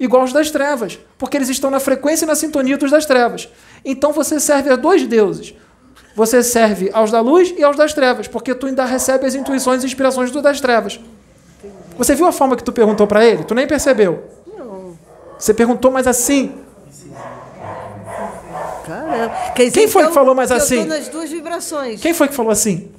[0.00, 0.98] Igual os das trevas.
[1.18, 3.50] Porque eles estão na frequência e na sintonia dos das trevas.
[3.84, 5.54] Então você serve a dois deuses.
[6.14, 9.82] Você serve aos da luz e aos das trevas, porque tu ainda recebe as intuições
[9.82, 11.00] e inspirações do das trevas.
[11.96, 13.44] Você viu a forma que tu perguntou para ele?
[13.44, 14.24] Tu nem percebeu.
[14.58, 14.96] Não.
[15.38, 16.52] Você perguntou mais assim.
[18.86, 19.34] Caramba.
[19.54, 20.84] Quem foi então, que falou mais assim?
[20.84, 22.00] Nas duas vibrações.
[22.00, 22.90] Quem foi que falou assim?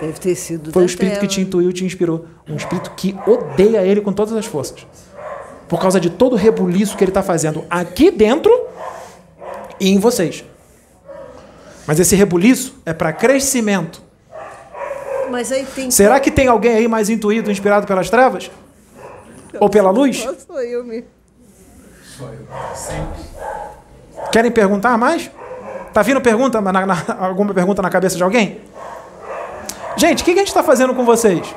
[0.00, 1.26] Deve ter sido Foi o espírito treva.
[1.26, 2.24] que te intuiu, te inspirou.
[2.48, 4.86] Um espírito que odeia ele com todas as forças.
[5.68, 8.50] Por causa de todo o rebuliço que ele está fazendo aqui dentro
[9.80, 10.44] e em vocês.
[11.86, 14.02] Mas esse rebuliço é para crescimento.
[15.30, 15.90] Mas aí tem.
[15.90, 18.50] Será que tem alguém aí mais intuído, inspirado pelas trevas?
[19.58, 20.18] Ou pela luz?
[20.46, 21.06] Sou eu mesmo.
[24.32, 25.30] Querem perguntar mais?
[25.92, 28.60] Tá vindo pergunta, na- na- alguma pergunta na cabeça de alguém?
[29.96, 31.52] Gente, o que, que a gente está fazendo com vocês?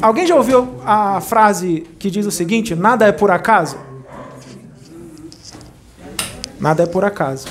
[0.00, 3.76] Alguém já ouviu a frase que diz o seguinte: nada é por acaso?
[6.62, 7.48] Nada é por acaso.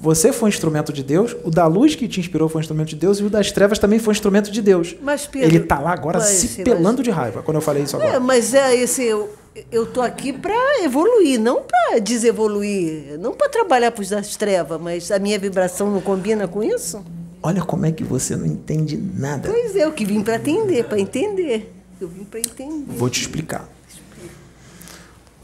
[0.00, 2.88] Você foi um instrumento de Deus, o da luz que te inspirou foi um instrumento
[2.88, 4.96] de Deus e o das trevas também foi um instrumento de Deus.
[5.00, 7.84] Mas, Pedro, Ele tá lá agora mas, se pelando mas- de raiva quando eu falei
[7.84, 8.16] isso agora.
[8.16, 9.04] É, mas é esse.
[9.04, 9.32] Eu,
[9.70, 15.12] eu tô aqui para evoluir, não para desevoluir, não para trabalhar para das trevas, mas
[15.12, 17.00] a minha vibração não combina com isso?
[17.40, 19.48] Olha como é que você não entende nada.
[19.48, 21.72] Pois é, eu que vim para atender, para entender.
[22.00, 22.86] Eu vim para entender.
[22.88, 23.68] Vou te explicar.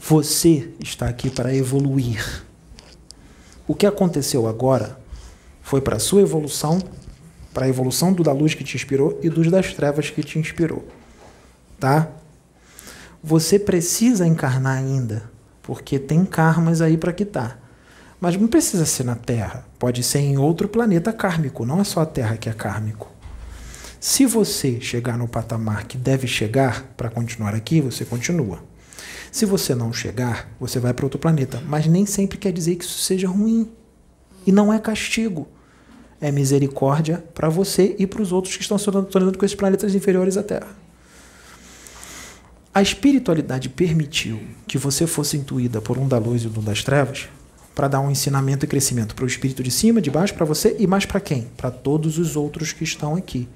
[0.01, 2.48] Você está aqui para evoluir.
[3.69, 4.99] O que aconteceu agora
[5.61, 6.81] foi para a sua evolução,
[7.53, 10.39] para a evolução do da luz que te inspirou e dos das trevas que te
[10.39, 10.87] inspirou.
[11.79, 12.07] Tá?
[13.23, 15.29] Você precisa encarnar ainda,
[15.61, 17.61] porque tem karmas aí para quitar.
[18.19, 22.01] Mas não precisa ser na Terra, pode ser em outro planeta kármico, não é só
[22.01, 23.11] a Terra que é kármico.
[23.99, 28.67] Se você chegar no patamar que deve chegar para continuar aqui, você continua.
[29.31, 31.61] Se você não chegar, você vai para outro planeta.
[31.67, 33.69] Mas nem sempre quer dizer que isso seja ruim.
[34.45, 35.47] E não é castigo.
[36.19, 39.95] É misericórdia para você e para os outros que estão se tornando com esses planetas
[39.95, 40.75] inferiores à Terra.
[42.73, 47.27] A espiritualidade permitiu que você fosse intuída por um da luz e um das trevas
[47.73, 50.75] para dar um ensinamento e crescimento para o espírito de cima, de baixo, para você
[50.77, 51.47] e mais para quem?
[51.55, 53.47] Para todos os outros que estão aqui.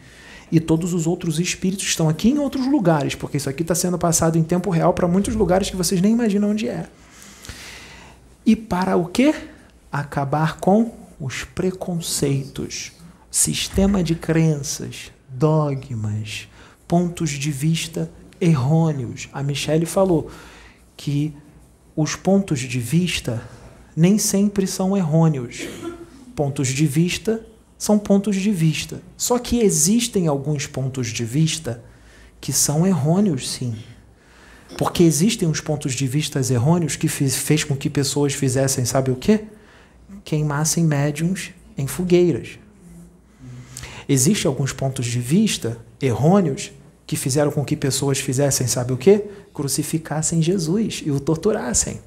[0.54, 3.98] E todos os outros espíritos estão aqui em outros lugares, porque isso aqui está sendo
[3.98, 6.88] passado em tempo real para muitos lugares que vocês nem imaginam onde é.
[8.46, 9.34] E para o quê?
[9.92, 12.92] Acabar com os preconceitos,
[13.32, 16.48] sistema de crenças, dogmas,
[16.88, 19.30] pontos de vista errôneos.
[19.34, 20.30] A Michelle falou
[20.96, 21.34] que
[21.96, 23.42] os pontos de vista
[23.96, 25.68] nem sempre são errôneos.
[26.36, 27.44] Pontos de vista
[27.84, 29.02] são pontos de vista.
[29.18, 31.84] Só que existem alguns pontos de vista
[32.40, 33.76] que são errôneos, sim.
[34.78, 39.12] Porque existem uns pontos de vista errôneos que fez, fez com que pessoas fizessem, sabe
[39.12, 39.42] o quê?
[40.24, 42.58] Queimassem médiums em fogueiras.
[44.08, 46.72] Existem alguns pontos de vista errôneos
[47.06, 49.26] que fizeram com que pessoas fizessem, sabe o quê?
[49.54, 52.00] Crucificassem Jesus e o torturassem.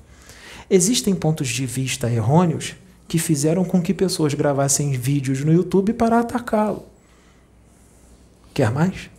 [0.70, 2.77] Existem pontos de vista errôneos
[3.09, 6.84] que fizeram com que pessoas gravassem vídeos no YouTube para atacá-lo.
[8.52, 9.11] Quer mais?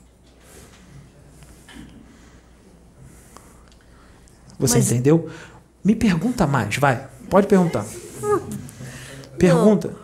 [4.60, 5.30] Você Mas- entendeu?
[5.84, 7.08] Me pergunta mais, vai.
[7.30, 7.86] Pode perguntar.
[9.38, 9.96] Pergunta.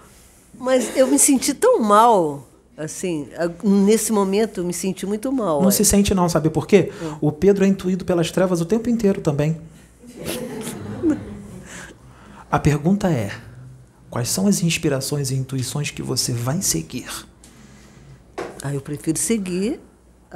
[0.58, 3.28] Mas eu me senti tão mal, assim,
[3.64, 5.62] nesse momento eu me senti muito mal.
[5.62, 6.92] Não se sente não, sabe por quê?
[7.20, 9.60] O Pedro é intuído pelas trevas o tempo inteiro também.
[12.50, 13.32] A pergunta é:
[14.14, 17.10] quais são as inspirações e intuições que você vai seguir?
[18.62, 19.80] Ah, eu prefiro seguir.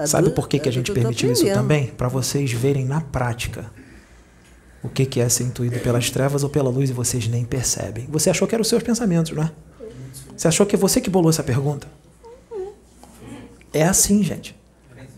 [0.07, 1.85] Sabe do- por que, que a gente permitiu isso também?
[1.87, 3.71] Para vocês verem na prática
[4.81, 8.07] o que, que é ser intuído pelas trevas ou pela luz e vocês nem percebem.
[8.09, 9.51] Você achou que eram os seus pensamentos, não é?
[10.35, 11.87] Você achou que é você que bolou essa pergunta?
[13.71, 14.55] É assim, gente.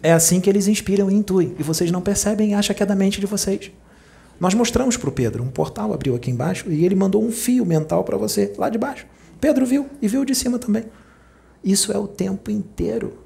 [0.04, 1.56] É assim que eles inspiram e intuem.
[1.58, 3.72] E vocês não percebem e acham que é da mente de vocês.
[4.40, 7.66] Nós mostramos para o Pedro, um portal abriu aqui embaixo e ele mandou um fio
[7.66, 9.06] mental para você, lá de baixo.
[9.42, 10.86] Pedro viu e viu de cima também.
[11.64, 13.18] Isso é o tempo inteiro.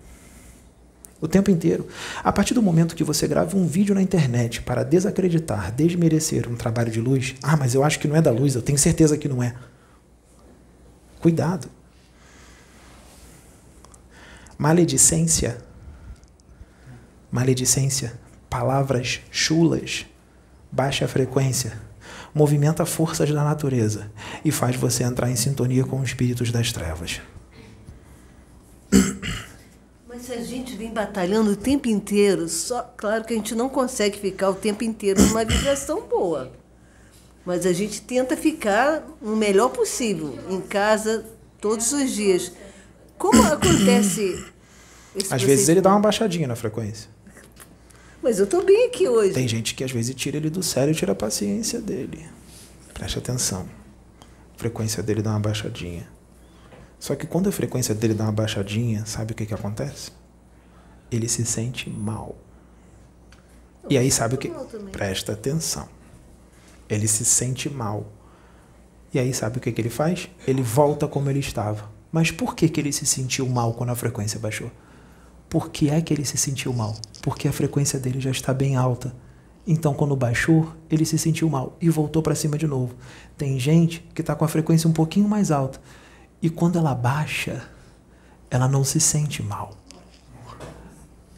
[1.22, 1.88] O tempo inteiro.
[2.24, 6.56] A partir do momento que você grava um vídeo na internet para desacreditar, desmerecer um
[6.56, 9.18] trabalho de luz, ah, mas eu acho que não é da luz, eu tenho certeza
[9.18, 9.56] que não é.
[11.20, 11.70] Cuidado.
[14.58, 15.58] Maledicência.
[17.32, 18.20] Maledicência.
[18.50, 20.06] Palavras chulas.
[20.74, 21.80] Baixa frequência.
[22.34, 24.12] Movimenta forças da natureza
[24.44, 27.22] e faz você entrar em sintonia com os espíritos das trevas.
[30.10, 33.70] Mas se a gente vem batalhando o tempo inteiro, só claro que a gente não
[33.70, 36.52] consegue ficar o tempo inteiro numa vibração boa.
[37.46, 41.24] Mas a gente tenta ficar o melhor possível, em casa,
[41.62, 42.52] todos os dias.
[43.16, 44.44] Como acontece?
[45.30, 47.13] Às vezes ele dá uma baixadinha na frequência.
[48.24, 49.34] Mas eu estou bem aqui hoje.
[49.34, 52.26] Tem gente que às vezes tira ele do sério e tira a paciência dele.
[52.94, 53.68] Preste atenção.
[54.56, 56.08] A frequência dele dá uma baixadinha.
[56.98, 60.12] Só que quando a frequência dele dá uma baixadinha, sabe o que, que acontece?
[61.12, 62.38] Ele se sente mal.
[63.90, 64.50] E aí sabe o que?
[64.90, 65.90] Presta atenção.
[66.90, 68.10] Ele se sente mal.
[69.14, 70.30] E aí sabe o que, que ele faz?
[70.48, 71.92] Ele volta como ele estava.
[72.10, 74.72] Mas por que, que ele se sentiu mal quando a frequência baixou?
[75.54, 76.96] Por que é que ele se sentiu mal?
[77.22, 79.16] Porque a frequência dele já está bem alta.
[79.68, 82.96] Então, quando baixou, ele se sentiu mal e voltou para cima de novo.
[83.38, 85.80] Tem gente que está com a frequência um pouquinho mais alta
[86.42, 87.70] e quando ela baixa,
[88.50, 89.78] ela não se sente mal.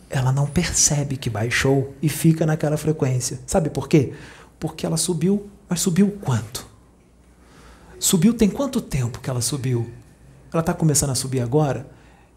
[0.09, 3.41] Ela não percebe que baixou e fica naquela frequência.
[3.45, 4.13] Sabe por quê?
[4.57, 6.65] Porque ela subiu, mas subiu quanto?
[7.99, 9.91] Subiu tem quanto tempo que ela subiu?
[10.53, 11.93] Ela está começando a subir agora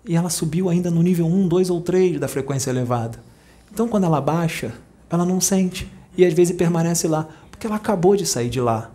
[0.09, 3.21] e ela subiu ainda no nível 1, 2 ou 3 da frequência elevada.
[3.71, 4.73] Então, quando ela baixa,
[5.11, 8.91] ela não sente e às vezes permanece lá, porque ela acabou de sair de lá.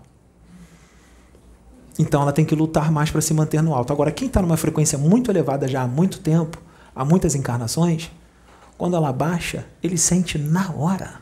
[1.97, 3.93] Então ela tem que lutar mais para se manter no alto.
[3.93, 6.59] Agora, quem está numa frequência muito elevada já há muito tempo,
[6.95, 8.11] há muitas encarnações,
[8.77, 11.21] quando ela baixa, ele sente na hora.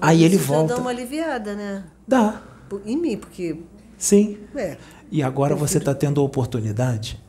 [0.00, 0.74] Aí ele volta.
[0.74, 1.84] dá uma aliviada, né?
[2.08, 2.40] Dá,
[2.86, 3.62] Em mim, porque.
[4.02, 4.38] Sim.
[4.56, 4.76] É.
[5.10, 7.20] E agora você está tendo a oportunidade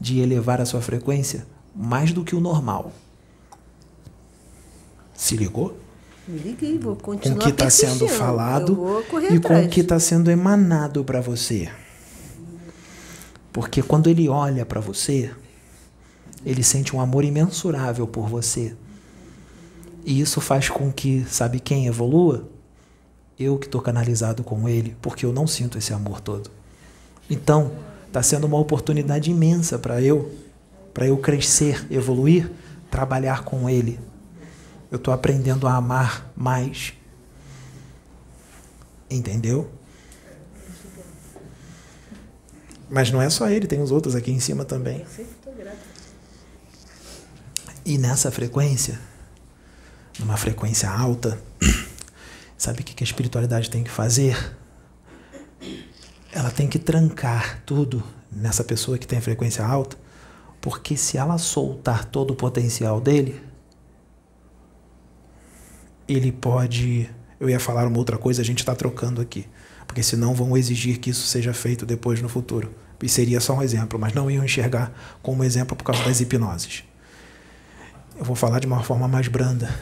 [0.00, 2.92] de elevar a sua frequência mais do que o normal.
[5.14, 5.76] Se ligou?
[6.28, 9.66] Me liguei, vou Com continuar o que está sendo falado e com atrás.
[9.66, 11.68] o que está sendo emanado para você.
[13.52, 15.30] Porque quando ele olha para você,
[16.44, 18.76] ele sente um amor imensurável por você.
[20.04, 22.48] E isso faz com que, sabe quem evolua?
[23.40, 26.50] Eu que estou canalizado com ele, porque eu não sinto esse amor todo.
[27.30, 27.72] Então,
[28.06, 30.30] está sendo uma oportunidade imensa para eu,
[30.92, 32.50] para eu crescer, evoluir,
[32.90, 33.98] trabalhar com ele.
[34.90, 36.92] Eu estou aprendendo a amar mais.
[39.08, 39.70] Entendeu?
[42.90, 45.02] Mas não é só ele, tem os outros aqui em cima também.
[47.86, 49.00] E nessa frequência,
[50.18, 51.40] numa frequência alta,
[52.60, 54.54] sabe o que a espiritualidade tem que fazer?
[56.30, 59.96] Ela tem que trancar tudo nessa pessoa que tem frequência alta,
[60.60, 63.40] porque se ela soltar todo o potencial dele,
[66.06, 67.08] ele pode.
[67.40, 69.46] Eu ia falar uma outra coisa, a gente está trocando aqui.
[69.86, 72.74] Porque senão vão exigir que isso seja feito depois no futuro.
[73.02, 74.92] E seria só um exemplo, mas não iam enxergar
[75.22, 76.84] como exemplo por causa das hipnoses.
[78.18, 79.74] Eu vou falar de uma forma mais branda.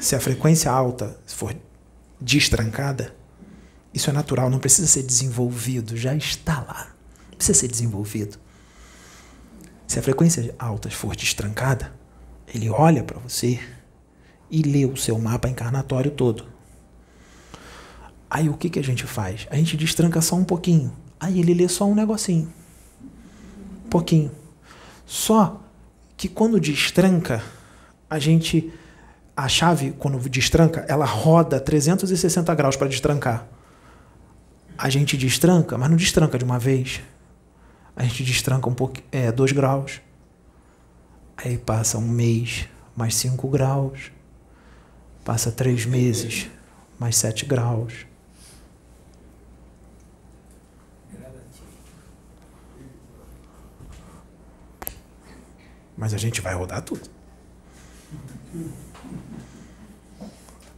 [0.00, 1.54] Se a frequência alta for
[2.22, 3.14] destrancada,
[3.92, 6.94] isso é natural, não precisa ser desenvolvido, já está lá.
[7.30, 8.38] Não precisa ser desenvolvido.
[9.86, 11.92] Se a frequência alta for destrancada,
[12.54, 13.60] ele olha para você
[14.50, 16.46] e lê o seu mapa encarnatório todo.
[18.30, 19.46] Aí o que, que a gente faz?
[19.50, 20.96] A gente destranca só um pouquinho.
[21.20, 22.50] Aí ele lê só um negocinho.
[23.84, 24.30] Um pouquinho.
[25.04, 25.60] Só
[26.16, 27.42] que quando destranca,
[28.08, 28.72] a gente.
[29.36, 33.46] A chave, quando destranca, ela roda 360 graus para destrancar.
[34.76, 37.00] A gente destranca, mas não destranca de uma vez.
[37.96, 40.00] A gente destranca um pouco, é, 2 graus.
[41.36, 44.12] Aí passa um mês, mais 5 graus.
[45.24, 46.48] Passa três meses,
[46.98, 48.06] mais 7 graus.
[55.96, 57.08] Mas a gente vai rodar tudo.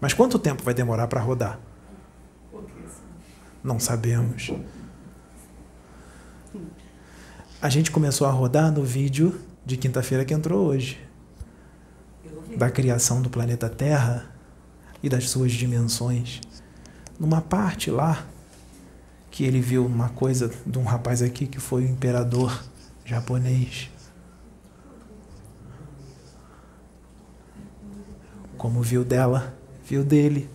[0.04, 1.58] Mas quanto tempo vai demorar para rodar?
[3.62, 4.52] Não sabemos.
[7.58, 11.02] A gente começou a rodar no vídeo de quinta-feira que entrou hoje.
[12.54, 14.26] Da criação do planeta Terra
[15.02, 16.42] e das suas dimensões.
[17.18, 18.26] Numa parte lá,
[19.30, 22.62] que ele viu uma coisa de um rapaz aqui que foi o imperador
[23.06, 23.90] japonês.
[28.58, 30.48] Como viu dela, viu dele.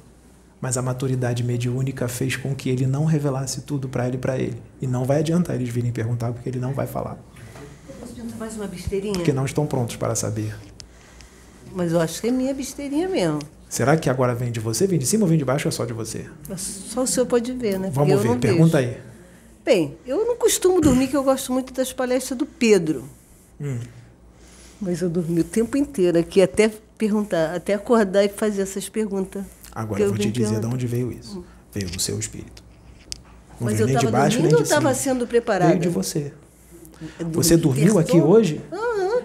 [0.62, 4.38] Mas a maturidade mediúnica fez com que ele não revelasse tudo para ele e para
[4.38, 4.62] ele.
[4.82, 7.18] E não vai adiantar eles virem perguntar, porque ele não vai falar.
[8.00, 9.14] Posso perguntar mais uma besteirinha?
[9.14, 10.54] Porque não estão prontos para saber.
[11.74, 13.40] Mas eu acho que é minha besteirinha mesmo.
[13.70, 14.86] Será que agora vem de você?
[14.88, 16.26] Vem de cima ou vem de baixo ou é só de você?
[16.58, 17.92] Só o senhor pode ver, né?
[17.94, 18.90] Porque Vamos ver, pergunta vejo.
[18.90, 18.98] aí.
[19.64, 23.06] Bem, eu não costumo dormir, que eu gosto muito das palestras do Pedro.
[23.62, 23.78] Hum.
[24.82, 29.44] Mas eu dormi o tempo inteiro aqui, até perguntar, até acordar e fazer essas perguntas.
[29.74, 31.44] Agora eu vou te dizer de onde veio isso.
[31.74, 32.62] Veio do seu espírito.
[33.60, 35.14] Não Mas eu nem de estava dormindo nem ou de estava cima.
[35.14, 35.70] sendo preparada?
[35.72, 36.34] Veio de você.
[37.18, 38.62] Eu Você dormi dormiu aqui hoje?
[38.72, 39.22] Aham.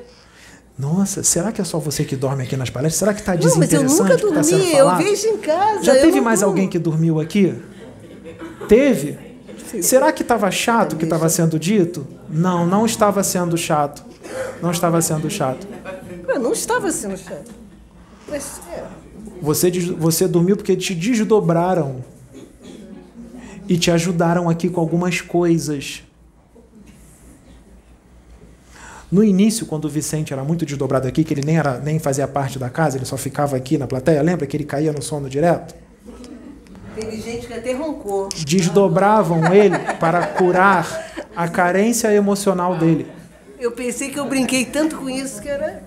[0.79, 2.99] Nossa, será que é só você que dorme aqui nas palestras?
[2.99, 5.03] Será que está Não, mas eu desinteressante nunca sendo dormi, eu falado?
[5.03, 5.83] vejo em casa.
[5.83, 6.53] Já eu teve mais durmo.
[6.53, 7.55] alguém que dormiu aqui?
[8.69, 9.19] Teve?
[9.83, 12.07] Será que estava chato o que estava sendo dito?
[12.29, 14.05] Não, não estava sendo chato.
[14.63, 15.67] Não estava sendo chato.
[16.29, 17.51] Eu não estava sendo chato.
[19.41, 22.05] Você, você dormiu porque te desdobraram.
[23.69, 26.03] e te ajudaram aqui com algumas coisas.
[29.11, 32.27] No início, quando o Vicente era muito desdobrado aqui, que ele nem, era, nem fazia
[32.27, 35.29] parte da casa, ele só ficava aqui na plateia, lembra que ele caía no sono
[35.29, 35.75] direto?
[36.95, 38.29] Teve gente que até roncou.
[38.45, 43.07] Desdobravam ele para curar a carência emocional dele.
[43.59, 45.83] Eu pensei que eu brinquei tanto com isso que era.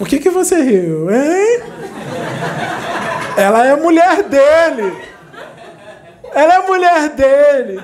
[0.00, 1.60] Por que, que você riu, hein?
[3.36, 4.96] Ela é mulher dele.
[6.32, 7.82] Ela é mulher dele.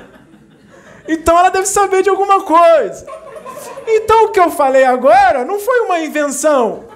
[1.07, 3.07] Então ela deve saber de alguma coisa.
[3.87, 6.87] Então o que eu falei agora não foi uma invenção.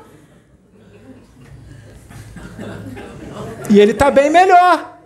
[3.68, 5.00] E ele está bem melhor.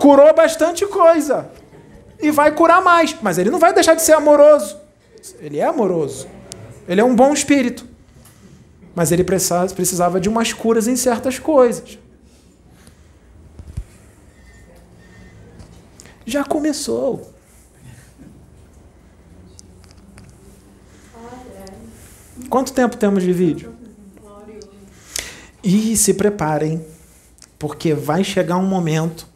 [0.00, 1.48] Curou bastante coisa.
[2.20, 3.14] E vai curar mais.
[3.22, 4.76] Mas ele não vai deixar de ser amoroso.
[5.38, 6.26] Ele é amoroso.
[6.88, 7.93] Ele é um bom espírito.
[8.94, 11.98] Mas ele precisava de umas curas em certas coisas.
[16.24, 17.32] Já começou.
[22.48, 23.74] Quanto tempo temos de vídeo?
[25.62, 26.84] E se preparem,
[27.58, 29.26] porque vai chegar um momento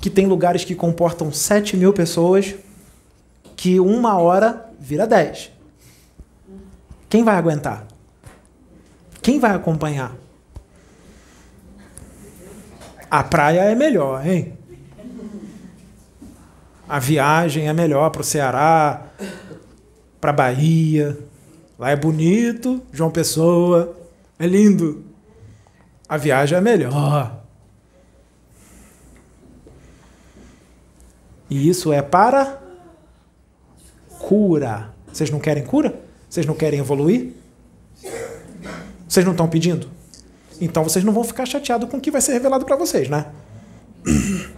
[0.00, 2.54] que tem lugares que comportam 7 mil pessoas,
[3.56, 5.50] que uma hora vira 10.
[7.08, 7.86] Quem vai aguentar?
[9.26, 10.14] Quem vai acompanhar?
[13.10, 14.56] A praia é melhor, hein?
[16.88, 19.04] A viagem é melhor para o Ceará,
[20.20, 21.18] para Bahia.
[21.76, 23.98] Lá é bonito, João Pessoa,
[24.38, 25.04] é lindo.
[26.08, 27.42] A viagem é melhor.
[31.50, 32.62] E isso é para
[34.20, 34.94] cura.
[35.12, 35.98] Vocês não querem cura?
[36.30, 37.34] Vocês não querem evoluir?
[39.08, 39.88] Vocês não estão pedindo?
[40.60, 43.26] Então vocês não vão ficar chateados com o que vai ser revelado para vocês, né?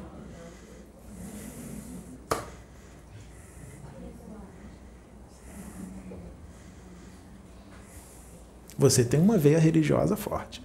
[8.78, 10.64] Você tem uma veia religiosa forte.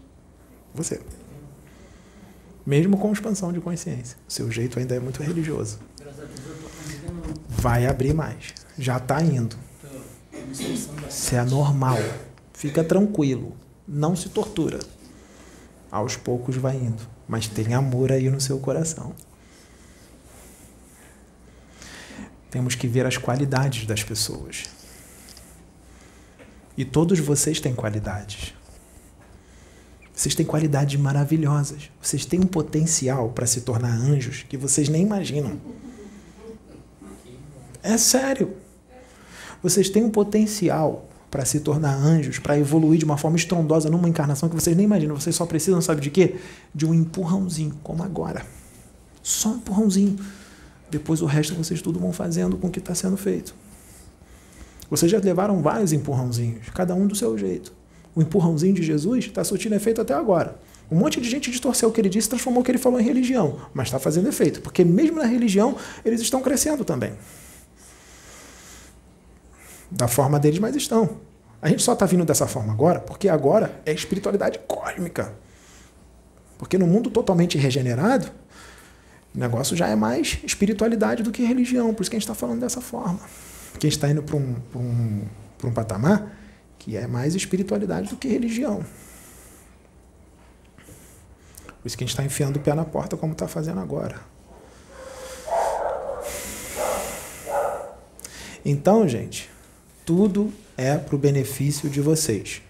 [0.71, 1.01] Você.
[2.63, 4.15] Mesmo com expansão de consciência.
[4.29, 5.79] O seu jeito ainda é muito religioso.
[7.49, 8.53] Vai abrir mais.
[8.77, 9.55] Já está indo.
[11.09, 11.97] Isso é normal.
[12.53, 13.57] Fica tranquilo.
[13.87, 14.79] Não se tortura.
[15.91, 17.07] Aos poucos vai indo.
[17.27, 19.13] Mas tem amor aí no seu coração.
[22.49, 24.65] Temos que ver as qualidades das pessoas.
[26.77, 28.53] E todos vocês têm qualidades.
[30.13, 31.89] Vocês têm qualidades maravilhosas.
[32.01, 35.59] Vocês têm um potencial para se tornar anjos que vocês nem imaginam.
[37.81, 38.55] É sério.
[39.61, 44.07] Vocês têm um potencial para se tornar anjos, para evoluir de uma forma estrondosa numa
[44.07, 45.19] encarnação que vocês nem imaginam.
[45.19, 46.35] Vocês só precisam, sabe de quê?
[46.75, 48.45] De um empurrãozinho, como agora.
[49.23, 50.15] Só um empurrãozinho.
[50.91, 53.55] Depois o resto vocês tudo vão fazendo com o que está sendo feito.
[54.91, 57.73] Vocês já levaram vários empurrãozinhos, cada um do seu jeito.
[58.13, 60.59] O empurrãozinho de Jesus está surtindo efeito até agora.
[60.91, 63.03] Um monte de gente distorceu o que ele disse transformou o que ele falou em
[63.03, 63.57] religião.
[63.73, 67.13] Mas está fazendo efeito, porque mesmo na religião eles estão crescendo também.
[69.95, 71.17] Da forma deles, mas estão.
[71.61, 75.33] A gente só está vindo dessa forma agora porque agora é espiritualidade cósmica.
[76.57, 78.27] Porque no mundo totalmente regenerado,
[79.33, 81.93] o negócio já é mais espiritualidade do que religião.
[81.93, 83.19] Por isso que a gente está falando dessa forma
[83.79, 85.25] que a gente está indo para um, um,
[85.65, 86.31] um patamar
[86.77, 88.85] que é mais espiritualidade do que religião.
[91.65, 94.19] Por isso que a gente está enfiando o pé na porta como está fazendo agora.
[98.65, 99.49] Então, gente,
[100.05, 102.61] tudo é para o benefício de vocês.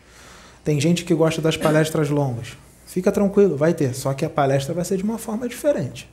[0.64, 2.58] Tem gente que gosta das palestras longas.
[2.86, 3.94] Fica tranquilo, vai ter.
[3.94, 6.10] Só que a palestra vai ser de uma forma diferente.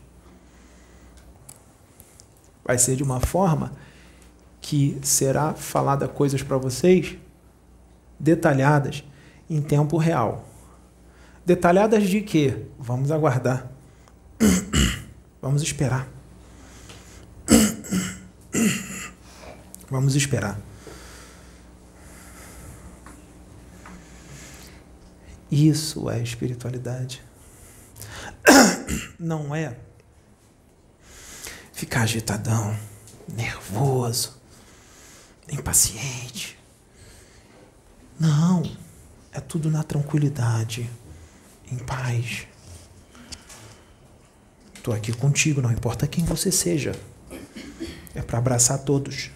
[2.64, 3.72] Vai ser de uma forma
[4.60, 7.16] que será falada coisas para vocês
[8.18, 9.04] detalhadas
[9.48, 10.44] em tempo real.
[11.44, 12.66] Detalhadas de quê?
[12.78, 13.70] Vamos aguardar.
[15.42, 16.06] Vamos esperar.
[19.90, 20.58] Vamos esperar.
[25.50, 27.22] Isso é espiritualidade.
[29.18, 29.76] Não é
[31.72, 32.76] ficar agitadão,
[33.26, 34.38] nervoso,
[35.50, 36.58] impaciente.
[38.18, 38.62] Não,
[39.32, 40.88] é tudo na tranquilidade,
[41.72, 42.46] em paz.
[44.74, 46.94] Estou aqui contigo, não importa quem você seja.
[48.14, 49.30] É para abraçar todos.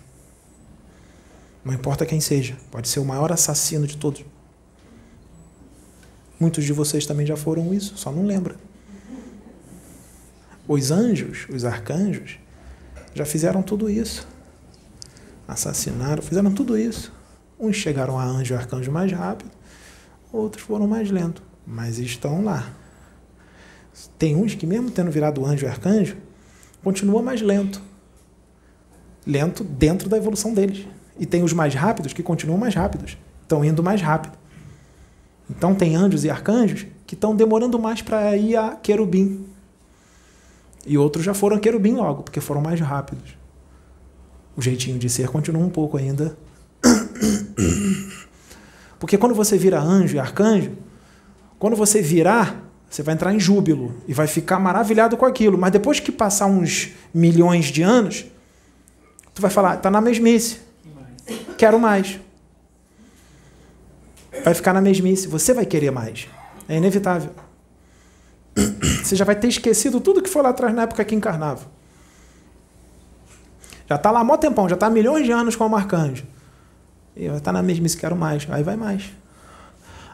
[1.65, 4.25] Não importa quem seja, pode ser o maior assassino de todos.
[6.45, 8.57] Muitos de vocês também já foram isso, só não lembra.
[10.69, 12.39] Os anjos, os arcanjos,
[13.15, 14.29] já fizeram tudo isso.
[15.49, 17.11] Assassinaram, fizeram tudo isso.
[17.59, 19.51] Uns chegaram a anjo e arcanjo mais rápido,
[20.31, 22.71] outros foram mais lento, mas estão lá.
[24.19, 26.15] Tem uns que, mesmo tendo virado anjo e arcanjo,
[26.83, 27.81] continua mais lento.
[29.27, 30.87] Lento dentro da evolução deles.
[31.19, 34.44] E tem os mais rápidos que continuam mais rápidos, estão indo mais rápido.
[35.57, 39.47] Então tem anjos e arcanjos que estão demorando mais para ir a querubim.
[40.87, 43.37] E outros já foram a querubim logo, porque foram mais rápidos.
[44.57, 46.37] O jeitinho de ser continua um pouco ainda.
[49.01, 50.73] Porque quando você vira anjo e arcanjo,
[51.59, 55.59] quando você virar, você vai entrar em júbilo e vai ficar maravilhado com aquilo.
[55.59, 58.25] Mas depois que passar uns milhões de anos,
[59.35, 60.61] tu vai falar, tá na mesmice.
[61.59, 62.21] Quero mais.
[64.43, 65.29] Vai ficar na mesmice.
[65.29, 66.29] Você vai querer mais.
[66.69, 67.31] É inevitável.
[69.03, 71.67] Você já vai ter esquecido tudo que foi lá atrás na época que encarnava.
[73.89, 76.25] Já está lá há mó tempão, já está milhões de anos com o arcanjo.
[77.15, 78.47] E vai estar tá na mesmice, quero mais.
[78.51, 79.13] Aí vai mais.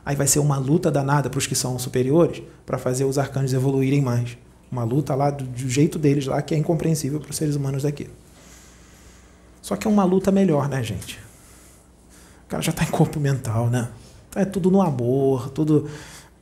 [0.04, 3.52] Aí vai ser uma luta danada para os que são superiores para fazer os arcanjos
[3.52, 4.36] evoluírem mais.
[4.70, 7.82] Uma luta lá do, do jeito deles lá que é incompreensível para os seres humanos
[7.82, 8.08] daqui.
[9.62, 11.18] Só que é uma luta melhor, né, gente?
[12.46, 13.88] O cara já está em corpo mental, né?
[14.34, 15.88] É tudo no amor, tudo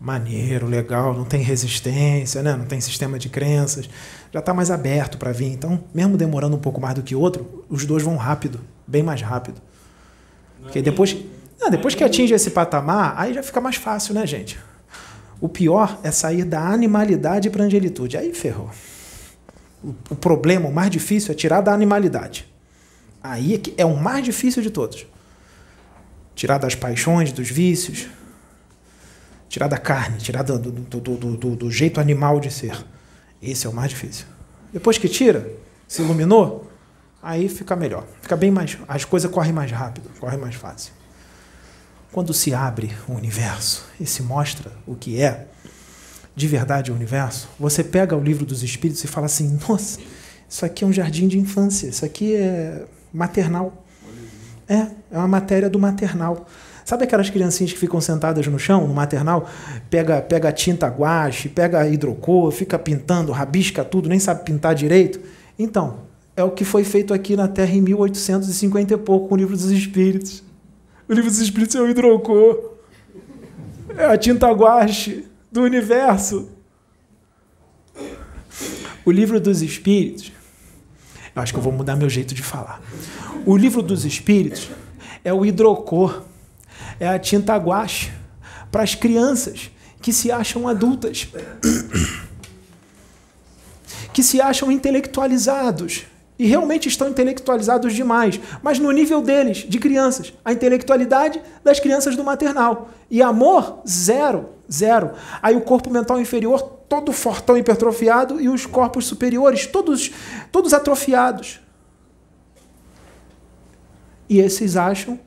[0.01, 2.55] maneiro, legal, não tem resistência, né?
[2.55, 3.89] não tem sistema de crenças,
[4.33, 5.53] já está mais aberto para vir.
[5.53, 9.03] Então, mesmo demorando um pouco mais do que o outro, os dois vão rápido, bem
[9.03, 9.61] mais rápido.
[10.63, 11.17] Porque depois,
[11.61, 14.59] não, depois que atinge esse patamar, aí já fica mais fácil, né, gente?
[15.41, 18.17] O pior é sair da animalidade para a angelitude.
[18.17, 18.71] Aí ferrou.
[19.83, 22.47] O, o problema, o mais difícil é tirar da animalidade.
[23.23, 25.07] Aí é, que é o mais difícil de todos.
[26.39, 28.07] Tirar das paixões, dos vícios,
[29.49, 32.77] tirar da carne, tirar do, do, do, do, jeito animal de ser.
[33.43, 34.25] Esse é o mais difícil.
[34.73, 35.51] Depois que tira,
[35.89, 36.71] se iluminou,
[37.21, 38.07] aí fica melhor.
[38.23, 38.79] Fica bem mais.
[38.87, 40.93] As coisas correm mais rápido, correm mais fácil.
[42.13, 45.49] Quando se abre o universo e se mostra o que é
[46.37, 49.99] de verdade o universo, você pega o livro dos Espíritos e fala assim: nossa,
[50.49, 53.85] isso aqui é um jardim de infância, isso aqui é maternal.
[54.69, 56.47] É, é uma matéria do maternal.
[56.85, 59.49] Sabe aquelas criancinhas que ficam sentadas no chão, no maternal,
[59.91, 65.21] pega, pega tinta guache, pega hidrocor, fica pintando, rabisca tudo, nem sabe pintar direito?
[65.59, 65.99] Então,
[66.35, 69.57] é o que foi feito aqui na Terra em 1850 e pouco com o Livro
[69.57, 70.43] dos Espíritos.
[71.09, 72.75] O Livro dos Espíritos é o hidrocor.
[73.97, 76.49] É a tinta guache do universo.
[79.05, 80.33] O Livro dos Espíritos.
[81.35, 82.81] Eu acho que eu vou mudar meu jeito de falar.
[83.49, 84.69] O Livro dos Espíritos
[85.25, 86.21] é o hidrocor
[87.01, 88.13] é a tinta guache
[88.71, 89.71] para as crianças
[90.03, 91.29] que se acham adultas,
[94.13, 96.05] que se acham intelectualizados
[96.39, 102.15] e realmente estão intelectualizados demais, mas no nível deles, de crianças, a intelectualidade das crianças
[102.15, 105.13] do maternal e amor zero, zero.
[105.41, 110.11] Aí o corpo mental inferior todo fortão hipertrofiado e os corpos superiores todos
[110.53, 111.61] todos atrofiados.
[114.29, 115.19] E esses acham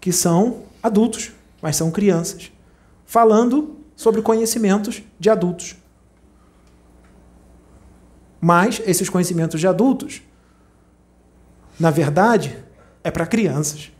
[0.00, 2.52] que são adultos, mas são crianças,
[3.04, 5.76] falando sobre conhecimentos de adultos.
[8.40, 10.22] Mas esses conhecimentos de adultos,
[11.80, 12.62] na verdade,
[13.02, 13.90] é para crianças.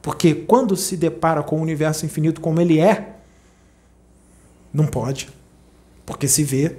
[0.00, 3.16] Porque quando se depara com o universo infinito como ele é,
[4.72, 5.28] não pode.
[6.06, 6.78] Porque se vê,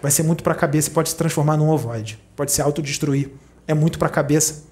[0.00, 2.18] vai ser muito para a cabeça e pode se transformar num ovoide.
[2.36, 3.30] Pode se autodestruir.
[3.66, 4.64] É muito para a cabeça.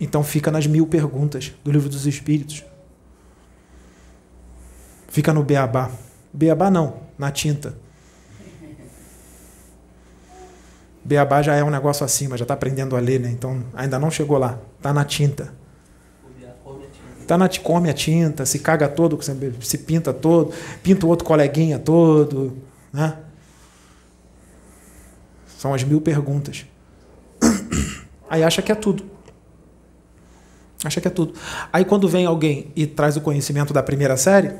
[0.00, 2.64] Então fica nas mil perguntas do livro dos Espíritos.
[5.08, 5.90] Fica no beabá.
[6.32, 7.74] Beabá não, na tinta.
[11.04, 13.30] Beabá já é um negócio acima, já está aprendendo a ler, né?
[13.30, 14.58] Então ainda não chegou lá.
[14.76, 15.52] Está na tinta.
[17.26, 19.18] Tá na, come a tinta, se caga todo,
[19.60, 20.50] se pinta todo,
[20.82, 22.56] pinta o outro coleguinha todo.
[22.90, 23.18] Né?
[25.58, 26.64] São as mil perguntas.
[28.28, 29.04] Aí acha que é tudo.
[30.84, 31.34] Acha que é tudo.
[31.72, 34.52] Aí quando vem alguém e traz o conhecimento da primeira série,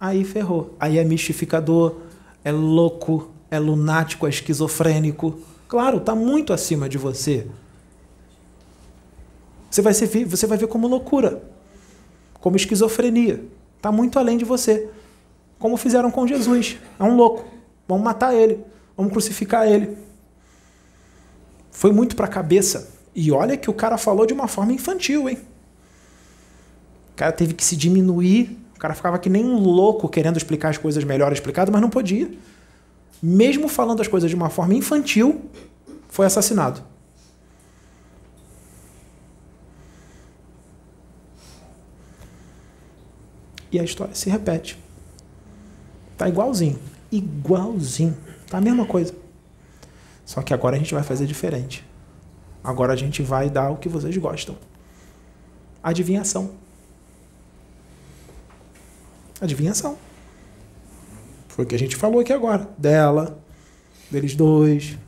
[0.00, 0.74] aí ferrou.
[0.80, 1.96] Aí é mistificador,
[2.42, 5.38] é louco, é lunático, é esquizofrênico.
[5.68, 7.46] Claro, está muito acima de você.
[9.70, 11.42] Você vai, ser, você vai ver como loucura,
[12.40, 13.44] como esquizofrenia.
[13.76, 14.88] Está muito além de você.
[15.58, 16.78] Como fizeram com Jesus.
[16.98, 17.44] É um louco.
[17.86, 18.60] Vamos matar ele.
[18.96, 19.96] Vamos crucificar ele.
[21.76, 22.88] Foi muito para a cabeça.
[23.14, 25.36] E olha que o cara falou de uma forma infantil, hein?
[27.12, 28.58] O cara teve que se diminuir.
[28.74, 31.90] O cara ficava que nem um louco querendo explicar as coisas melhor explicadas, mas não
[31.90, 32.30] podia.
[33.22, 35.42] mesmo falando as coisas de uma forma infantil,
[36.08, 36.82] foi assassinado.
[43.70, 44.78] E a história se repete.
[46.16, 46.78] Tá igualzinho.
[47.12, 48.16] Igualzinho.
[48.48, 49.25] Tá a mesma coisa.
[50.26, 51.86] Só que agora a gente vai fazer diferente.
[52.62, 54.58] Agora a gente vai dar o que vocês gostam.
[55.80, 56.50] Adivinhação.
[59.40, 59.96] Adivinhação.
[61.46, 62.68] Foi o que a gente falou aqui agora.
[62.76, 63.38] Dela,
[64.10, 64.98] deles dois,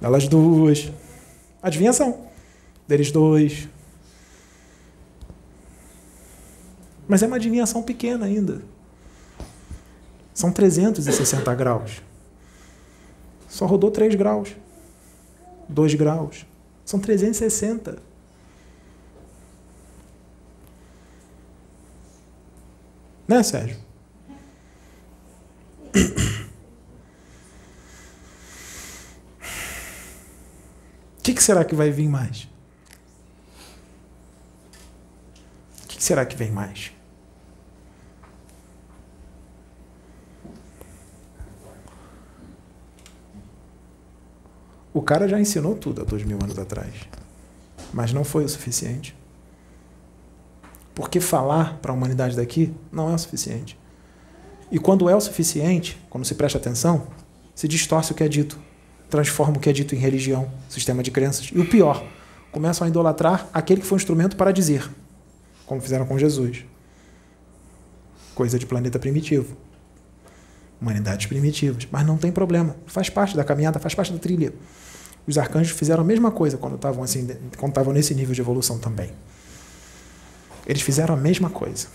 [0.00, 0.90] delas duas.
[1.62, 2.26] Adivinhação.
[2.88, 3.68] Deles dois.
[7.06, 8.62] Mas é uma adivinhação pequena ainda.
[10.34, 12.07] São 360 graus.
[13.48, 14.54] Só rodou 3 graus.
[15.68, 16.46] 2 graus.
[16.84, 17.98] São 360.
[23.26, 23.76] Né, Sérgio?
[31.18, 32.48] O que, que será que vai vir mais?
[35.84, 36.92] O que, que será que vem mais?
[44.98, 46.92] O cara já ensinou tudo há dois mil anos atrás,
[47.92, 49.16] mas não foi o suficiente.
[50.92, 53.78] Porque falar para a humanidade daqui não é o suficiente.
[54.72, 57.06] E quando é o suficiente, quando se presta atenção,
[57.54, 58.58] se distorce o que é dito,
[59.08, 61.48] transforma o que é dito em religião, sistema de crenças.
[61.54, 62.04] E o pior,
[62.50, 64.90] começam a idolatrar aquele que foi um instrumento para dizer,
[65.64, 66.64] como fizeram com Jesus.
[68.34, 69.56] Coisa de planeta primitivo.
[70.82, 71.86] Humanidades primitivas.
[71.88, 72.74] Mas não tem problema.
[72.84, 74.52] Faz parte da caminhada, faz parte da trilha.
[75.28, 77.28] Os arcanjos fizeram a mesma coisa quando estavam assim,
[77.58, 79.10] quando estavam nesse nível de evolução também.
[80.66, 81.88] Eles fizeram a mesma coisa.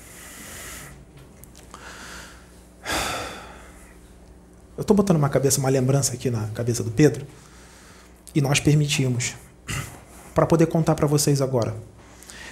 [4.77, 7.25] Eu estou botando uma cabeça, uma lembrança aqui na cabeça do Pedro,
[8.35, 9.33] e nós permitimos,
[10.35, 11.75] para poder contar para vocês agora.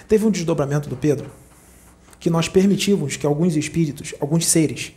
[0.08, 1.30] Teve um desdobramento do Pedro
[2.18, 4.92] que nós permitimos que alguns espíritos, alguns seres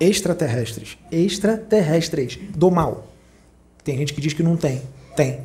[0.00, 3.12] extraterrestres, extraterrestres do mal,
[3.84, 4.82] tem gente que diz que não tem,
[5.18, 5.40] tem.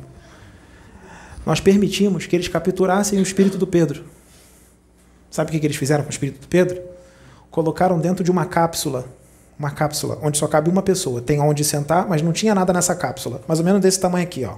[1.44, 4.04] Nós permitimos que eles capturassem o espírito do Pedro.
[5.28, 6.80] Sabe o que eles fizeram com o espírito do Pedro?
[7.50, 9.04] Colocaram dentro de uma cápsula
[9.56, 11.20] uma cápsula onde só cabe uma pessoa.
[11.20, 13.40] Tem onde sentar, mas não tinha nada nessa cápsula.
[13.46, 14.56] Mais ou menos desse tamanho aqui, ó.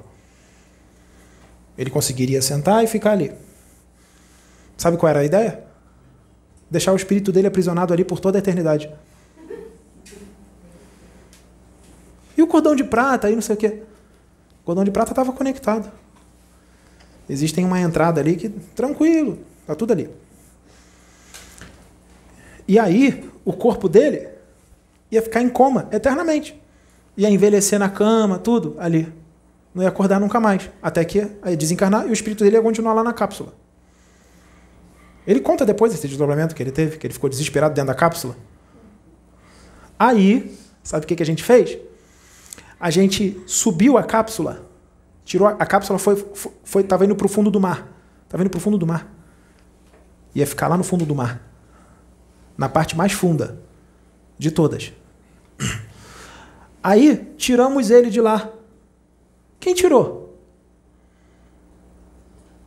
[1.76, 3.30] Ele conseguiria sentar e ficar ali.
[4.76, 5.62] Sabe qual era a ideia?
[6.70, 8.90] Deixar o espírito dele aprisionado ali por toda a eternidade.
[12.36, 13.82] E o cordão de prata, aí não sei o quê.
[14.66, 15.88] O cordão de prata estava conectado.
[17.30, 20.10] Existem uma entrada ali que, tranquilo, tá tudo ali.
[22.66, 24.26] E aí, o corpo dele
[25.08, 26.60] ia ficar em coma eternamente.
[27.16, 29.12] Ia envelhecer na cama, tudo ali.
[29.72, 30.68] Não ia acordar nunca mais.
[30.82, 33.54] Até que ia desencarnar e o espírito dele ia continuar lá na cápsula.
[35.24, 38.36] Ele conta depois esse desdobramento que ele teve, que ele ficou desesperado dentro da cápsula.
[39.96, 41.78] Aí, sabe o que, que a gente fez?
[42.78, 44.66] A gente subiu a cápsula,
[45.24, 46.16] tirou a, a cápsula, foi,
[46.62, 47.92] foi, tava indo para o fundo do mar.
[48.24, 49.12] Estava indo para o fundo do mar.
[50.34, 51.40] Ia ficar lá no fundo do mar.
[52.56, 53.60] Na parte mais funda
[54.38, 54.92] de todas.
[56.82, 58.52] Aí tiramos ele de lá.
[59.58, 60.38] Quem tirou?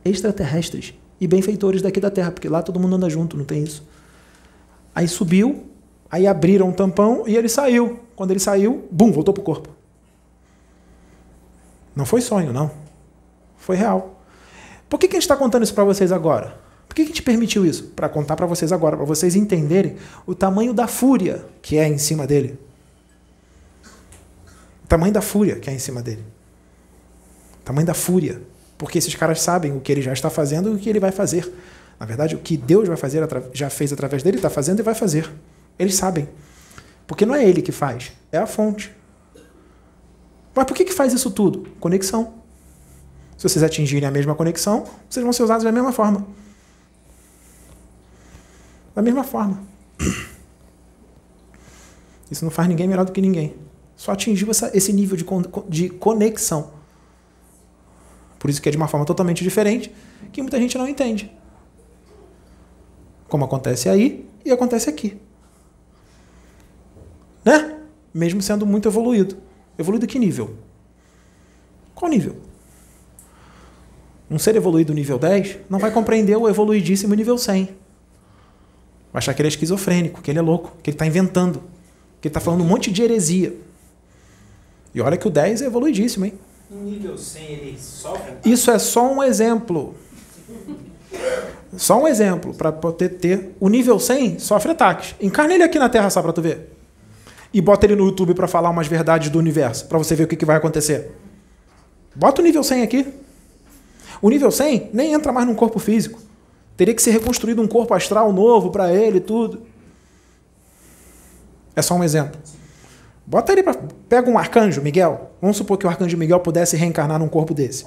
[0.04, 3.86] Extraterrestres e benfeitores daqui da Terra, porque lá todo mundo anda junto, não tem isso.
[4.94, 5.70] Aí subiu,
[6.10, 8.00] aí abriram um tampão e ele saiu.
[8.16, 9.79] Quando ele saiu, bum, voltou pro corpo.
[11.94, 12.70] Não foi sonho, não.
[13.56, 14.22] Foi real.
[14.88, 16.58] Por que, que a gente está contando isso para vocês agora?
[16.88, 17.84] Por que, que a gente permitiu isso?
[17.94, 19.96] Para contar para vocês agora, para vocês entenderem
[20.26, 22.58] o tamanho da fúria que é em cima dele.
[24.82, 26.24] O tamanho da fúria que é em cima dele.
[27.60, 28.42] O tamanho da fúria.
[28.76, 31.12] Porque esses caras sabem o que ele já está fazendo e o que ele vai
[31.12, 31.52] fazer.
[32.00, 33.22] Na verdade, o que Deus vai fazer,
[33.52, 35.30] já fez através dele, está fazendo e vai fazer.
[35.78, 36.28] Eles sabem.
[37.06, 38.90] Porque não é ele que faz, é a fonte.
[40.54, 41.68] Mas por que, que faz isso tudo?
[41.78, 42.34] Conexão.
[43.36, 46.26] Se vocês atingirem a mesma conexão, vocês vão ser usados da mesma forma.
[48.94, 49.62] Da mesma forma.
[52.30, 53.56] Isso não faz ninguém melhor do que ninguém.
[53.96, 55.24] Só atingiu essa, esse nível de,
[55.68, 56.70] de conexão.
[58.38, 59.92] Por isso que é de uma forma totalmente diferente,
[60.32, 61.30] que muita gente não entende.
[63.28, 65.20] Como acontece aí e acontece aqui.
[67.44, 67.78] Né?
[68.14, 69.36] Mesmo sendo muito evoluído.
[69.80, 70.54] Evoluído que nível?
[71.94, 72.36] Qual nível?
[74.30, 77.64] Um ser evoluído nível 10 não vai compreender o evoluidíssimo nível 100.
[79.10, 81.62] Vai achar que ele é esquizofrênico, que ele é louco, que ele está inventando.
[82.20, 83.56] Que ele está falando um monte de heresia.
[84.94, 86.34] E olha que o 10 é evoluidíssimo, hein?
[86.70, 88.34] Nível 100 ele sofre?
[88.44, 89.94] Isso é só um exemplo.
[91.74, 93.56] Só um exemplo para poder ter.
[93.58, 95.14] O nível 100 sofre ataques.
[95.20, 96.79] Encarna ele aqui na Terra só para tu ver.
[97.52, 100.28] E bota ele no YouTube para falar umas verdades do universo, para você ver o
[100.28, 101.10] que, que vai acontecer.
[102.14, 103.06] Bota o nível 100 aqui.
[104.22, 106.20] O nível 100 nem entra mais num corpo físico.
[106.76, 109.62] Teria que ser reconstruído um corpo astral novo para ele tudo.
[111.74, 112.40] É só um exemplo.
[113.26, 113.78] Bota ele para.
[114.08, 115.30] Pega um arcanjo, Miguel.
[115.40, 117.84] Vamos supor que o arcanjo Miguel pudesse reencarnar num corpo desse.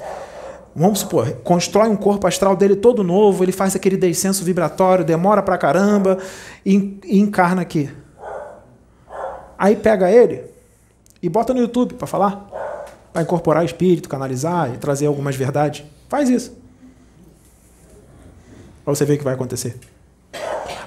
[0.75, 5.43] Vamos supor, constrói um corpo astral dele todo novo, ele faz aquele descenso vibratório, demora
[5.43, 6.17] pra caramba
[6.65, 7.91] e, e encarna aqui.
[9.57, 10.43] Aí pega ele
[11.21, 12.49] e bota no YouTube para falar.
[13.13, 15.85] Vai incorporar espírito, canalizar e trazer algumas verdades.
[16.09, 16.57] Faz isso.
[18.83, 19.79] Pra você ver o que vai acontecer.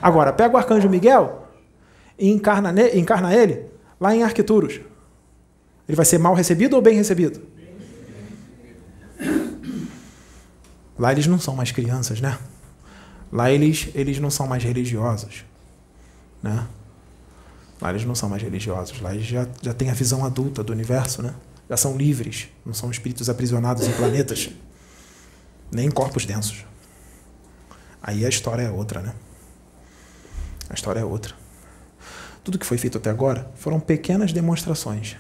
[0.03, 1.47] Agora, pega o arcanjo Miguel
[2.19, 3.67] e encarna, encarna ele
[4.01, 4.81] lá em Arquituros.
[5.89, 7.41] Ele vai ser mal recebido ou bem recebido?
[10.99, 12.39] Lá eles não são mais crianças, né?
[13.31, 15.45] Lá eles, eles não são mais religiosos,
[16.43, 16.67] né?
[17.81, 19.01] Lá eles não são mais religiosos.
[19.01, 21.35] Lá eles já, já têm a visão adulta do universo, né?
[21.69, 24.51] Já são livres, não são espíritos aprisionados em planetas,
[25.71, 26.65] nem em corpos densos.
[28.03, 29.15] Aí a história é outra, né?
[30.71, 31.35] A história é outra.
[32.45, 35.17] Tudo que foi feito até agora foram pequenas demonstrações.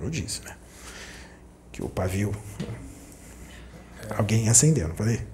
[0.00, 0.54] Eu disse, né?
[1.72, 2.34] Que o pavio.
[4.16, 5.26] Alguém acendeu, não falei?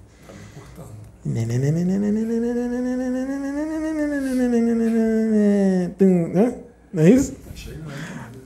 [6.93, 7.35] Não é isso?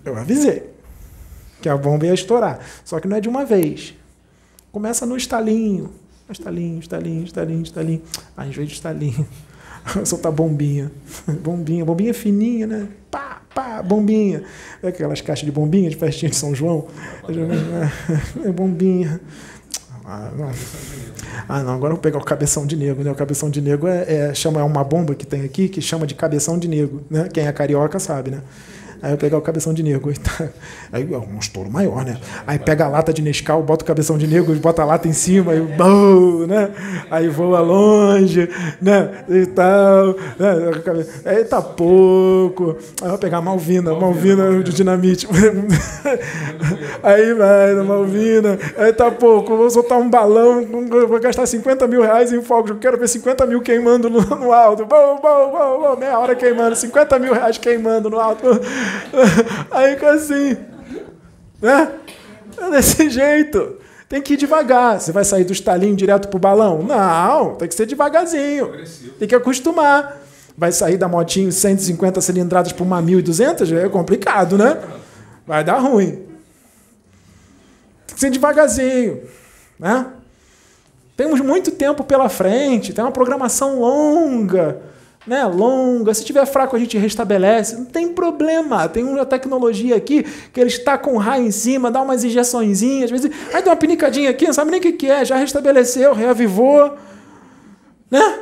[0.06, 0.64] Eu avisei
[1.62, 2.60] que a bomba ia estourar.
[2.86, 3.94] Só que não é de uma vez.
[4.72, 5.92] Começa no estalinho.
[6.30, 8.02] Estalinho, estalinho, estalinho, estalinho.
[8.38, 9.28] Em vez de estalinho,
[10.06, 10.92] soltar bombinha.
[11.42, 12.88] Bombinha, bombinha fininha, né?
[13.10, 14.44] Pá, pá, bombinha.
[14.84, 16.88] É aquelas caixas de bombinha de festinha de São João.
[18.44, 19.22] É bombinha.
[20.10, 20.50] Ah não.
[21.50, 21.74] ah, não.
[21.74, 23.12] Agora eu vou pegar o cabeção de negro, né?
[23.12, 26.08] O cabeção de negro é, é, chama, é uma bomba que tem aqui que chama
[26.08, 27.28] de cabeção de negro, né?
[27.28, 28.42] Quem é carioca sabe, né?
[29.02, 30.14] Aí eu pegar o cabeção de negro.
[30.28, 30.50] Tá.
[30.92, 32.18] Aí é um estouro maior, né?
[32.46, 35.14] Aí pega a lata de Nescau, bota o cabeção de negro, bota a lata em
[35.14, 36.70] cima, aí, bom, né?
[37.10, 38.50] aí voa longe,
[38.82, 39.24] né?
[39.30, 40.08] E tal.
[40.38, 40.82] Né?
[41.26, 42.78] Aí tá pouco.
[43.02, 45.28] Aí eu vou pegar a Malvina, Malvina de dinamite.
[47.04, 48.58] aí vai, na Malvina.
[48.78, 49.56] Aí tá pouco.
[49.56, 50.66] Vou soltar um balão,
[51.08, 52.72] vou gastar 50 mil reais em fogos.
[52.72, 54.86] Eu quero ver 50 mil queimando no, no alto.
[54.86, 58.48] Bom, bom, bom, bom, meia hora queimando, 50 mil reais queimando no alto.
[59.72, 60.58] Aí fica assim.
[61.62, 61.92] Né?
[62.58, 63.78] É desse jeito.
[64.10, 65.00] Tem que ir devagar.
[65.00, 66.82] Você vai sair do estalinho direto pro balão?
[66.82, 68.72] Não, tem que ser devagarzinho.
[69.20, 70.22] Tem que acostumar.
[70.58, 73.78] Vai sair da motinho 150 cilindradas para uma 1.200?
[73.78, 74.82] É complicado, né?
[75.46, 76.26] Vai dar ruim.
[78.08, 79.22] Tem que ser devagarzinho.
[79.78, 80.08] Né?
[81.16, 84.82] Temos muito tempo pela frente, tem uma programação longa
[85.28, 86.14] né, longa.
[86.14, 87.76] Se tiver fraco, a gente restabelece.
[87.76, 88.88] Não tem problema.
[88.88, 93.22] Tem uma tecnologia aqui que ele está com raio em cima, dá umas injeçõezinhas, às
[93.22, 96.14] vezes, aí dá uma pinicadinha aqui, não sabe nem o que, que é, já restabeleceu,
[96.14, 96.98] reavivou.
[98.10, 98.40] Né?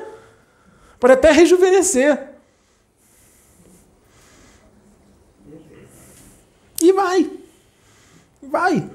[1.00, 2.30] Pode até rejuvenescer.
[6.80, 7.32] E vai.
[8.44, 8.88] Vai.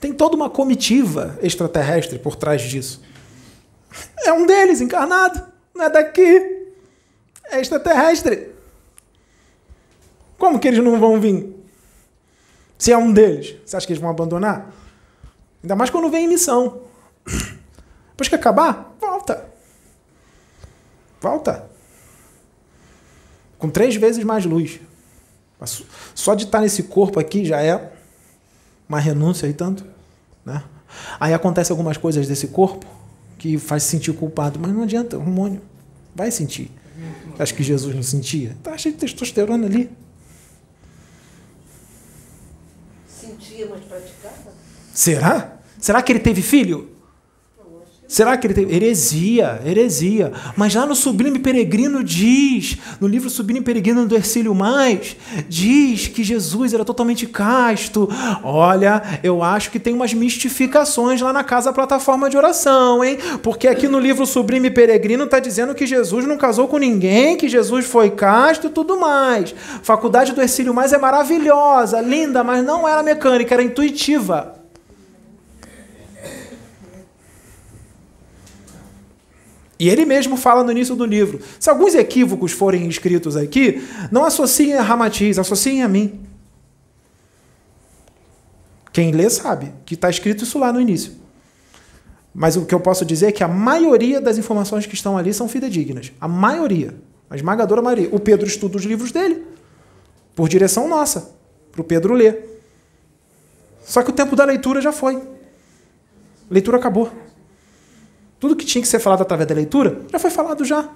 [0.00, 3.02] Tem toda uma comitiva extraterrestre por trás disso.
[4.24, 5.42] É um deles encarnado.
[5.74, 6.61] Não é daqui
[7.52, 8.50] é extraterrestre.
[10.38, 11.54] Como que eles não vão vir?
[12.78, 14.72] Se é um deles, você acha que eles vão abandonar?
[15.62, 16.80] Ainda mais quando vem em missão.
[18.10, 19.44] Depois que acabar, volta.
[21.20, 21.70] Volta.
[23.58, 24.80] Com três vezes mais luz.
[26.14, 27.92] Só de estar nesse corpo aqui já é
[28.88, 29.86] uma renúncia e tanto.
[30.44, 30.64] Né?
[31.20, 32.84] Aí acontece algumas coisas desse corpo
[33.38, 35.62] que faz se sentir culpado, mas não adianta, hormônio.
[36.14, 36.72] Vai sentir.
[37.42, 38.50] Acho que Jesus não sentia?
[38.50, 39.90] Está cheio de testosterona ali.
[43.08, 44.52] Sentia, mas praticava?
[44.94, 45.56] Será?
[45.76, 46.91] Será que ele teve filho?
[48.12, 50.32] Será que ele tem heresia, heresia?
[50.54, 55.16] Mas lá no Sublime Peregrino diz, no livro Sublime Peregrino do Ercílio Mais,
[55.48, 58.06] diz que Jesus era totalmente casto.
[58.44, 63.16] Olha, eu acho que tem umas mistificações lá na casa plataforma de oração, hein?
[63.42, 67.48] Porque aqui no livro Sublime Peregrino está dizendo que Jesus não casou com ninguém, que
[67.48, 69.54] Jesus foi casto e tudo mais.
[69.82, 74.61] Faculdade do Ercílio Mais é maravilhosa, linda, mas não era mecânica, era intuitiva.
[79.78, 84.24] E ele mesmo fala no início do livro: se alguns equívocos forem escritos aqui, não
[84.24, 86.20] associem a Ramatiz, associem a mim.
[88.92, 91.12] Quem lê sabe que está escrito isso lá no início.
[92.34, 95.32] Mas o que eu posso dizer é que a maioria das informações que estão ali
[95.34, 96.12] são fidedignas.
[96.20, 96.94] A maioria.
[97.28, 98.08] A esmagadora maioria.
[98.12, 99.42] O Pedro estuda os livros dele,
[100.34, 101.34] por direção nossa,
[101.70, 102.62] para o Pedro ler.
[103.84, 105.16] Só que o tempo da leitura já foi.
[105.16, 105.20] A
[106.50, 107.10] leitura acabou.
[108.42, 110.88] Tudo que tinha que ser falado através da leitura já foi falado já.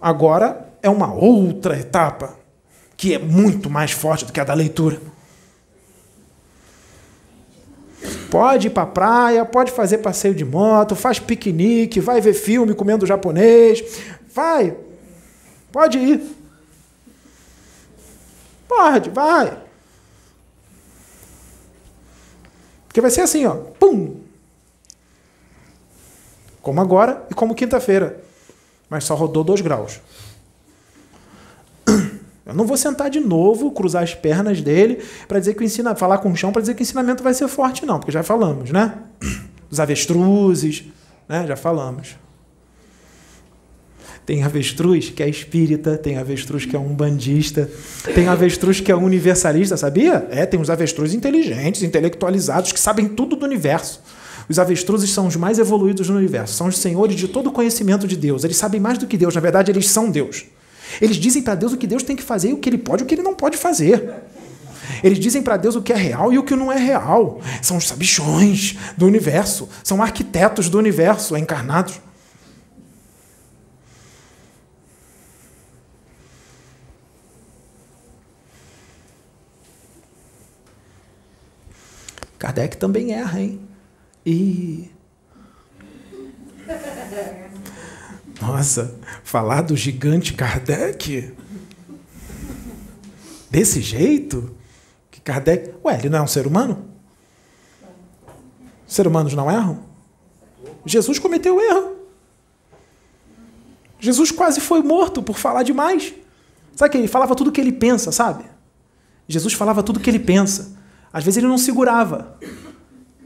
[0.00, 2.38] Agora é uma outra etapa
[2.96, 5.00] que é muito mais forte do que a da leitura.
[8.30, 12.72] Pode ir para a praia, pode fazer passeio de moto, faz piquenique, vai ver filme
[12.72, 13.82] comendo japonês.
[14.32, 14.76] Vai.
[15.72, 16.22] Pode ir.
[18.68, 19.58] Pode, vai.
[22.86, 23.56] Porque vai ser assim, ó.
[23.56, 24.19] Pum!
[26.62, 28.22] Como agora e como quinta-feira.
[28.88, 30.00] Mas só rodou dois graus.
[32.46, 35.94] Eu não vou sentar de novo, cruzar as pernas dele para dizer que o ensina,
[35.94, 38.22] falar com o chão para dizer que o ensinamento vai ser forte, não, porque já
[38.22, 38.94] falamos, né?
[39.70, 40.84] Os avestruzes,
[41.28, 41.46] né?
[41.46, 42.16] Já falamos.
[44.26, 47.70] Tem avestruz que é espírita, tem avestruz que é um bandista,
[48.14, 50.26] tem avestruz que é universalista, sabia?
[50.30, 54.02] É, tem os avestruz inteligentes, intelectualizados, que sabem tudo do universo.
[54.48, 58.06] Os avestruzes são os mais evoluídos no universo, são os senhores de todo o conhecimento
[58.06, 58.44] de Deus.
[58.44, 60.44] Eles sabem mais do que Deus, na verdade, eles são Deus.
[61.00, 63.02] Eles dizem para Deus o que Deus tem que fazer e o que ele pode
[63.02, 64.12] e o que ele não pode fazer.
[65.02, 67.40] Eles dizem para Deus o que é real e o que não é real.
[67.62, 72.00] São os sabichões do universo, são arquitetos do universo encarnados.
[82.38, 83.69] Kardec também erra, hein?
[84.24, 84.90] E.
[88.40, 91.34] Nossa, falar do gigante Kardec?
[93.50, 94.54] Desse jeito?
[95.10, 95.74] Que Kardec.
[95.84, 96.90] Ué, ele não é um ser humano?
[98.86, 99.84] Seres humanos não erram?
[100.84, 101.96] Jesus cometeu erro.
[104.00, 106.14] Jesus quase foi morto por falar demais.
[106.74, 108.44] Sabe que ele falava tudo o que ele pensa, sabe?
[109.28, 110.76] Jesus falava tudo o que ele pensa.
[111.12, 112.38] Às vezes ele não segurava.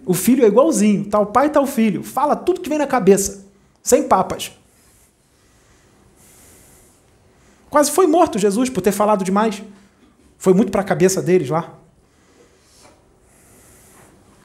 [0.06, 2.02] O filho é igualzinho, tal pai, tal filho.
[2.02, 3.46] Fala tudo que vem na cabeça,
[3.82, 4.52] sem papas.
[7.70, 9.62] Quase foi morto Jesus por ter falado demais.
[10.38, 11.74] Foi muito para a cabeça deles lá.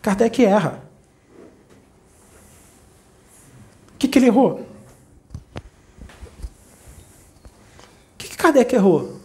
[0.02, 0.82] Kardec erra.
[3.94, 4.62] O que, que ele errou?
[4.62, 4.66] O
[8.18, 9.19] que, que Kardec errou?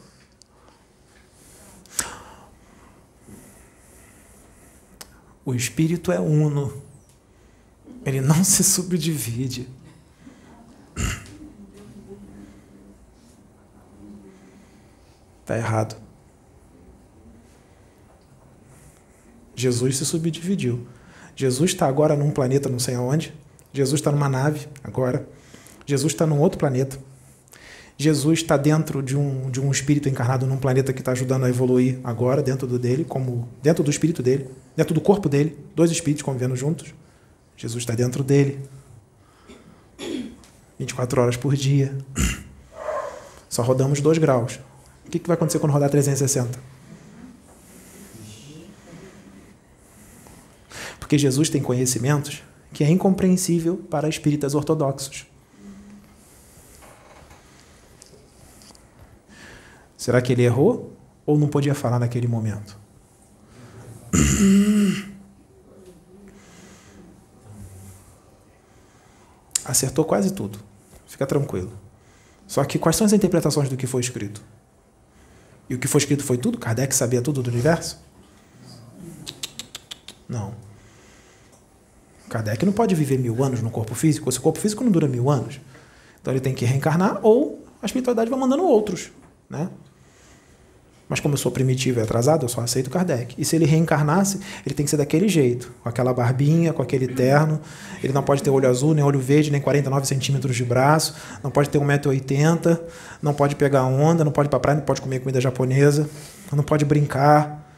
[5.45, 6.83] O espírito é uno.
[8.05, 9.69] Ele não se subdivide.
[15.41, 15.97] Está errado.
[19.55, 20.87] Jesus se subdividiu.
[21.37, 23.35] Jesus está agora num planeta não sei aonde.
[23.73, 25.29] Jesus está numa nave agora.
[25.87, 26.99] Jesus está num outro planeta.
[27.97, 31.49] Jesus está dentro de um, de um espírito encarnado num planeta que está ajudando a
[31.49, 35.91] evoluir agora, dentro do dele, como dentro do espírito dele, dentro do corpo dele, dois
[35.91, 36.93] espíritos convivendo juntos.
[37.57, 38.59] Jesus está dentro dele.
[40.79, 41.97] 24 horas por dia.
[43.49, 44.59] Só rodamos 2 graus.
[45.07, 46.59] O que, que vai acontecer quando rodar 360?
[50.99, 52.43] Porque Jesus tem conhecimentos
[52.73, 55.27] que é incompreensível para espíritas ortodoxos.
[60.05, 60.93] Será que ele errou
[61.25, 62.79] ou não podia falar naquele momento?
[69.65, 70.59] Acertou quase tudo.
[71.07, 71.73] Fica tranquilo.
[72.47, 74.43] Só que quais são as interpretações do que foi escrito?
[75.71, 76.59] E o que foi escrito foi tudo?
[76.59, 77.99] Kardec sabia tudo do universo?
[80.29, 80.55] Não.
[82.29, 84.29] Kardec não pode viver mil anos no corpo físico.
[84.29, 85.63] Esse corpo físico não dura mil anos.
[86.21, 89.11] Então ele tem que reencarnar ou a espiritualidade vai mandando outros.
[89.49, 89.71] Né?
[91.09, 93.35] Mas como eu sou primitivo e atrasado, eu só aceito Kardec.
[93.37, 97.07] E se ele reencarnasse, ele tem que ser daquele jeito, com aquela barbinha, com aquele
[97.07, 97.61] terno.
[98.03, 101.15] Ele não pode ter olho azul, nem olho verde, nem 49 centímetros de braço.
[101.43, 102.81] Não pode ter 1,80m.
[103.21, 106.09] Não pode pegar onda, não pode ir pra praia, não pode comer comida japonesa.
[106.51, 107.71] Não pode brincar,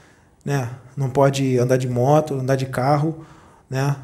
[0.45, 0.71] né?
[0.97, 3.27] Não pode andar de moto, andar de carro,
[3.69, 3.97] né?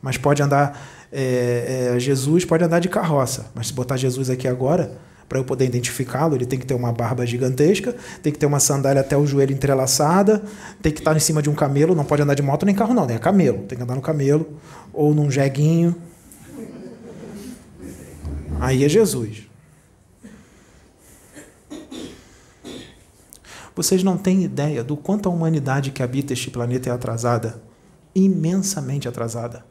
[0.00, 0.80] Mas pode andar...
[1.16, 3.46] É, é, Jesus pode andar de carroça.
[3.54, 6.92] Mas se botar Jesus aqui agora para eu poder identificá-lo, ele tem que ter uma
[6.92, 10.42] barba gigantesca, tem que ter uma sandália até o joelho entrelaçada,
[10.82, 12.94] tem que estar em cima de um camelo, não pode andar de moto nem carro
[12.94, 13.14] não, né?
[13.14, 14.58] É camelo, tem que andar no camelo
[14.92, 15.94] ou num jeguinho.
[18.60, 19.48] Aí é Jesus.
[23.76, 27.60] Vocês não têm ideia do quanto a humanidade que habita este planeta é atrasada
[28.14, 29.64] imensamente atrasada.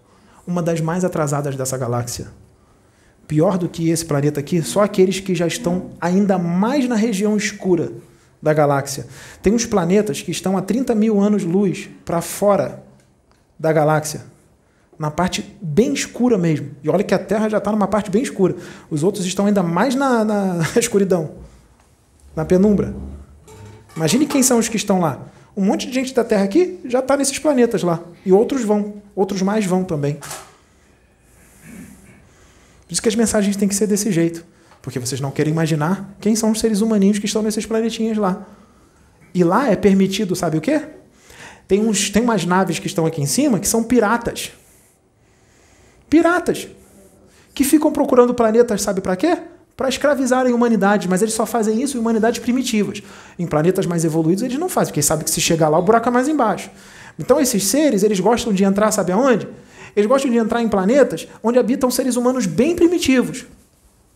[0.46, 2.28] Uma das mais atrasadas dessa galáxia.
[3.34, 7.36] Pior do que esse planeta aqui, só aqueles que já estão ainda mais na região
[7.36, 7.92] escura
[8.40, 9.08] da galáxia.
[9.42, 12.84] Tem uns planetas que estão a 30 mil anos-luz para fora
[13.58, 14.22] da galáxia,
[15.00, 16.74] na parte bem escura mesmo.
[16.84, 18.56] E olha que a Terra já está numa parte bem escura.
[18.88, 21.32] Os outros estão ainda mais na, na escuridão,
[22.36, 22.94] na penumbra.
[23.98, 25.20] Imagine quem são os que estão lá.
[25.58, 28.00] Um monte de gente da Terra aqui já está nesses planetas lá.
[28.24, 29.02] E outros vão.
[29.16, 30.20] Outros mais vão também.
[32.94, 34.46] Isso que as mensagens têm que ser desse jeito.
[34.80, 38.46] Porque vocês não querem imaginar quem são os seres humaninhos que estão nesses planetinhas lá.
[39.34, 40.80] E lá é permitido, sabe o quê?
[41.68, 44.52] Tem, uns, tem umas naves que estão aqui em cima que são piratas.
[46.08, 46.68] Piratas.
[47.56, 49.40] Que ficam procurando planetas, sabe para quê?
[49.76, 53.02] para escravizarem a humanidade, mas eles só fazem isso em humanidades primitivas.
[53.40, 55.82] Em planetas mais evoluídos eles não fazem, porque eles sabem que se chegar lá o
[55.82, 56.70] buraco é mais embaixo.
[57.18, 59.48] Então esses seres, eles gostam de entrar, sabe aonde?
[59.96, 63.46] Eles gostam de entrar em planetas onde habitam seres humanos bem primitivos,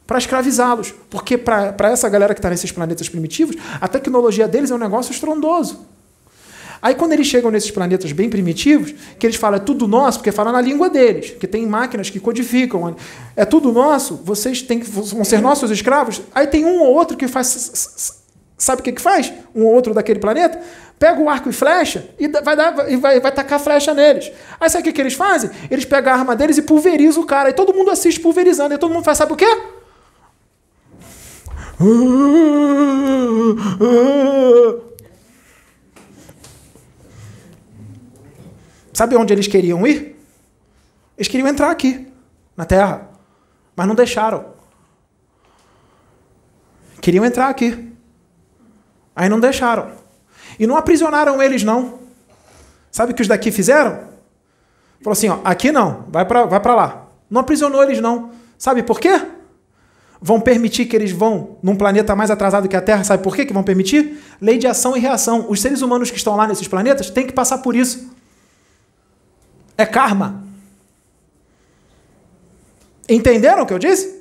[0.08, 0.94] para escravizá-los.
[1.10, 5.12] Porque para essa galera que está nesses planetas primitivos, a tecnologia deles é um negócio
[5.12, 5.86] estrondoso.
[6.82, 10.32] Aí quando eles chegam nesses planetas bem primitivos, que eles falam é tudo nosso, porque
[10.32, 12.96] falam na língua deles, que tem máquinas que codificam,
[13.36, 16.22] é tudo nosso, vocês têm que, vão ser nossos escravos.
[16.34, 18.14] Aí tem um ou outro que faz,
[18.58, 19.34] sabe o que, que faz?
[19.56, 20.62] Um ou outro daquele planeta,
[21.00, 24.32] pega o arco e flecha e vai, dar, e vai, vai tacar flecha neles.
[24.60, 25.50] Aí sabe o que, que eles fazem?
[25.70, 27.50] Eles pegam a arma deles e pulverizam o cara.
[27.50, 28.74] E todo mundo assiste pulverizando.
[28.74, 29.46] E todo mundo faz, sabe o quê?
[38.94, 40.20] Sabe onde eles queriam ir?
[41.16, 42.08] Eles queriam entrar aqui,
[42.56, 43.10] na Terra,
[43.76, 44.54] mas não deixaram.
[47.00, 47.94] Queriam entrar aqui.
[49.16, 50.07] Aí não deixaram.
[50.60, 52.00] E não aprisionaram eles, não.
[52.92, 54.00] Sabe o que os daqui fizeram?
[55.02, 57.08] Falou assim: ó, aqui não, vai para vai lá.
[57.30, 58.32] Não aprisionou eles, não.
[58.58, 59.22] Sabe por quê?
[60.20, 63.04] Vão permitir que eles vão num planeta mais atrasado que a Terra.
[63.04, 64.20] Sabe por quê que vão permitir?
[64.42, 65.46] Lei de ação e reação.
[65.48, 68.10] Os seres humanos que estão lá nesses planetas têm que passar por isso.
[69.78, 70.44] É karma.
[73.08, 74.18] Entenderam o que eu disse?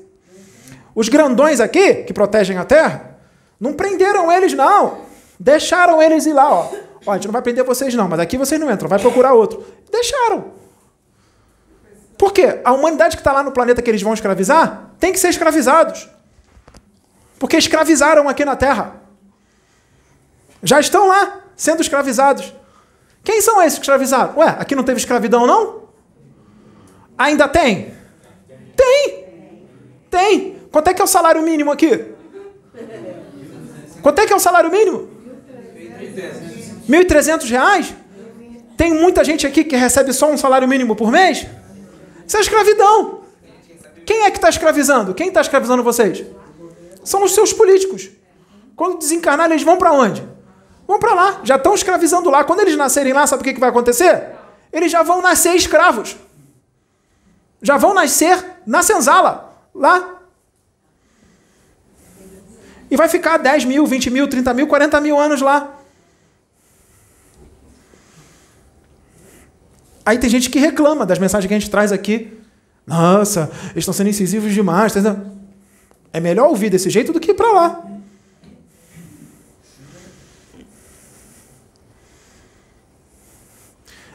[0.94, 3.18] Os grandões aqui, que protegem a terra,
[3.58, 5.05] não prenderam eles, não.
[5.38, 6.72] Deixaram eles ir lá, ó.
[7.06, 9.32] Ó, a gente não vai prender vocês, não, mas aqui vocês não entram, vai procurar
[9.32, 9.64] outro.
[9.90, 10.52] Deixaram.
[12.18, 12.60] Por quê?
[12.64, 16.08] A humanidade que está lá no planeta que eles vão escravizar tem que ser escravizados.
[17.38, 18.96] Porque escravizaram aqui na Terra.
[20.62, 22.52] Já estão lá sendo escravizados.
[23.22, 24.36] Quem são esses escravizados?
[24.36, 25.88] Ué, aqui não teve escravidão, não?
[27.18, 27.94] Ainda tem?
[28.74, 29.26] Tem!
[30.10, 30.68] Tem!
[30.72, 32.14] Quanto é que é o salário mínimo aqui?
[34.02, 35.15] Quanto é que é o salário mínimo?
[36.88, 37.94] 1.300 reais?
[38.76, 41.46] Tem muita gente aqui que recebe só um salário mínimo por mês?
[42.26, 43.20] Isso é escravidão.
[44.04, 45.14] Quem é que está escravizando?
[45.14, 46.24] Quem está escravizando vocês?
[47.02, 48.10] São os seus políticos.
[48.74, 50.22] Quando desencarnar, eles vão para onde?
[50.86, 52.44] Vão para lá, já estão escravizando lá.
[52.44, 54.28] Quando eles nascerem lá, sabe o que, que vai acontecer?
[54.72, 56.16] Eles já vão nascer escravos.
[57.60, 60.20] Já vão nascer na senzala, lá.
[62.88, 65.75] E vai ficar 10 mil, 20 mil, 30 mil, 40 mil anos lá.
[70.06, 72.32] Aí tem gente que reclama das mensagens que a gente traz aqui.
[72.86, 74.92] Nossa, eles estão sendo incisivos demais.
[74.92, 75.16] Tá
[76.12, 77.84] é melhor ouvir desse jeito do que ir para lá.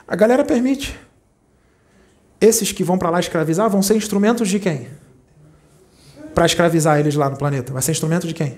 [0.08, 0.98] A galera permite.
[2.40, 4.88] Esses que vão para lá escravizar vão ser instrumentos de quem?
[6.34, 7.74] Para escravizar eles lá no planeta.
[7.74, 8.58] Vai ser instrumento de quem?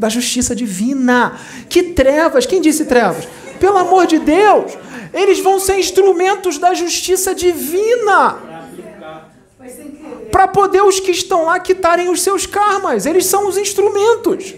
[0.00, 1.38] Da justiça divina.
[1.68, 2.46] Que trevas!
[2.46, 3.28] Quem disse trevas?
[3.60, 4.72] Pelo amor de Deus!
[5.12, 8.38] Eles vão ser instrumentos da justiça divina.
[10.32, 13.06] Para poder os que estão lá quitarem os seus karmas.
[13.06, 14.54] Eles são os instrumentos.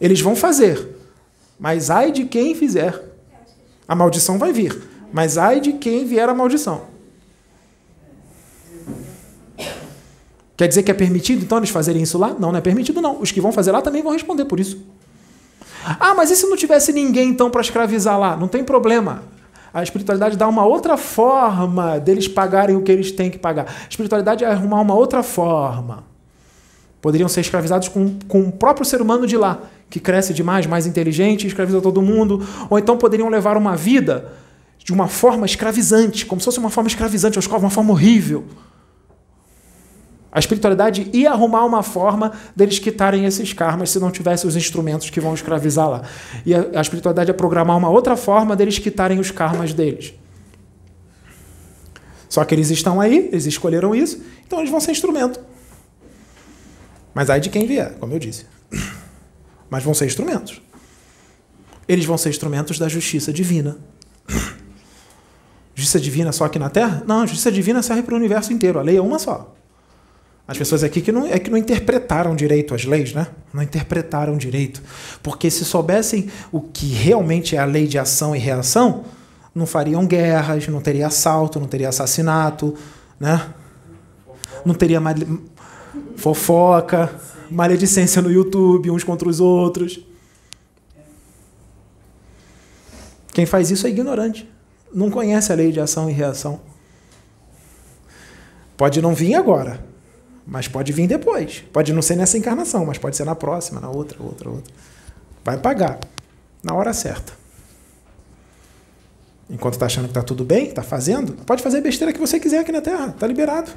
[0.00, 0.92] Eles vão fazer
[1.62, 3.00] mas ai de quem fizer.
[3.86, 4.82] A maldição vai vir,
[5.12, 6.91] mas ai de quem vier a maldição.
[10.62, 12.36] Quer dizer que é permitido então eles fazerem isso lá?
[12.38, 13.20] Não, não é permitido não.
[13.20, 14.80] Os que vão fazer lá também vão responder por isso.
[15.98, 18.36] Ah, mas e se não tivesse ninguém então para escravizar lá?
[18.36, 19.24] Não tem problema.
[19.74, 23.64] A espiritualidade dá uma outra forma deles pagarem o que eles têm que pagar.
[23.66, 26.04] A espiritualidade é arrumar uma outra forma.
[27.00, 30.86] Poderiam ser escravizados com, com o próprio ser humano de lá, que cresce demais, mais
[30.86, 32.40] inteligente, escraviza todo mundo,
[32.70, 34.32] ou então poderiam levar uma vida
[34.78, 38.44] de uma forma escravizante, como se fosse uma forma escravizante, uma forma horrível.
[40.32, 45.10] A espiritualidade ia arrumar uma forma deles quitarem esses karmas se não tivesse os instrumentos
[45.10, 46.02] que vão escravizar lá.
[46.46, 50.14] E a, espiritualidade ia programar uma outra forma deles quitarem os karmas deles.
[52.30, 55.38] Só que eles estão aí, eles escolheram isso, então eles vão ser instrumento.
[57.12, 58.46] Mas aí de quem vier, como eu disse.
[59.68, 60.62] Mas vão ser instrumentos.
[61.86, 63.76] Eles vão ser instrumentos da justiça divina.
[65.74, 67.02] Justiça divina só aqui na Terra?
[67.06, 68.78] Não, justiça divina serve para o universo inteiro.
[68.78, 69.54] A lei é uma só.
[70.52, 73.26] As pessoas aqui que não, é que não interpretaram direito as leis, né?
[73.54, 74.82] Não interpretaram direito.
[75.22, 79.04] Porque se soubessem o que realmente é a lei de ação e reação,
[79.54, 82.74] não fariam guerras, não teria assalto, não teria assassinato,
[83.18, 83.48] né?
[84.62, 85.14] Não teria mal...
[86.16, 87.10] fofoca,
[87.50, 90.00] maledicência no YouTube, uns contra os outros.
[93.32, 94.46] Quem faz isso é ignorante.
[94.92, 96.60] Não conhece a lei de ação e reação.
[98.76, 99.91] Pode não vir agora,
[100.46, 101.64] mas pode vir depois.
[101.72, 104.74] Pode não ser nessa encarnação, mas pode ser na próxima, na outra, outra, outra.
[105.44, 106.00] Vai pagar
[106.62, 107.32] na hora certa.
[109.48, 112.60] Enquanto está achando que está tudo bem, está fazendo, pode fazer besteira que você quiser
[112.60, 113.70] aqui na Terra, está liberado.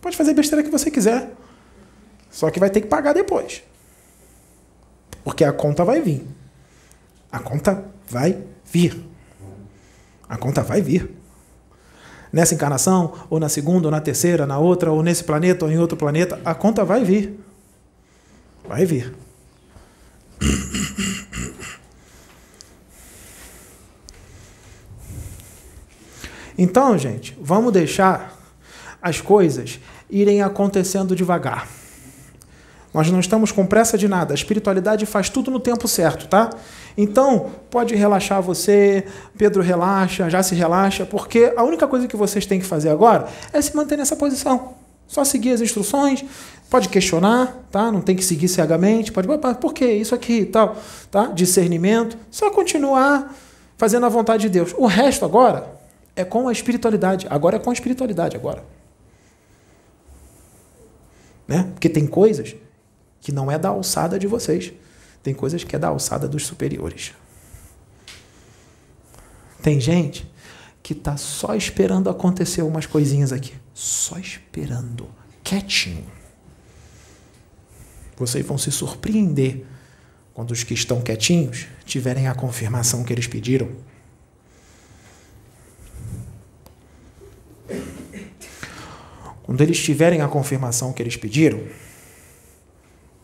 [0.00, 1.32] Pode fazer besteira que você quiser.
[2.30, 3.62] Só que vai ter que pagar depois.
[5.24, 6.26] Porque a conta vai vir.
[7.32, 9.04] A conta vai vir.
[10.28, 11.17] A conta vai vir
[12.32, 15.78] nessa encarnação, ou na segunda, ou na terceira, na outra, ou nesse planeta, ou em
[15.78, 17.38] outro planeta, a conta vai vir.
[18.66, 19.14] Vai vir.
[26.56, 28.36] Então, gente, vamos deixar
[29.00, 29.78] as coisas
[30.10, 31.68] irem acontecendo devagar.
[32.98, 34.34] Nós não estamos com pressa de nada.
[34.34, 36.50] A espiritualidade faz tudo no tempo certo, tá?
[36.96, 39.04] Então, pode relaxar você,
[39.36, 43.28] Pedro relaxa, já se relaxa, porque a única coisa que vocês têm que fazer agora
[43.52, 44.74] é se manter nessa posição.
[45.06, 46.24] Só seguir as instruções,
[46.68, 47.92] pode questionar, tá?
[47.92, 49.28] Não tem que seguir cegamente, pode,
[49.60, 50.76] por que isso aqui e tal,
[51.08, 51.26] tá?
[51.26, 53.32] Discernimento, só continuar
[53.76, 54.74] fazendo a vontade de Deus.
[54.76, 55.70] O resto agora
[56.16, 57.28] é com a espiritualidade.
[57.30, 58.64] Agora é com a espiritualidade agora.
[61.46, 61.70] Né?
[61.74, 62.56] Porque tem coisas
[63.20, 64.72] que não é da alçada de vocês.
[65.22, 67.12] Tem coisas que é da alçada dos superiores.
[69.62, 70.30] Tem gente
[70.82, 73.54] que está só esperando acontecer umas coisinhas aqui.
[73.74, 75.08] Só esperando.
[75.42, 76.06] Quietinho.
[78.16, 79.64] Vocês vão se surpreender
[80.32, 83.68] quando os que estão quietinhos tiverem a confirmação que eles pediram.
[89.42, 91.60] Quando eles tiverem a confirmação que eles pediram,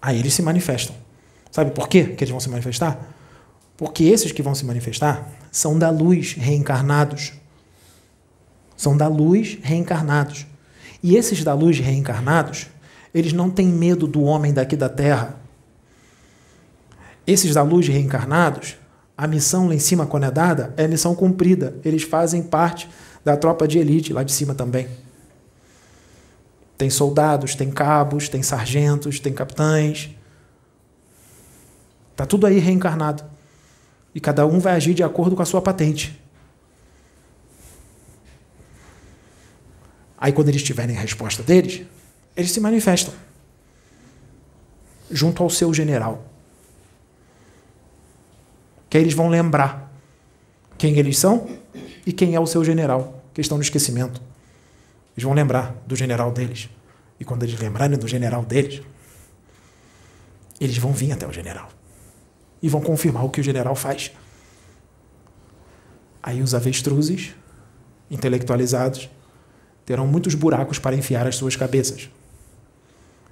[0.04, 0.94] aí eles se manifestam.
[1.50, 3.08] Sabe por quê que eles vão se manifestar?
[3.74, 7.32] Porque esses que vão se manifestar são da luz reencarnados.
[8.76, 10.46] São da luz reencarnados.
[11.02, 12.66] E esses da luz reencarnados,
[13.14, 15.36] eles não têm medo do homem daqui da terra.
[17.26, 18.76] Esses da luz reencarnados,
[19.16, 21.76] a missão lá em cima, quando é dada, é missão cumprida.
[21.82, 22.88] Eles fazem parte
[23.24, 24.86] da tropa de elite lá de cima também.
[26.76, 30.10] Tem soldados, tem cabos, tem sargentos, tem capitães.
[32.10, 33.24] Está tudo aí reencarnado.
[34.14, 36.20] E cada um vai agir de acordo com a sua patente.
[40.16, 41.86] Aí, quando eles tiverem a resposta deles,
[42.36, 43.12] eles se manifestam
[45.10, 46.24] junto ao seu general.
[48.88, 49.92] Que aí eles vão lembrar
[50.78, 51.48] quem eles são
[52.06, 54.20] e quem é o seu general, questão do esquecimento.
[55.16, 56.68] Eles vão lembrar do general deles.
[57.18, 58.82] E quando eles lembrarem do general deles,
[60.60, 61.68] eles vão vir até o general
[62.62, 64.10] e vão confirmar o que o general faz.
[66.22, 67.34] Aí os avestruzes,
[68.10, 69.10] intelectualizados,
[69.84, 72.08] terão muitos buracos para enfiar as suas cabeças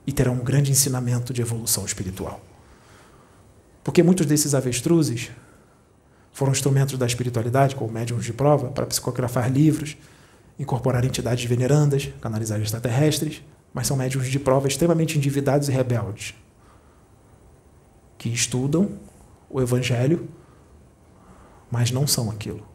[0.06, 2.40] e terão um grande ensinamento de evolução espiritual.
[3.82, 5.30] Porque muitos desses avestruzes
[6.32, 9.96] foram instrumentos da espiritualidade, como médiums de prova, para psicografar livros,
[10.58, 13.42] incorporar entidades venerandas, canalizar extraterrestres,
[13.72, 16.34] mas são médiums de prova extremamente endividados e rebeldes,
[18.18, 18.98] que estudam
[19.48, 20.28] o Evangelho,
[21.70, 22.66] mas não são aquilo.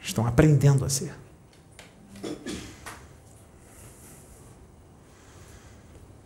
[0.00, 1.12] Estão aprendendo a ser.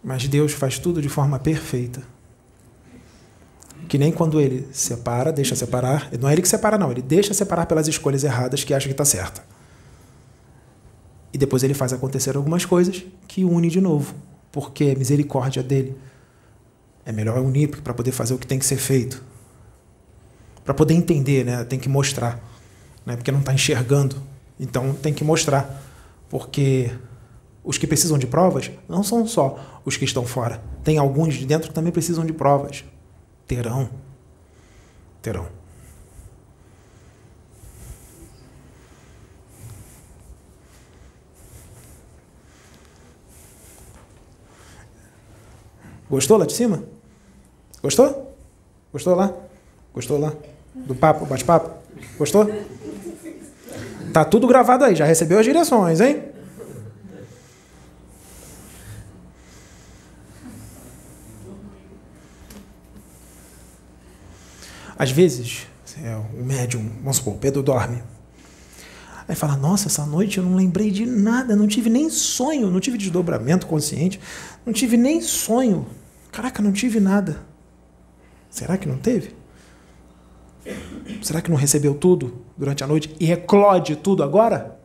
[0.02, 2.02] Mas Deus faz tudo de forma perfeita.
[3.89, 6.10] Que nem quando ele separa, deixa separar.
[6.18, 6.90] Não é ele que separa, não.
[6.90, 9.44] Ele deixa separar pelas escolhas erradas que acha que está certa.
[11.32, 14.15] E depois ele faz acontecer algumas coisas que une de novo.
[14.51, 15.97] Porque é misericórdia dele.
[17.05, 19.31] É melhor unir para poder fazer o que tem que ser feito
[20.70, 21.65] para poder entender, né?
[21.65, 22.40] Tem que mostrar.
[23.05, 23.16] né?
[23.16, 24.16] porque não está enxergando.
[24.59, 25.82] Então tem que mostrar.
[26.28, 26.93] Porque
[27.65, 30.62] os que precisam de provas não são só os que estão fora.
[30.85, 32.85] Tem alguns de dentro que também precisam de provas.
[33.48, 33.90] Terão.
[35.20, 35.47] Terão.
[46.11, 46.82] Gostou lá de cima?
[47.81, 48.35] Gostou?
[48.93, 49.32] Gostou lá?
[49.95, 50.32] Gostou lá?
[50.74, 51.70] Do papo, bate-papo?
[52.19, 52.51] Gostou?
[54.12, 56.24] Tá tudo gravado aí, já recebeu as direções, hein?
[64.99, 65.66] Às vezes,
[66.03, 68.03] é, o médium, vamos supor, Pedro dorme.
[69.27, 72.81] Aí fala: Nossa, essa noite eu não lembrei de nada, não tive nem sonho, não
[72.81, 74.20] tive desdobramento consciente,
[74.66, 75.87] não tive nem sonho.
[76.32, 77.43] Caraca, não tive nada.
[78.48, 79.35] Será que não teve?
[81.23, 84.78] Será que não recebeu tudo durante a noite e eclode tudo agora?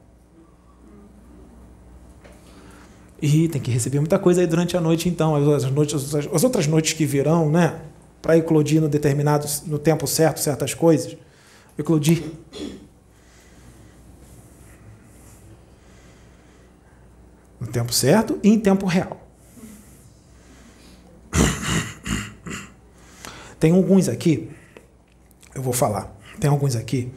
[3.22, 5.35] E tem que receber muita coisa aí durante a noite, então.
[5.35, 7.81] As, noites, as outras noites que virão, né?
[8.22, 11.15] Para eclodir no determinado, no tempo certo, certas coisas.
[11.77, 12.23] Eclodir.
[17.59, 19.24] No tempo certo e em tempo real.
[23.65, 24.47] Tem alguns aqui,
[25.55, 27.11] eu vou falar, tem alguns aqui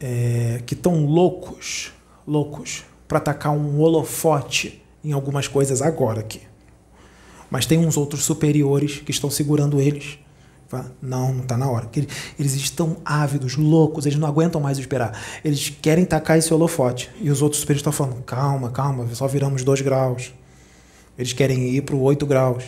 [0.00, 1.92] é, que estão loucos,
[2.26, 6.40] loucos, para atacar um holofote em algumas coisas agora aqui.
[7.48, 10.18] Mas tem uns outros superiores que estão segurando eles.
[11.00, 11.88] Não, não está na hora.
[12.36, 15.16] Eles estão ávidos, loucos, eles não aguentam mais esperar.
[15.44, 17.12] Eles querem tacar esse holofote.
[17.20, 20.34] E os outros superiores estão falando: calma, calma, só viramos dois graus.
[21.16, 22.64] Eles querem ir para o 8 graus.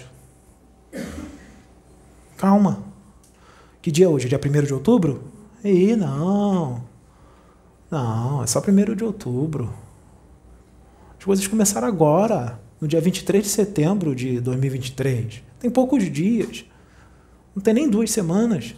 [2.38, 2.84] Calma.
[3.82, 4.28] Que dia é hoje?
[4.28, 5.24] Dia 1 de outubro?
[5.64, 6.84] Ih, não.
[7.90, 9.74] Não, é só 1 de outubro.
[11.18, 15.42] As coisas começaram agora, no dia 23 de setembro de 2023.
[15.58, 16.64] Tem poucos dias.
[17.56, 18.72] Não tem nem duas semanas.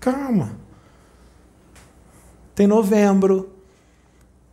[0.00, 0.58] Calma.
[2.56, 3.50] Tem novembro,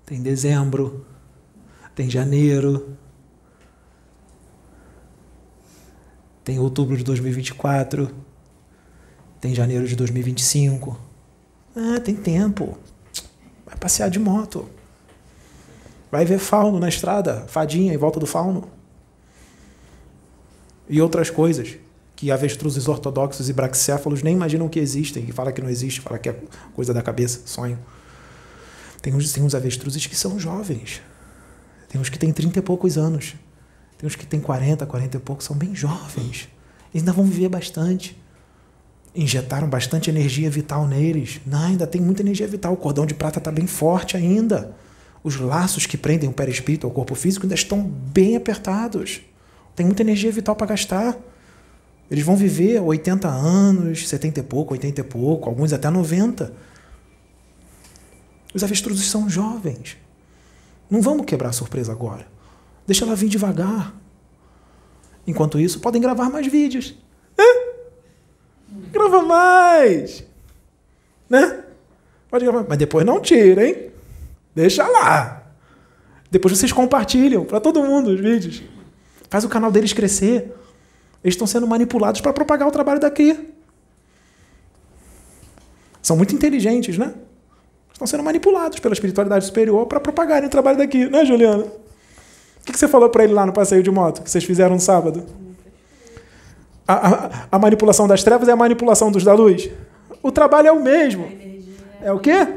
[0.05, 1.05] tem dezembro,
[1.95, 2.97] tem janeiro,
[6.43, 8.09] Tem outubro de 2024.
[9.39, 10.99] Tem janeiro de 2025.
[11.75, 12.77] Ah, tem tempo.
[13.65, 14.67] Vai passear de moto.
[16.11, 18.69] Vai ver fauno na estrada, fadinha em volta do fauno.
[20.87, 21.77] E outras coisas
[22.15, 26.19] que avestruzes ortodoxos e braxéfalos nem imaginam que existem, e fala que não existe, fala
[26.19, 26.39] que é
[26.75, 27.79] coisa da cabeça, sonho.
[29.01, 31.01] Tem uns, tem uns avestruzes que são jovens.
[31.89, 33.35] Tem uns que têm trinta e poucos anos.
[34.03, 36.49] Tem uns que têm 40, 40 e poucos, são bem jovens.
[36.93, 38.21] Eles ainda vão viver bastante.
[39.15, 41.39] Injetaram bastante energia vital neles.
[41.45, 42.73] Não, ainda tem muita energia vital.
[42.73, 44.75] O cordão de prata está bem forte ainda.
[45.23, 49.21] Os laços que prendem o perispírito ao corpo físico ainda estão bem apertados.
[49.73, 51.17] Tem muita energia vital para gastar.
[52.11, 56.51] Eles vão viver 80 anos, 70 e pouco, 80 e pouco, alguns até 90.
[58.53, 59.95] Os avestruzes são jovens.
[60.89, 62.32] Não vamos quebrar a surpresa agora.
[62.85, 63.93] Deixa ela vir devagar.
[65.25, 66.95] Enquanto isso, podem gravar mais vídeos.
[68.91, 70.23] Grava mais.
[71.29, 71.63] Né?
[72.29, 72.65] Pode gravar.
[72.67, 73.91] Mas depois não tira, hein?
[74.55, 75.43] Deixa lá.
[76.29, 78.61] Depois vocês compartilham para todo mundo os vídeos.
[79.29, 80.53] Faz o canal deles crescer.
[81.23, 83.53] Eles estão sendo manipulados para propagar o trabalho daqui.
[86.01, 87.13] São muito inteligentes, né?
[87.91, 91.65] Estão sendo manipulados pela espiritualidade superior para propagarem o trabalho daqui, né, Juliana?
[92.67, 94.81] O que você falou para ele lá no passeio de moto que vocês fizeram no
[94.81, 95.23] sábado?
[96.87, 99.69] A, a, a, manipulação das trevas é a manipulação dos da luz?
[100.21, 101.29] O trabalho é o mesmo.
[102.01, 102.47] É o quê?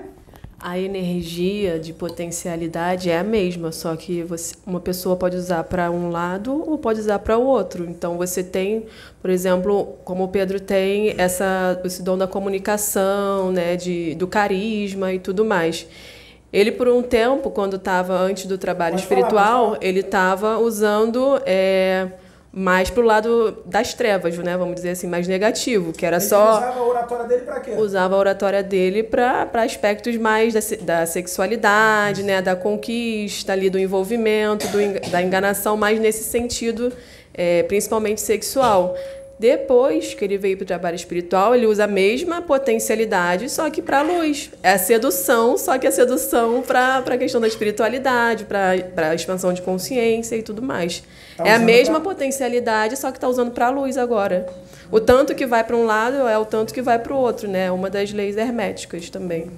[0.59, 5.91] A energia de potencialidade é a mesma, só que você, uma pessoa pode usar para
[5.91, 7.85] um lado ou pode usar para o outro.
[7.89, 8.87] Então você tem,
[9.21, 15.13] por exemplo, como o Pedro tem essa, esse dom da comunicação, né, de, do carisma
[15.13, 15.87] e tudo mais.
[16.53, 21.41] Ele, por um tempo, quando estava antes do trabalho pode espiritual, falar, ele estava usando
[21.45, 22.09] é,
[22.53, 24.57] mais para o lado das trevas, né?
[24.57, 26.57] Vamos dizer assim, mais negativo, que era ele só.
[26.57, 27.71] Usava a oratória dele para quê?
[27.73, 32.41] Usava a oratória dele para aspectos mais da, da sexualidade, né?
[32.41, 36.91] Da conquista ali, do envolvimento, do, da enganação, mais nesse sentido,
[37.35, 38.97] é, principalmente sexual.
[39.39, 43.83] Depois que ele veio para o trabalho espiritual, ele usa a mesma potencialidade, só que
[43.83, 44.51] para a luz.
[44.63, 49.53] É a sedução, só que a sedução para a questão da espiritualidade, para a expansão
[49.53, 51.03] de consciência e tudo mais.
[51.37, 54.47] Tá é a mesma pra- potencialidade, só que está usando para a luz agora.
[54.91, 57.47] O tanto que vai para um lado é o tanto que vai para o outro,
[57.47, 57.67] né?
[57.67, 59.51] É Uma das leis herméticas também.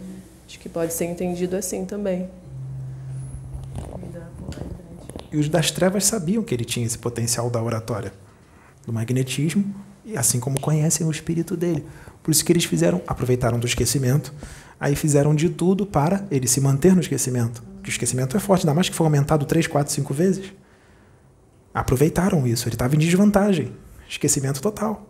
[0.48, 2.28] Acho que pode ser entendido assim também.
[5.30, 8.12] E os das trevas sabiam que ele tinha esse potencial da oratória,
[8.88, 9.72] do magnetismo,
[10.04, 11.84] e assim como conhecem o espírito dele.
[12.22, 14.34] Por isso que eles fizeram, aproveitaram do esquecimento,
[14.80, 17.62] aí fizeram de tudo para ele se manter no esquecimento.
[17.74, 20.52] Porque o esquecimento é forte, ainda mais que foi aumentado três, quatro, cinco vezes.
[21.72, 23.72] Aproveitaram isso, ele estava em desvantagem.
[24.08, 25.06] Esquecimento total.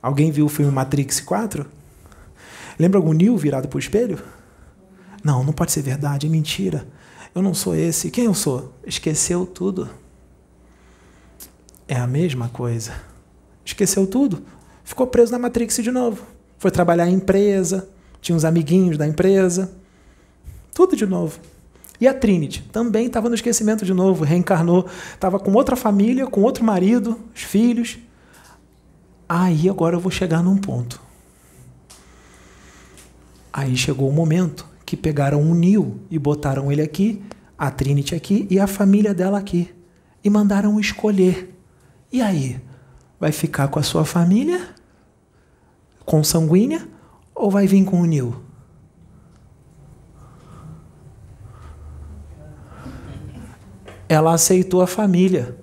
[0.00, 1.66] Alguém viu o filme Matrix 4?
[2.78, 4.18] Lembra algum Neo virado para o espelho?
[5.22, 6.86] Não, não pode ser verdade, é mentira.
[7.34, 8.10] Eu não sou esse.
[8.10, 8.72] Quem eu sou?
[8.86, 9.90] Esqueceu tudo.
[11.88, 12.92] É a mesma coisa.
[13.64, 14.42] Esqueceu tudo.
[14.84, 16.24] Ficou preso na Matrix de novo.
[16.58, 17.88] Foi trabalhar em empresa,
[18.20, 19.72] tinha uns amiguinhos da empresa.
[20.74, 21.38] Tudo de novo.
[22.00, 26.42] E a Trinity também estava no esquecimento de novo, reencarnou, estava com outra família, com
[26.42, 27.98] outro marido, os filhos.
[29.28, 31.00] Aí agora eu vou chegar num ponto.
[33.52, 37.22] Aí chegou o momento que pegaram o Neil e botaram ele aqui,
[37.56, 39.74] a Trinity aqui e a família dela aqui.
[40.22, 41.55] E mandaram escolher.
[42.12, 42.60] E aí?
[43.18, 44.60] Vai ficar com a sua família?
[46.04, 46.86] Consanguínea?
[47.34, 48.34] Ou vai vir com o Neil?
[54.08, 55.56] Ela aceitou a família.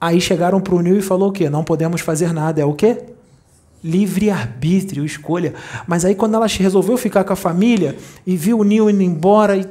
[0.00, 1.50] Aí chegaram para o Neil e falou o quê?
[1.50, 2.60] Não podemos fazer nada.
[2.60, 3.16] É o quê?
[3.86, 5.54] livre-arbítrio, escolha.
[5.86, 7.96] Mas aí, quando ela resolveu ficar com a família
[8.26, 9.64] e viu o Neil indo embora, e,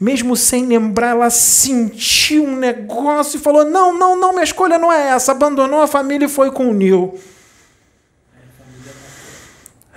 [0.00, 4.92] mesmo sem lembrar, ela sentiu um negócio e falou: Não, não, não, minha escolha não
[4.92, 5.32] é essa.
[5.32, 7.18] Abandonou a família e foi com o Neil.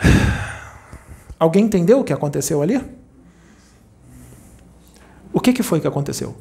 [1.40, 2.82] Alguém entendeu o que aconteceu ali?
[5.32, 6.36] O que, que foi que aconteceu?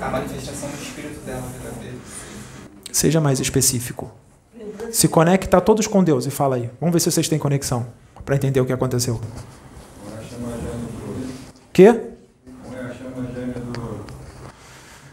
[0.00, 1.42] A manifestação do espírito dela.
[2.92, 4.10] Seja mais específico.
[4.92, 6.70] Se conecta todos com Deus e fala aí.
[6.80, 7.86] Vamos ver se vocês têm conexão
[8.24, 9.20] para entender o que aconteceu.
[11.78, 11.94] Quê?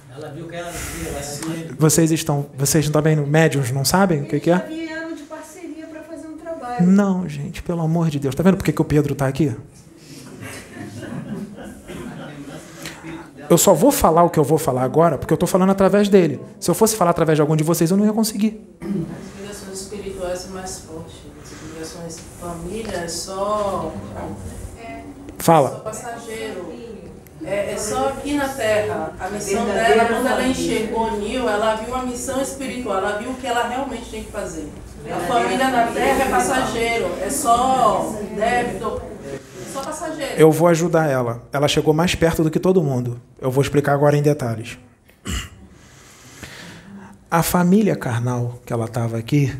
[0.09, 1.75] Ela viu que ela via.
[1.77, 4.57] Vocês estão, vocês também médiums não sabem o que, que é?
[4.57, 6.87] já vieram de parceria para fazer um trabalho.
[6.87, 8.33] Não, gente, pelo amor de Deus.
[8.33, 9.55] Tá vendo por que, que o Pedro está aqui?
[13.47, 16.09] Eu só vou falar o que eu vou falar agora porque eu estou falando através
[16.09, 16.41] dele.
[16.59, 18.59] Se eu fosse falar através de algum de vocês, eu não ia conseguir.
[18.81, 21.13] As ligações espirituais são mais fortes.
[21.43, 23.93] As ligações família é só,
[25.39, 25.81] Fala.
[25.81, 26.73] passageiro.
[27.43, 29.13] É, é só aqui na Terra.
[29.19, 32.97] A missão dela, quando ela enxergou o Nil, ela viu uma missão espiritual.
[32.97, 34.67] Ela viu o que ela realmente tem que fazer.
[35.11, 37.11] A família na Terra é passageiro.
[37.21, 39.01] É só débito.
[39.31, 40.33] É só passageiro.
[40.37, 41.43] Eu vou ajudar ela.
[41.53, 43.21] Ela chegou mais perto do que todo mundo.
[43.39, 44.79] Eu vou explicar agora em detalhes.
[47.29, 49.55] A família carnal que ela estava aqui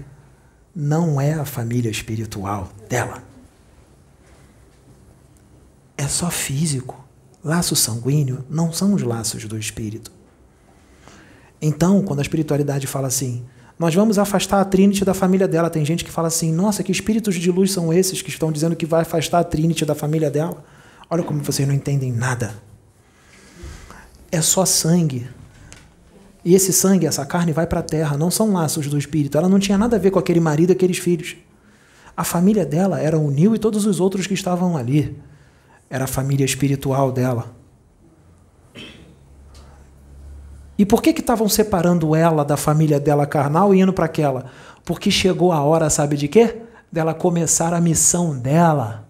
[0.76, 3.35] não é a família espiritual dela.
[5.98, 7.04] É só físico.
[7.44, 10.12] Laço sanguíneo não são os laços do espírito.
[11.62, 13.46] Então, quando a espiritualidade fala assim,
[13.78, 16.92] nós vamos afastar a Trinity da família dela, tem gente que fala assim, nossa, que
[16.92, 20.32] espíritos de luz são esses que estão dizendo que vai afastar a Trinity da família
[20.32, 20.64] dela?
[21.10, 22.56] Olha como vocês não entendem nada.
[24.32, 25.28] É só sangue.
[26.44, 29.38] E esse sangue, essa carne vai para a terra, não são laços do espírito.
[29.38, 31.36] Ela não tinha nada a ver com aquele marido e aqueles filhos.
[32.16, 35.18] A família dela era o Nil e todos os outros que estavam ali.
[35.90, 37.56] Era a família espiritual dela.
[40.78, 44.46] E por que que estavam separando ela da família dela carnal e indo para aquela?
[44.84, 46.64] Porque chegou a hora, sabe de quê?
[46.92, 49.06] Dela começar a missão dela.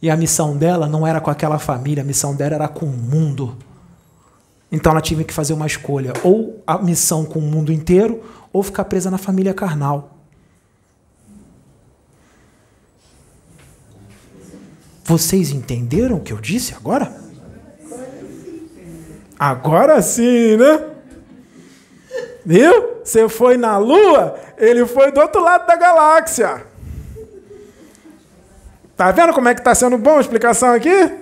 [0.00, 2.88] E a missão dela não era com aquela família, a missão dela era com o
[2.88, 3.56] mundo.
[4.70, 8.22] Então ela tinha que fazer uma escolha: ou a missão com o mundo inteiro,
[8.52, 10.13] ou ficar presa na família carnal.
[15.04, 17.14] Vocês entenderam o que eu disse agora?
[19.38, 20.90] Agora sim, né?
[22.44, 22.94] Viu?
[23.04, 26.66] Você foi na Lua, ele foi do outro lado da galáxia.
[28.96, 31.12] Tá vendo como é que tá sendo bom a explicação aqui?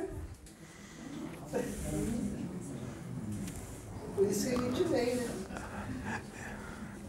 [4.14, 6.20] Por isso que a gente veio, né?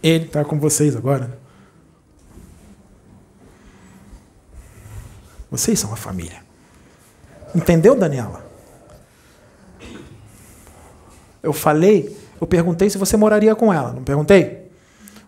[0.01, 1.37] Ele está com vocês agora.
[5.51, 6.42] Vocês são a família.
[7.55, 8.43] Entendeu, Daniela?
[11.41, 14.63] Eu falei, eu perguntei se você moraria com ela, não perguntei?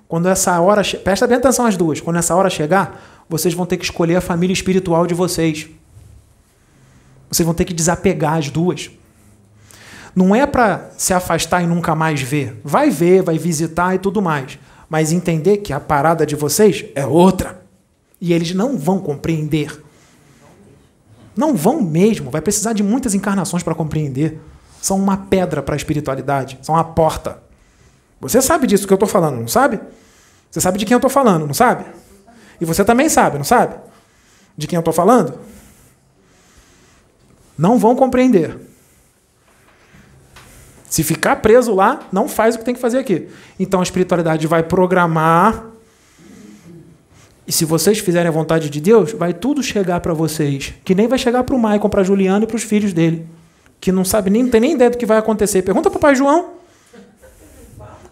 [0.07, 0.81] Quando essa hora.
[1.03, 1.99] Presta bem atenção às duas.
[1.99, 5.67] Quando essa hora chegar, vocês vão ter que escolher a família espiritual de vocês.
[7.29, 8.91] Vocês vão ter que desapegar as duas.
[10.15, 12.59] Não é para se afastar e nunca mais ver.
[12.63, 14.57] Vai ver, vai visitar e tudo mais.
[14.87, 17.61] Mas entender que a parada de vocês é outra.
[18.21, 19.83] E eles não vão compreender.
[21.35, 22.31] Não vão mesmo.
[22.31, 24.39] Vai precisar de muitas encarnações para compreender.
[24.81, 26.59] São uma pedra para a espiritualidade.
[26.61, 27.39] São uma porta.
[28.21, 29.79] Você sabe disso que eu estou falando, não sabe?
[30.49, 31.85] Você sabe de quem eu estou falando, não sabe?
[32.59, 33.75] E você também sabe, não sabe?
[34.57, 35.37] De quem eu estou falando?
[37.57, 38.57] Não vão compreender.
[40.89, 43.27] Se ficar preso lá, não faz o que tem que fazer aqui.
[43.59, 45.65] Então a espiritualidade vai programar.
[47.47, 50.73] E se vocês fizerem a vontade de Deus, vai tudo chegar para vocês.
[50.83, 53.27] Que nem vai chegar para o Maicon, para Juliano e para os filhos dele.
[53.79, 55.61] Que não sabe nem, não tem nem ideia do que vai acontecer.
[55.61, 56.55] Pergunta para o pai João.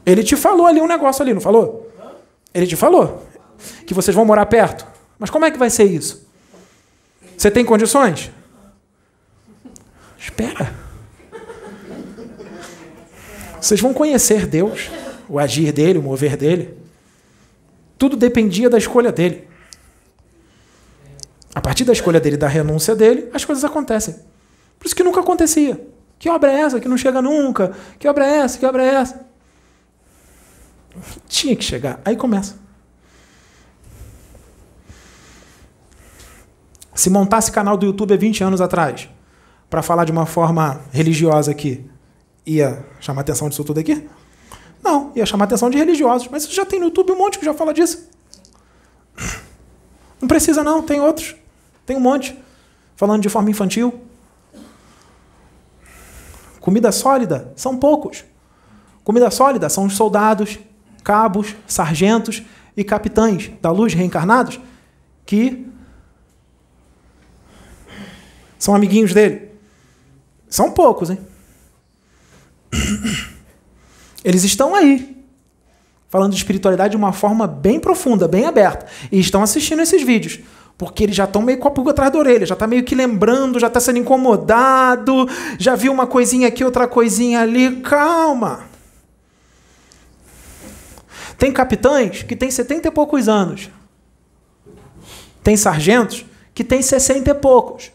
[0.06, 1.90] Ele te falou ali um negócio ali, não falou?
[2.54, 3.26] Ele te falou
[3.88, 4.86] que vocês vão morar perto.
[5.18, 6.28] Mas como é que vai ser isso?
[7.36, 8.30] Você tem condições?
[10.18, 10.74] Espera.
[13.60, 14.92] Vocês vão conhecer Deus,
[15.28, 16.83] o agir dele, o mover dele.
[17.98, 19.48] Tudo dependia da escolha dele.
[21.56, 24.16] A partir da escolha dele, da renúncia dele, as coisas acontecem.
[24.80, 25.88] Por isso que nunca acontecia.
[26.18, 27.74] Que obra é essa que não chega nunca?
[28.00, 28.58] Que obra é essa?
[28.58, 29.26] Que obra é essa?
[31.28, 32.02] Tinha que chegar.
[32.04, 32.56] Aí começa.
[36.96, 39.10] Se montasse canal do YouTube há 20 anos atrás,
[39.70, 41.90] para falar de uma forma religiosa aqui,
[42.46, 44.08] ia chamar atenção disso tudo aqui?
[44.84, 46.28] Não, ia chamar a atenção de religiosos.
[46.30, 48.10] Mas já tem no YouTube um monte que já fala disso.
[50.20, 51.36] Não precisa não, tem outros.
[51.86, 52.38] Tem um monte.
[52.96, 54.02] Falando de forma infantil.
[56.60, 58.24] Comida sólida, são poucos.
[59.04, 60.58] Comida sólida são os soldados,
[61.04, 62.42] cabos, sargentos
[62.76, 64.60] e capitães da luz reencarnados
[65.26, 65.68] que
[68.58, 69.52] são amiguinhos dele.
[70.48, 71.20] São poucos, hein?
[74.24, 75.18] Eles estão aí,
[76.10, 80.40] falando de espiritualidade de uma forma bem profunda, bem aberta, e estão assistindo esses vídeos.
[80.78, 82.96] Porque eles já estão meio com a pulga atrás da orelha, já está meio que
[82.96, 85.28] lembrando, já está sendo incomodado,
[85.60, 87.78] já viu uma coisinha aqui, outra coisinha ali.
[87.82, 88.66] Calma!
[91.38, 93.70] Tem capitães que têm 70 e poucos anos.
[95.44, 97.92] Tem sargentos que têm 60 e poucos.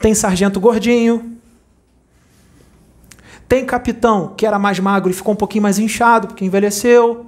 [0.00, 1.39] Tem sargento gordinho.
[3.50, 7.26] Tem capitão que era mais magro e ficou um pouquinho mais inchado porque envelheceu.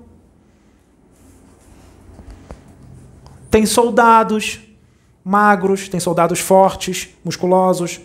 [3.51, 4.61] Tem soldados
[5.25, 8.01] magros, tem soldados fortes, musculosos.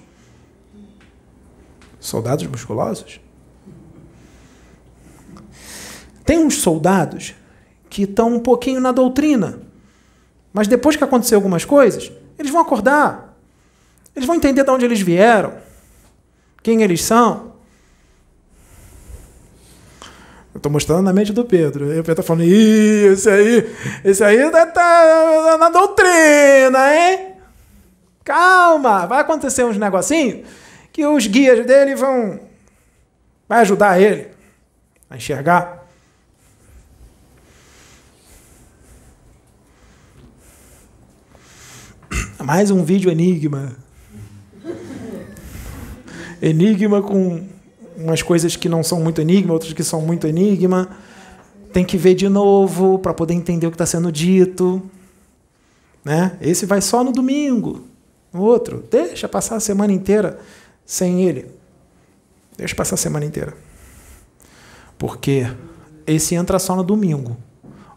[1.99, 3.21] Soldados musculosos?
[6.25, 7.35] Tem uns soldados
[7.87, 9.61] que estão um pouquinho na doutrina,
[10.51, 13.37] mas depois que acontecer algumas coisas, eles vão acordar.
[14.15, 15.53] Eles vão entender de onde eles vieram,
[16.63, 17.46] quem eles são.
[20.57, 21.85] Eu estou mostrando na mente do Pedro.
[21.85, 27.33] E o Pedro está falando, Ih, esse aí, esse aí tá, tá na doutrina, hein?
[28.23, 30.47] Calma, vai acontecer uns negocinhos
[30.91, 32.39] que os guias dele vão.
[33.47, 34.29] Vai ajudar ele
[35.07, 35.85] a enxergar.
[42.43, 43.75] Mais um vídeo enigma.
[46.41, 47.47] Enigma com
[47.97, 50.89] umas coisas que não são muito enigma, outras que são muito enigma.
[51.73, 54.81] Tem que ver de novo para poder entender o que está sendo dito.
[56.05, 56.37] Né?
[56.39, 57.85] Esse vai só no domingo.
[58.31, 60.39] O outro, deixa passar a semana inteira
[60.85, 61.47] sem ele.
[62.55, 63.53] Deixa passar a semana inteira.
[64.97, 65.45] Porque
[66.05, 67.35] esse entra só no domingo.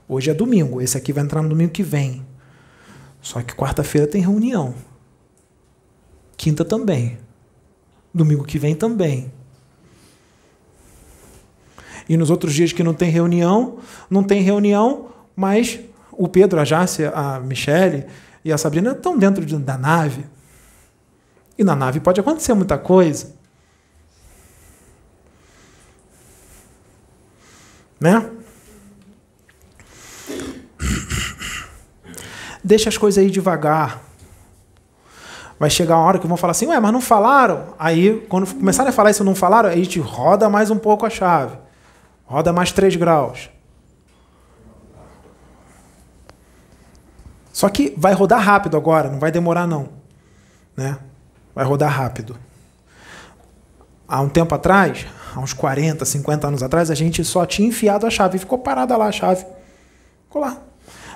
[0.09, 2.27] Hoje é domingo, esse aqui vai entrar no domingo que vem.
[3.22, 4.74] Só que quarta-feira tem reunião.
[6.36, 7.18] Quinta também.
[8.12, 9.31] Domingo que vem também.
[12.09, 13.78] E nos outros dias que não tem reunião,
[14.09, 15.78] não tem reunião, mas
[16.12, 18.06] o Pedro, a Jácia, a Michele
[18.44, 20.24] e a Sabrina estão dentro de, da nave.
[21.56, 23.35] E na nave pode acontecer muita coisa.
[28.01, 28.31] Né?
[32.64, 34.02] Deixa as coisas aí devagar.
[35.59, 37.74] Vai chegar uma hora que vão falar assim, ué, mas não falaram?
[37.78, 41.05] Aí, quando começarem a falar isso não falaram, aí a gente roda mais um pouco
[41.05, 41.59] a chave.
[42.31, 43.51] Roda mais 3 graus.
[47.52, 49.89] Só que vai rodar rápido agora, não vai demorar não.
[50.77, 50.97] Né?
[51.52, 52.36] Vai rodar rápido.
[54.07, 58.07] há um tempo atrás, há uns 40, 50 anos atrás, a gente só tinha enfiado
[58.07, 59.44] a chave ficou parada lá a chave.
[60.27, 60.57] Ficou lá.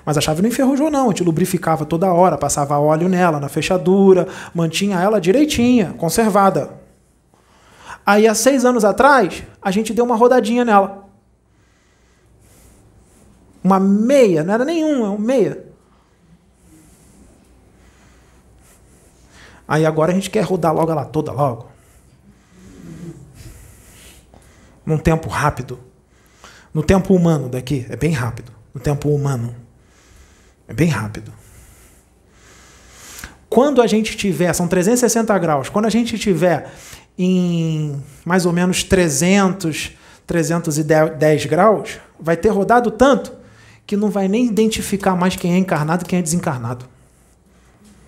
[0.05, 1.07] Mas a chave não enferrujou, não.
[1.07, 6.71] A gente lubrificava toda hora, passava óleo nela, na fechadura, mantinha ela direitinha, conservada.
[8.05, 11.04] Aí, há seis anos atrás, a gente deu uma rodadinha nela.
[13.65, 15.65] Uma meia, não era nenhuma, uma meia.
[19.67, 21.73] Aí agora a gente quer rodar logo ela toda, logo.
[24.85, 25.81] Num tempo rápido.
[26.75, 28.53] No tempo humano daqui, é bem rápido.
[28.75, 29.57] No tempo humano.
[30.69, 31.33] É bem rápido.
[33.49, 36.71] Quando a gente tiver, são 360 graus, quando a gente tiver
[37.17, 39.93] em mais ou menos 300,
[40.27, 43.44] 310 graus, vai ter rodado tanto
[43.87, 46.87] que não vai nem identificar mais quem é encarnado e quem é desencarnado.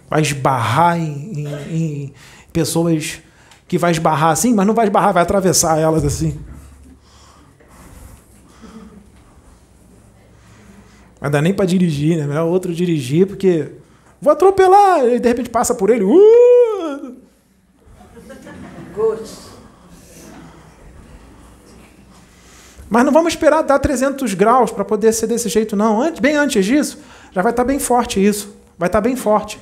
[0.08, 2.14] Vai esbarrar em, em, em
[2.52, 3.20] pessoas
[3.68, 6.38] que vai esbarrar assim, mas não vai esbarrar, vai atravessar elas assim.
[11.20, 12.26] Não dá nem para dirigir, né?
[12.26, 13.72] Melhor outro dirigir, porque
[14.20, 16.04] vou atropelar, e de repente passa por ele.
[16.04, 17.16] Uh!
[22.88, 26.00] Mas não vamos esperar dar 300 graus para poder ser desse jeito, não.
[26.00, 26.98] Antes, bem antes disso,
[27.32, 28.54] já vai estar tá bem forte isso.
[28.78, 29.60] Vai estar tá bem forte.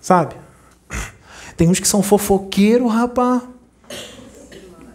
[0.00, 0.34] Sabe?
[1.56, 3.42] Tem uns que são fofoqueiro, rapaz.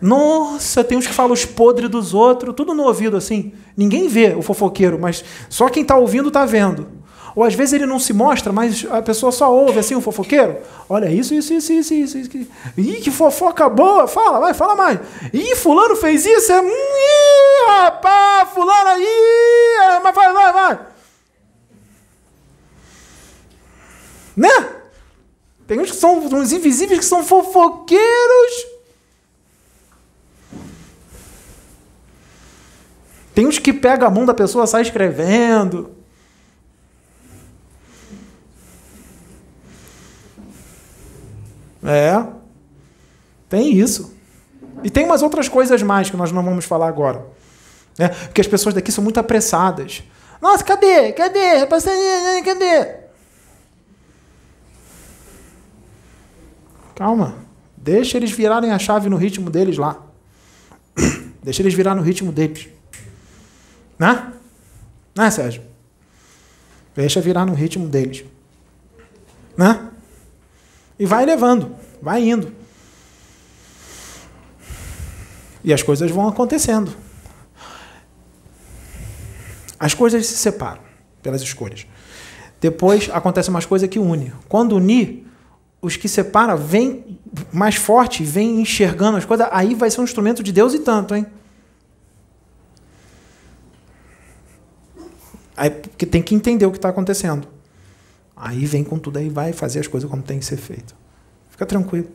[0.02, 3.54] Nossa, tem uns que falam os podres dos outros, tudo no ouvido assim.
[3.76, 6.97] Ninguém vê o fofoqueiro, mas só quem está ouvindo está vendo.
[7.38, 10.58] Ou às vezes ele não se mostra, mas a pessoa só ouve assim o fofoqueiro.
[10.90, 12.18] Olha, isso, isso, isso, isso, isso.
[12.18, 12.48] isso.
[12.76, 14.08] Ih, que fofoca boa!
[14.08, 15.00] Fala, vai, fala mais.
[15.32, 16.64] Ih, fulano fez isso, é.
[16.64, 19.06] Ih, rapaz, fulano aí!
[19.84, 20.80] É, mas vai, vai, vai.
[24.36, 24.70] Né?
[25.68, 28.66] Tem uns que são uns invisíveis que são fofoqueiros.
[33.36, 35.97] Tem uns que pega a mão da pessoa sai escrevendo.
[41.88, 42.26] É.
[43.48, 44.14] Tem isso.
[44.84, 47.26] E tem umas outras coisas mais que nós não vamos falar agora.
[47.98, 48.10] Né?
[48.10, 50.04] Porque as pessoas daqui são muito apressadas.
[50.42, 51.14] Nossa, cadê?
[51.14, 51.66] Cadê?
[51.66, 52.96] Cadê?
[56.94, 57.36] Calma.
[57.76, 60.02] Deixa eles virarem a chave no ritmo deles lá.
[61.42, 62.68] Deixa eles virar no ritmo deles.
[63.98, 64.34] Né?
[65.16, 65.64] Né, Sérgio?
[66.94, 68.26] Deixa virar no ritmo deles.
[69.56, 69.90] Né?
[71.00, 72.54] E vai levando, vai indo.
[75.64, 76.94] E as coisas vão acontecendo.
[79.80, 80.82] As coisas se separam
[81.22, 81.86] pelas escolhas.
[82.60, 84.34] Depois acontece umas coisas que une.
[84.50, 85.26] Quando unir,
[85.82, 87.20] os que separam vêm
[87.52, 91.14] mais forte, vêm enxergando as coisas, aí vai ser um instrumento de Deus e tanto,
[91.14, 91.28] hein?
[95.56, 97.48] Aí, porque tem que entender o que está acontecendo.
[98.38, 100.96] Aí vem com tudo aí, vai fazer as coisas como tem que ser feito.
[101.50, 102.08] Fica tranquilo.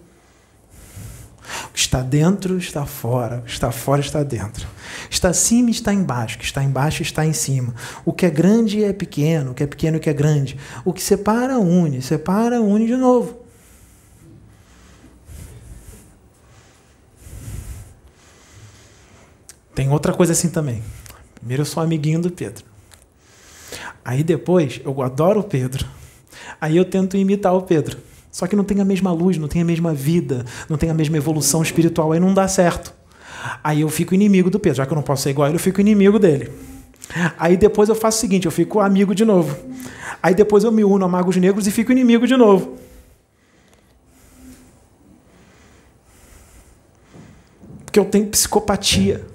[1.68, 4.66] O que está dentro está fora, o que está fora está dentro.
[5.10, 7.74] Está acima está embaixo, o que está embaixo está em cima.
[8.04, 10.56] O que é grande é pequeno, o que é pequeno é que é grande.
[10.84, 13.42] O que separa, une, separa, une de novo.
[19.74, 20.82] Tem outra coisa assim também.
[21.34, 22.64] Primeiro eu sou amiguinho do Pedro.
[24.04, 25.86] Aí depois, eu adoro o Pedro.
[26.60, 27.98] Aí eu tento imitar o Pedro.
[28.30, 30.94] Só que não tem a mesma luz, não tem a mesma vida, não tem a
[30.94, 32.94] mesma evolução espiritual, aí não dá certo.
[33.62, 34.78] Aí eu fico inimigo do Pedro.
[34.78, 36.50] Já que eu não posso ser igual a ele, eu fico inimigo dele.
[37.38, 39.56] Aí depois eu faço o seguinte, eu fico amigo de novo.
[40.22, 42.78] Aí depois eu me uno a magos negros e fico inimigo de novo.
[47.84, 49.26] Porque eu tenho psicopatia.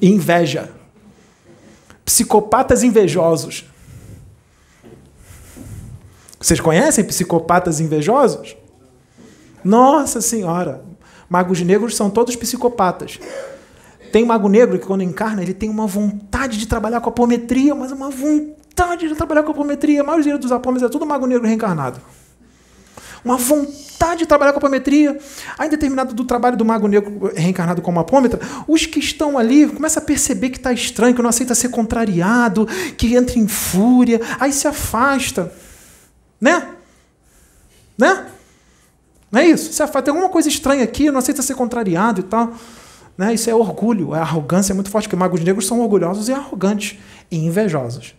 [0.00, 0.70] E inveja
[2.10, 3.69] psicopatas invejosos.
[6.40, 8.56] Vocês conhecem psicopatas invejosos?
[9.62, 10.82] Nossa Senhora!
[11.28, 13.20] Magos negros são todos psicopatas.
[14.10, 17.92] Tem mago negro que, quando encarna, ele tem uma vontade de trabalhar com apometria, mas
[17.92, 20.00] uma vontade de trabalhar com apometria.
[20.00, 22.00] A maioria dos apômetros é tudo mago negro reencarnado.
[23.22, 25.16] Uma vontade de trabalhar com apometria.
[25.58, 30.02] Aí, determinado do trabalho do mago negro reencarnado como apômetra, os que estão ali começam
[30.02, 34.52] a perceber que está estranho, que não aceita ser contrariado, que entra em fúria, aí
[34.52, 35.52] se afasta.
[36.40, 36.74] Né?
[37.98, 38.26] Né?
[39.30, 39.72] Não é isso?
[39.72, 40.02] Se afasta.
[40.02, 42.52] Tem alguma coisa estranha aqui, não aceita ser contrariado e tal.
[43.16, 43.34] Né?
[43.34, 46.98] Isso é orgulho, é arrogância é muito forte, porque magos negros são orgulhosos e arrogantes
[47.30, 48.14] e invejosos.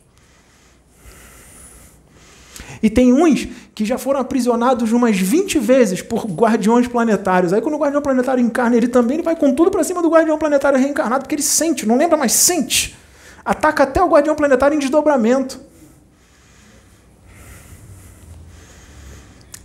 [2.84, 7.54] E tem uns que já foram aprisionados umas 20 vezes por guardiões planetários.
[7.54, 10.10] Aí quando o guardião planetário encarna, ele também ele vai com tudo para cima do
[10.10, 12.98] guardião planetário reencarnado, porque ele sente, não lembra, mas sente.
[13.46, 15.60] Ataca até o guardião planetário em desdobramento.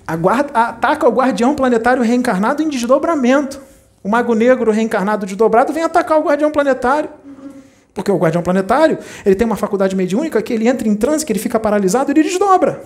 [0.07, 3.61] Aguarda, ataca o guardião planetário reencarnado em desdobramento.
[4.05, 7.11] O mago negro reencarnado desdobrado vem atacar o guardião planetário.
[7.93, 11.33] Porque o guardião planetário ele tem uma faculdade mediúnica que ele entra em transe, que
[11.33, 12.85] ele fica paralisado, ele desdobra.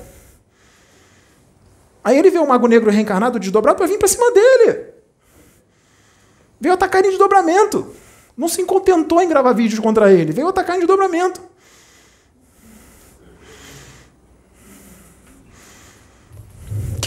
[2.03, 4.87] Aí ele vê o mago negro reencarnado desdobrado para vir para cima dele.
[6.59, 7.95] Veio atacar em desdobramento.
[8.37, 11.50] Não se contentou em gravar vídeos contra ele, veio atacar em desdobramento.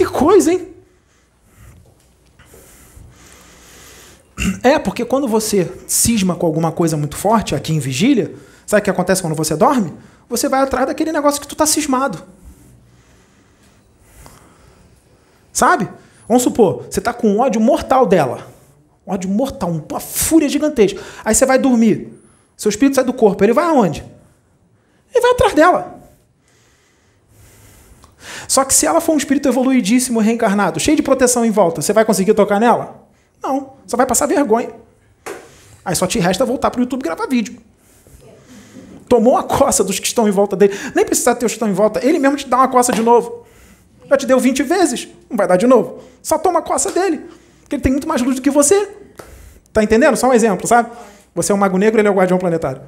[0.03, 0.67] Que coisa, hein?
[4.61, 8.35] É, porque quando você cisma com alguma coisa muito forte aqui em vigília,
[8.65, 9.93] sabe o que acontece quando você dorme?
[10.27, 12.21] Você vai atrás daquele negócio que tu tá cismado.
[15.53, 15.87] Sabe?
[16.27, 18.45] Vamos supor, você tá com um ódio mortal dela.
[19.07, 21.01] Ódio mortal, uma fúria gigantesca.
[21.23, 22.11] Aí você vai dormir.
[22.57, 23.41] Seu espírito sai do corpo.
[23.41, 24.03] Ele vai aonde?
[25.13, 26.02] Ele vai atrás dela.
[28.47, 31.93] Só que se ela for um espírito evoluidíssimo, reencarnado, cheio de proteção em volta, você
[31.93, 33.03] vai conseguir tocar nela?
[33.41, 33.73] Não.
[33.85, 34.69] Só vai passar vergonha.
[35.85, 37.57] Aí só te resta voltar para o YouTube gravar vídeo.
[39.07, 40.73] Tomou a coça dos que estão em volta dele.
[40.95, 42.05] Nem precisa ter os que estão em volta.
[42.05, 43.45] Ele mesmo te dá uma coça de novo.
[44.09, 45.07] Já te deu 20 vezes.
[45.29, 45.99] Não vai dar de novo.
[46.21, 47.21] Só toma a coça dele.
[47.61, 48.89] Porque ele tem muito mais luz do que você.
[49.71, 50.15] Tá entendendo?
[50.15, 50.89] Só um exemplo, sabe?
[51.35, 52.81] Você é um mago negro, ele é o guardião planetário.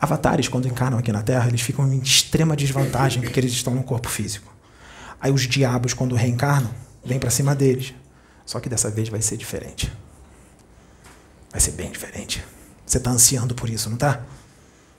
[0.00, 3.82] Avatares, quando encarnam aqui na Terra, eles ficam em extrema desvantagem porque eles estão no
[3.82, 4.54] corpo físico.
[5.20, 6.70] Aí os diabos, quando reencarnam,
[7.04, 7.94] vêm para cima deles.
[8.44, 9.92] Só que dessa vez vai ser diferente.
[11.50, 12.44] Vai ser bem diferente.
[12.84, 14.20] Você está ansiando por isso, não está?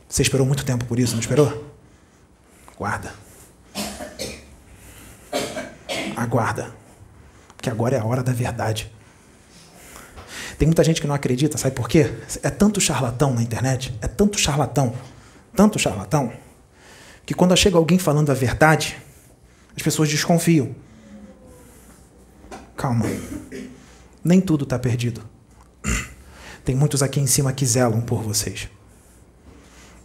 [0.09, 1.71] Você esperou muito tempo por isso, não esperou?
[2.77, 3.13] Guarda.
[6.15, 6.75] Aguarda.
[7.55, 8.91] Porque agora é a hora da verdade.
[10.57, 12.11] Tem muita gente que não acredita, sabe por quê?
[12.41, 14.93] É tanto charlatão na internet, é tanto charlatão,
[15.55, 16.33] tanto charlatão,
[17.25, 18.97] que quando chega alguém falando a verdade,
[19.75, 20.75] as pessoas desconfiam.
[22.75, 23.05] Calma.
[24.23, 25.21] Nem tudo está perdido.
[26.65, 28.67] Tem muitos aqui em cima que zelam por vocês.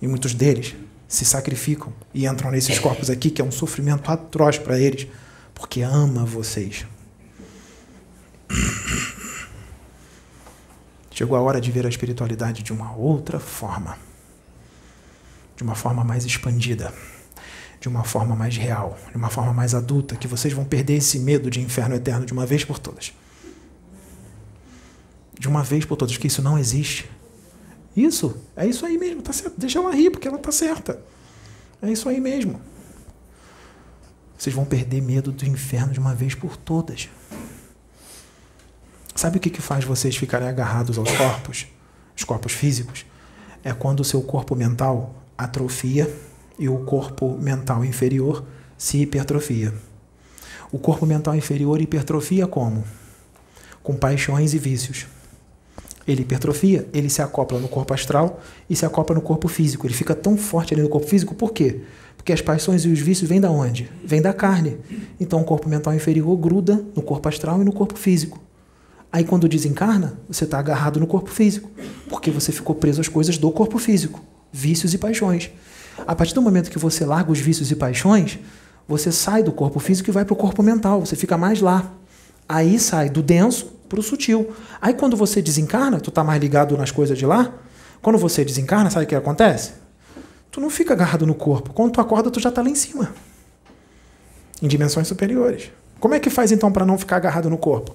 [0.01, 0.75] E muitos deles
[1.09, 5.07] se sacrificam e entram nesses corpos aqui, que é um sofrimento atroz para eles,
[5.55, 6.87] porque ama vocês.
[11.13, 13.99] Chegou a hora de ver a espiritualidade de uma outra forma.
[15.55, 16.93] De uma forma mais expandida.
[17.79, 18.99] De uma forma mais real.
[19.11, 20.17] De uma forma mais adulta.
[20.17, 23.13] Que vocês vão perder esse medo de inferno eterno de uma vez por todas.
[25.39, 26.17] De uma vez por todas.
[26.17, 27.11] Que isso não existe.
[27.95, 28.35] Isso.
[28.57, 29.21] É isso aí mesmo.
[29.21, 29.55] Tá certo.
[29.59, 30.99] Deixa ela rir, porque ela tá certa.
[31.83, 32.59] É isso aí mesmo.
[34.39, 37.11] Vocês vão perder medo do inferno de uma vez por todas.
[39.15, 41.67] Sabe o que, que faz vocês ficarem agarrados aos corpos,
[42.17, 43.05] os corpos físicos?
[43.63, 46.13] É quando o seu corpo mental atrofia
[46.59, 48.45] e o corpo mental inferior
[48.77, 49.73] se hipertrofia.
[50.73, 52.85] O corpo mental inferior hipertrofia como?
[53.83, 55.07] Com paixões e vícios.
[56.09, 59.87] Ele hipertrofia, ele se acopla no corpo astral e se acopla no corpo físico.
[59.87, 61.83] Ele fica tão forte ali no corpo físico, por quê?
[62.17, 63.89] Porque as paixões e os vícios vêm da onde?
[64.05, 64.79] Vêm da carne.
[65.21, 68.41] Então o corpo mental inferior gruda no corpo astral e no corpo físico.
[69.13, 71.71] Aí quando desencarna, você está agarrado no corpo físico,
[72.09, 75.51] porque você ficou preso às coisas do corpo físico, vícios e paixões.
[76.07, 78.39] A partir do momento que você larga os vícios e paixões,
[78.89, 81.93] você sai do corpo físico e vai para o corpo mental, você fica mais lá.
[82.49, 84.51] Aí sai do denso para o sutil.
[84.81, 87.53] Aí quando você desencarna, tu está mais ligado nas coisas de lá.
[88.01, 89.73] Quando você desencarna, sabe o que acontece?
[90.51, 91.73] Tu não fica agarrado no corpo.
[91.75, 93.13] Quando tu acorda, tu já está lá em cima.
[94.61, 95.71] Em dimensões superiores.
[96.01, 97.95] Como é que faz então para não ficar agarrado no corpo?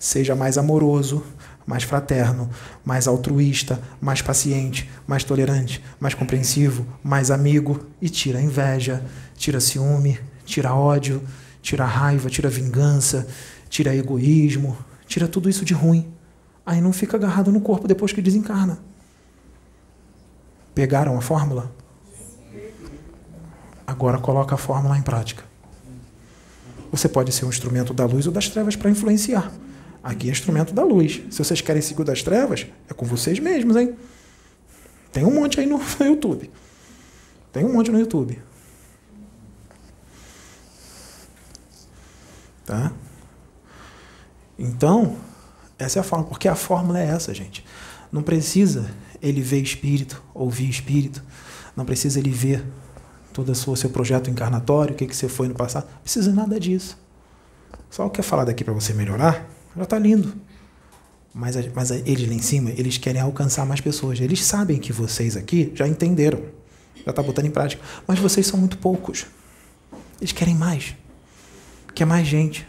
[0.00, 1.22] Seja mais amoroso,
[1.66, 2.48] mais fraterno,
[2.82, 9.04] mais altruísta, mais paciente, mais tolerante, mais compreensivo, mais amigo e tira inveja,
[9.36, 11.22] tira ciúme, tira ódio,
[11.60, 13.28] tira raiva, tira vingança,
[13.68, 14.74] tira egoísmo,
[15.06, 16.10] tira tudo isso de ruim.
[16.64, 18.78] Aí não fica agarrado no corpo depois que desencarna.
[20.74, 21.70] Pegaram a fórmula?
[23.86, 25.44] Agora coloca a fórmula em prática.
[26.90, 29.52] Você pode ser um instrumento da luz ou das trevas para influenciar.
[30.02, 31.22] Aqui é instrumento da luz.
[31.30, 33.96] Se vocês querem seguir das trevas, é com vocês mesmos, hein?
[35.12, 36.50] Tem um monte aí no, YouTube.
[37.52, 38.40] Tem um monte no YouTube.
[42.64, 42.92] Tá?
[44.58, 45.16] Então,
[45.78, 46.30] essa é a fórmula.
[46.30, 47.64] Porque a fórmula é essa, gente.
[48.12, 48.90] Não precisa
[49.20, 51.22] ele ver espírito, ouvir espírito.
[51.76, 52.64] Não precisa ele ver
[53.32, 55.88] todo o seu projeto encarnatório, o que, que você foi no passado.
[55.90, 56.98] Não precisa nada disso.
[57.88, 60.34] Só o que é falado aqui para você melhorar, já está lindo.
[61.32, 64.20] Mas, mas eles lá em cima, eles querem alcançar mais pessoas.
[64.20, 66.40] Eles sabem que vocês aqui já entenderam,
[67.04, 67.82] já está botando em prática.
[68.06, 69.26] Mas vocês são muito poucos.
[70.20, 70.94] Eles querem mais.
[71.94, 72.66] Quer mais gente.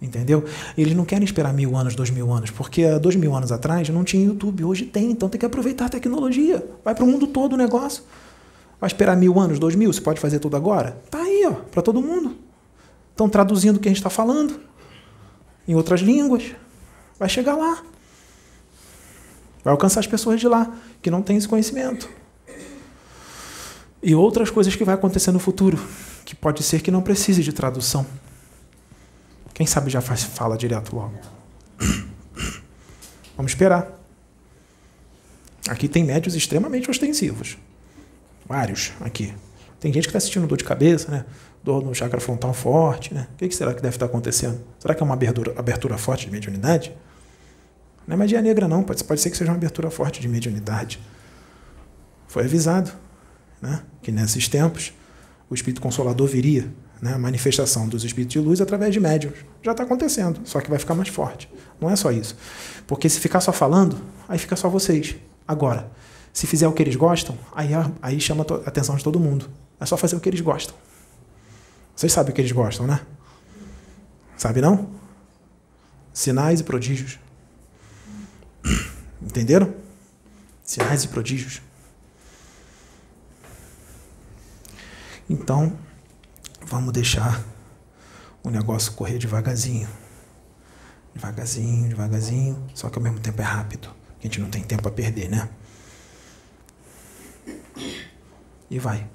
[0.00, 0.44] Entendeu?
[0.76, 3.88] Eles não querem esperar mil anos, dois mil anos, porque há dois mil anos atrás
[3.88, 6.64] não tinha YouTube, hoje tem, então tem que aproveitar a tecnologia.
[6.84, 8.02] Vai para o mundo todo o negócio.
[8.78, 11.00] Vai esperar mil anos, dois mil, você pode fazer tudo agora?
[11.10, 12.36] Tá aí, ó, para todo mundo.
[13.10, 14.60] Estão traduzindo o que a gente está falando
[15.66, 16.54] em outras línguas.
[17.18, 17.82] Vai chegar lá.
[19.64, 20.72] Vai alcançar as pessoas de lá
[21.02, 22.08] que não têm esse conhecimento.
[24.02, 25.78] E outras coisas que vai acontecer no futuro,
[26.24, 28.06] que pode ser que não precise de tradução.
[29.52, 31.18] Quem sabe já faz, fala direto logo.
[33.36, 33.90] Vamos esperar.
[35.68, 37.58] Aqui tem médios extremamente ostensivos.
[38.46, 39.34] Vários aqui.
[39.80, 41.24] Tem gente que está sentindo dor de cabeça, né?
[41.66, 43.26] Dor no chakra frontal forte, né?
[43.34, 44.60] O que será que deve estar acontecendo?
[44.78, 46.96] Será que é uma abertura, abertura forte de mediunidade?
[48.06, 48.84] Não é magia negra, não.
[48.84, 51.00] Pode, pode ser que seja uma abertura forte de mediunidade.
[52.28, 52.92] Foi avisado
[53.60, 53.82] né?
[54.00, 54.92] que nesses tempos
[55.50, 56.72] o Espírito Consolador viria,
[57.02, 57.14] né?
[57.14, 59.38] a manifestação dos Espíritos de Luz através de médiums.
[59.60, 61.50] Já está acontecendo, só que vai ficar mais forte.
[61.80, 62.36] Não é só isso.
[62.86, 63.98] Porque se ficar só falando,
[64.28, 65.16] aí fica só vocês.
[65.48, 65.90] Agora,
[66.32, 67.70] se fizer o que eles gostam, aí,
[68.00, 69.50] aí chama a atenção de todo mundo.
[69.80, 70.76] É só fazer o que eles gostam.
[71.96, 73.00] Vocês sabem o que eles gostam, né?
[74.36, 74.90] Sabe não?
[76.12, 77.18] Sinais e prodígios.
[79.22, 79.74] Entenderam?
[80.62, 81.62] Sinais e prodígios.
[85.28, 85.76] Então,
[86.66, 87.42] vamos deixar
[88.42, 89.88] o negócio correr devagarzinho.
[91.14, 93.88] Devagarzinho, devagarzinho, só que ao mesmo tempo é rápido.
[94.20, 95.48] A gente não tem tempo a perder, né?
[98.70, 99.08] E vai.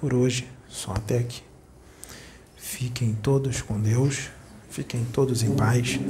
[0.00, 1.42] Por hoje, só até aqui.
[2.56, 4.30] Fiquem todos com Deus,
[4.70, 6.00] fiquem todos em paz.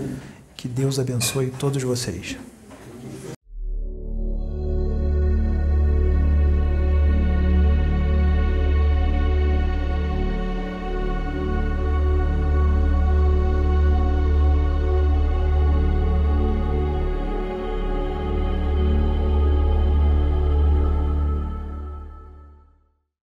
[0.57, 2.37] Que Deus abençoe todos vocês.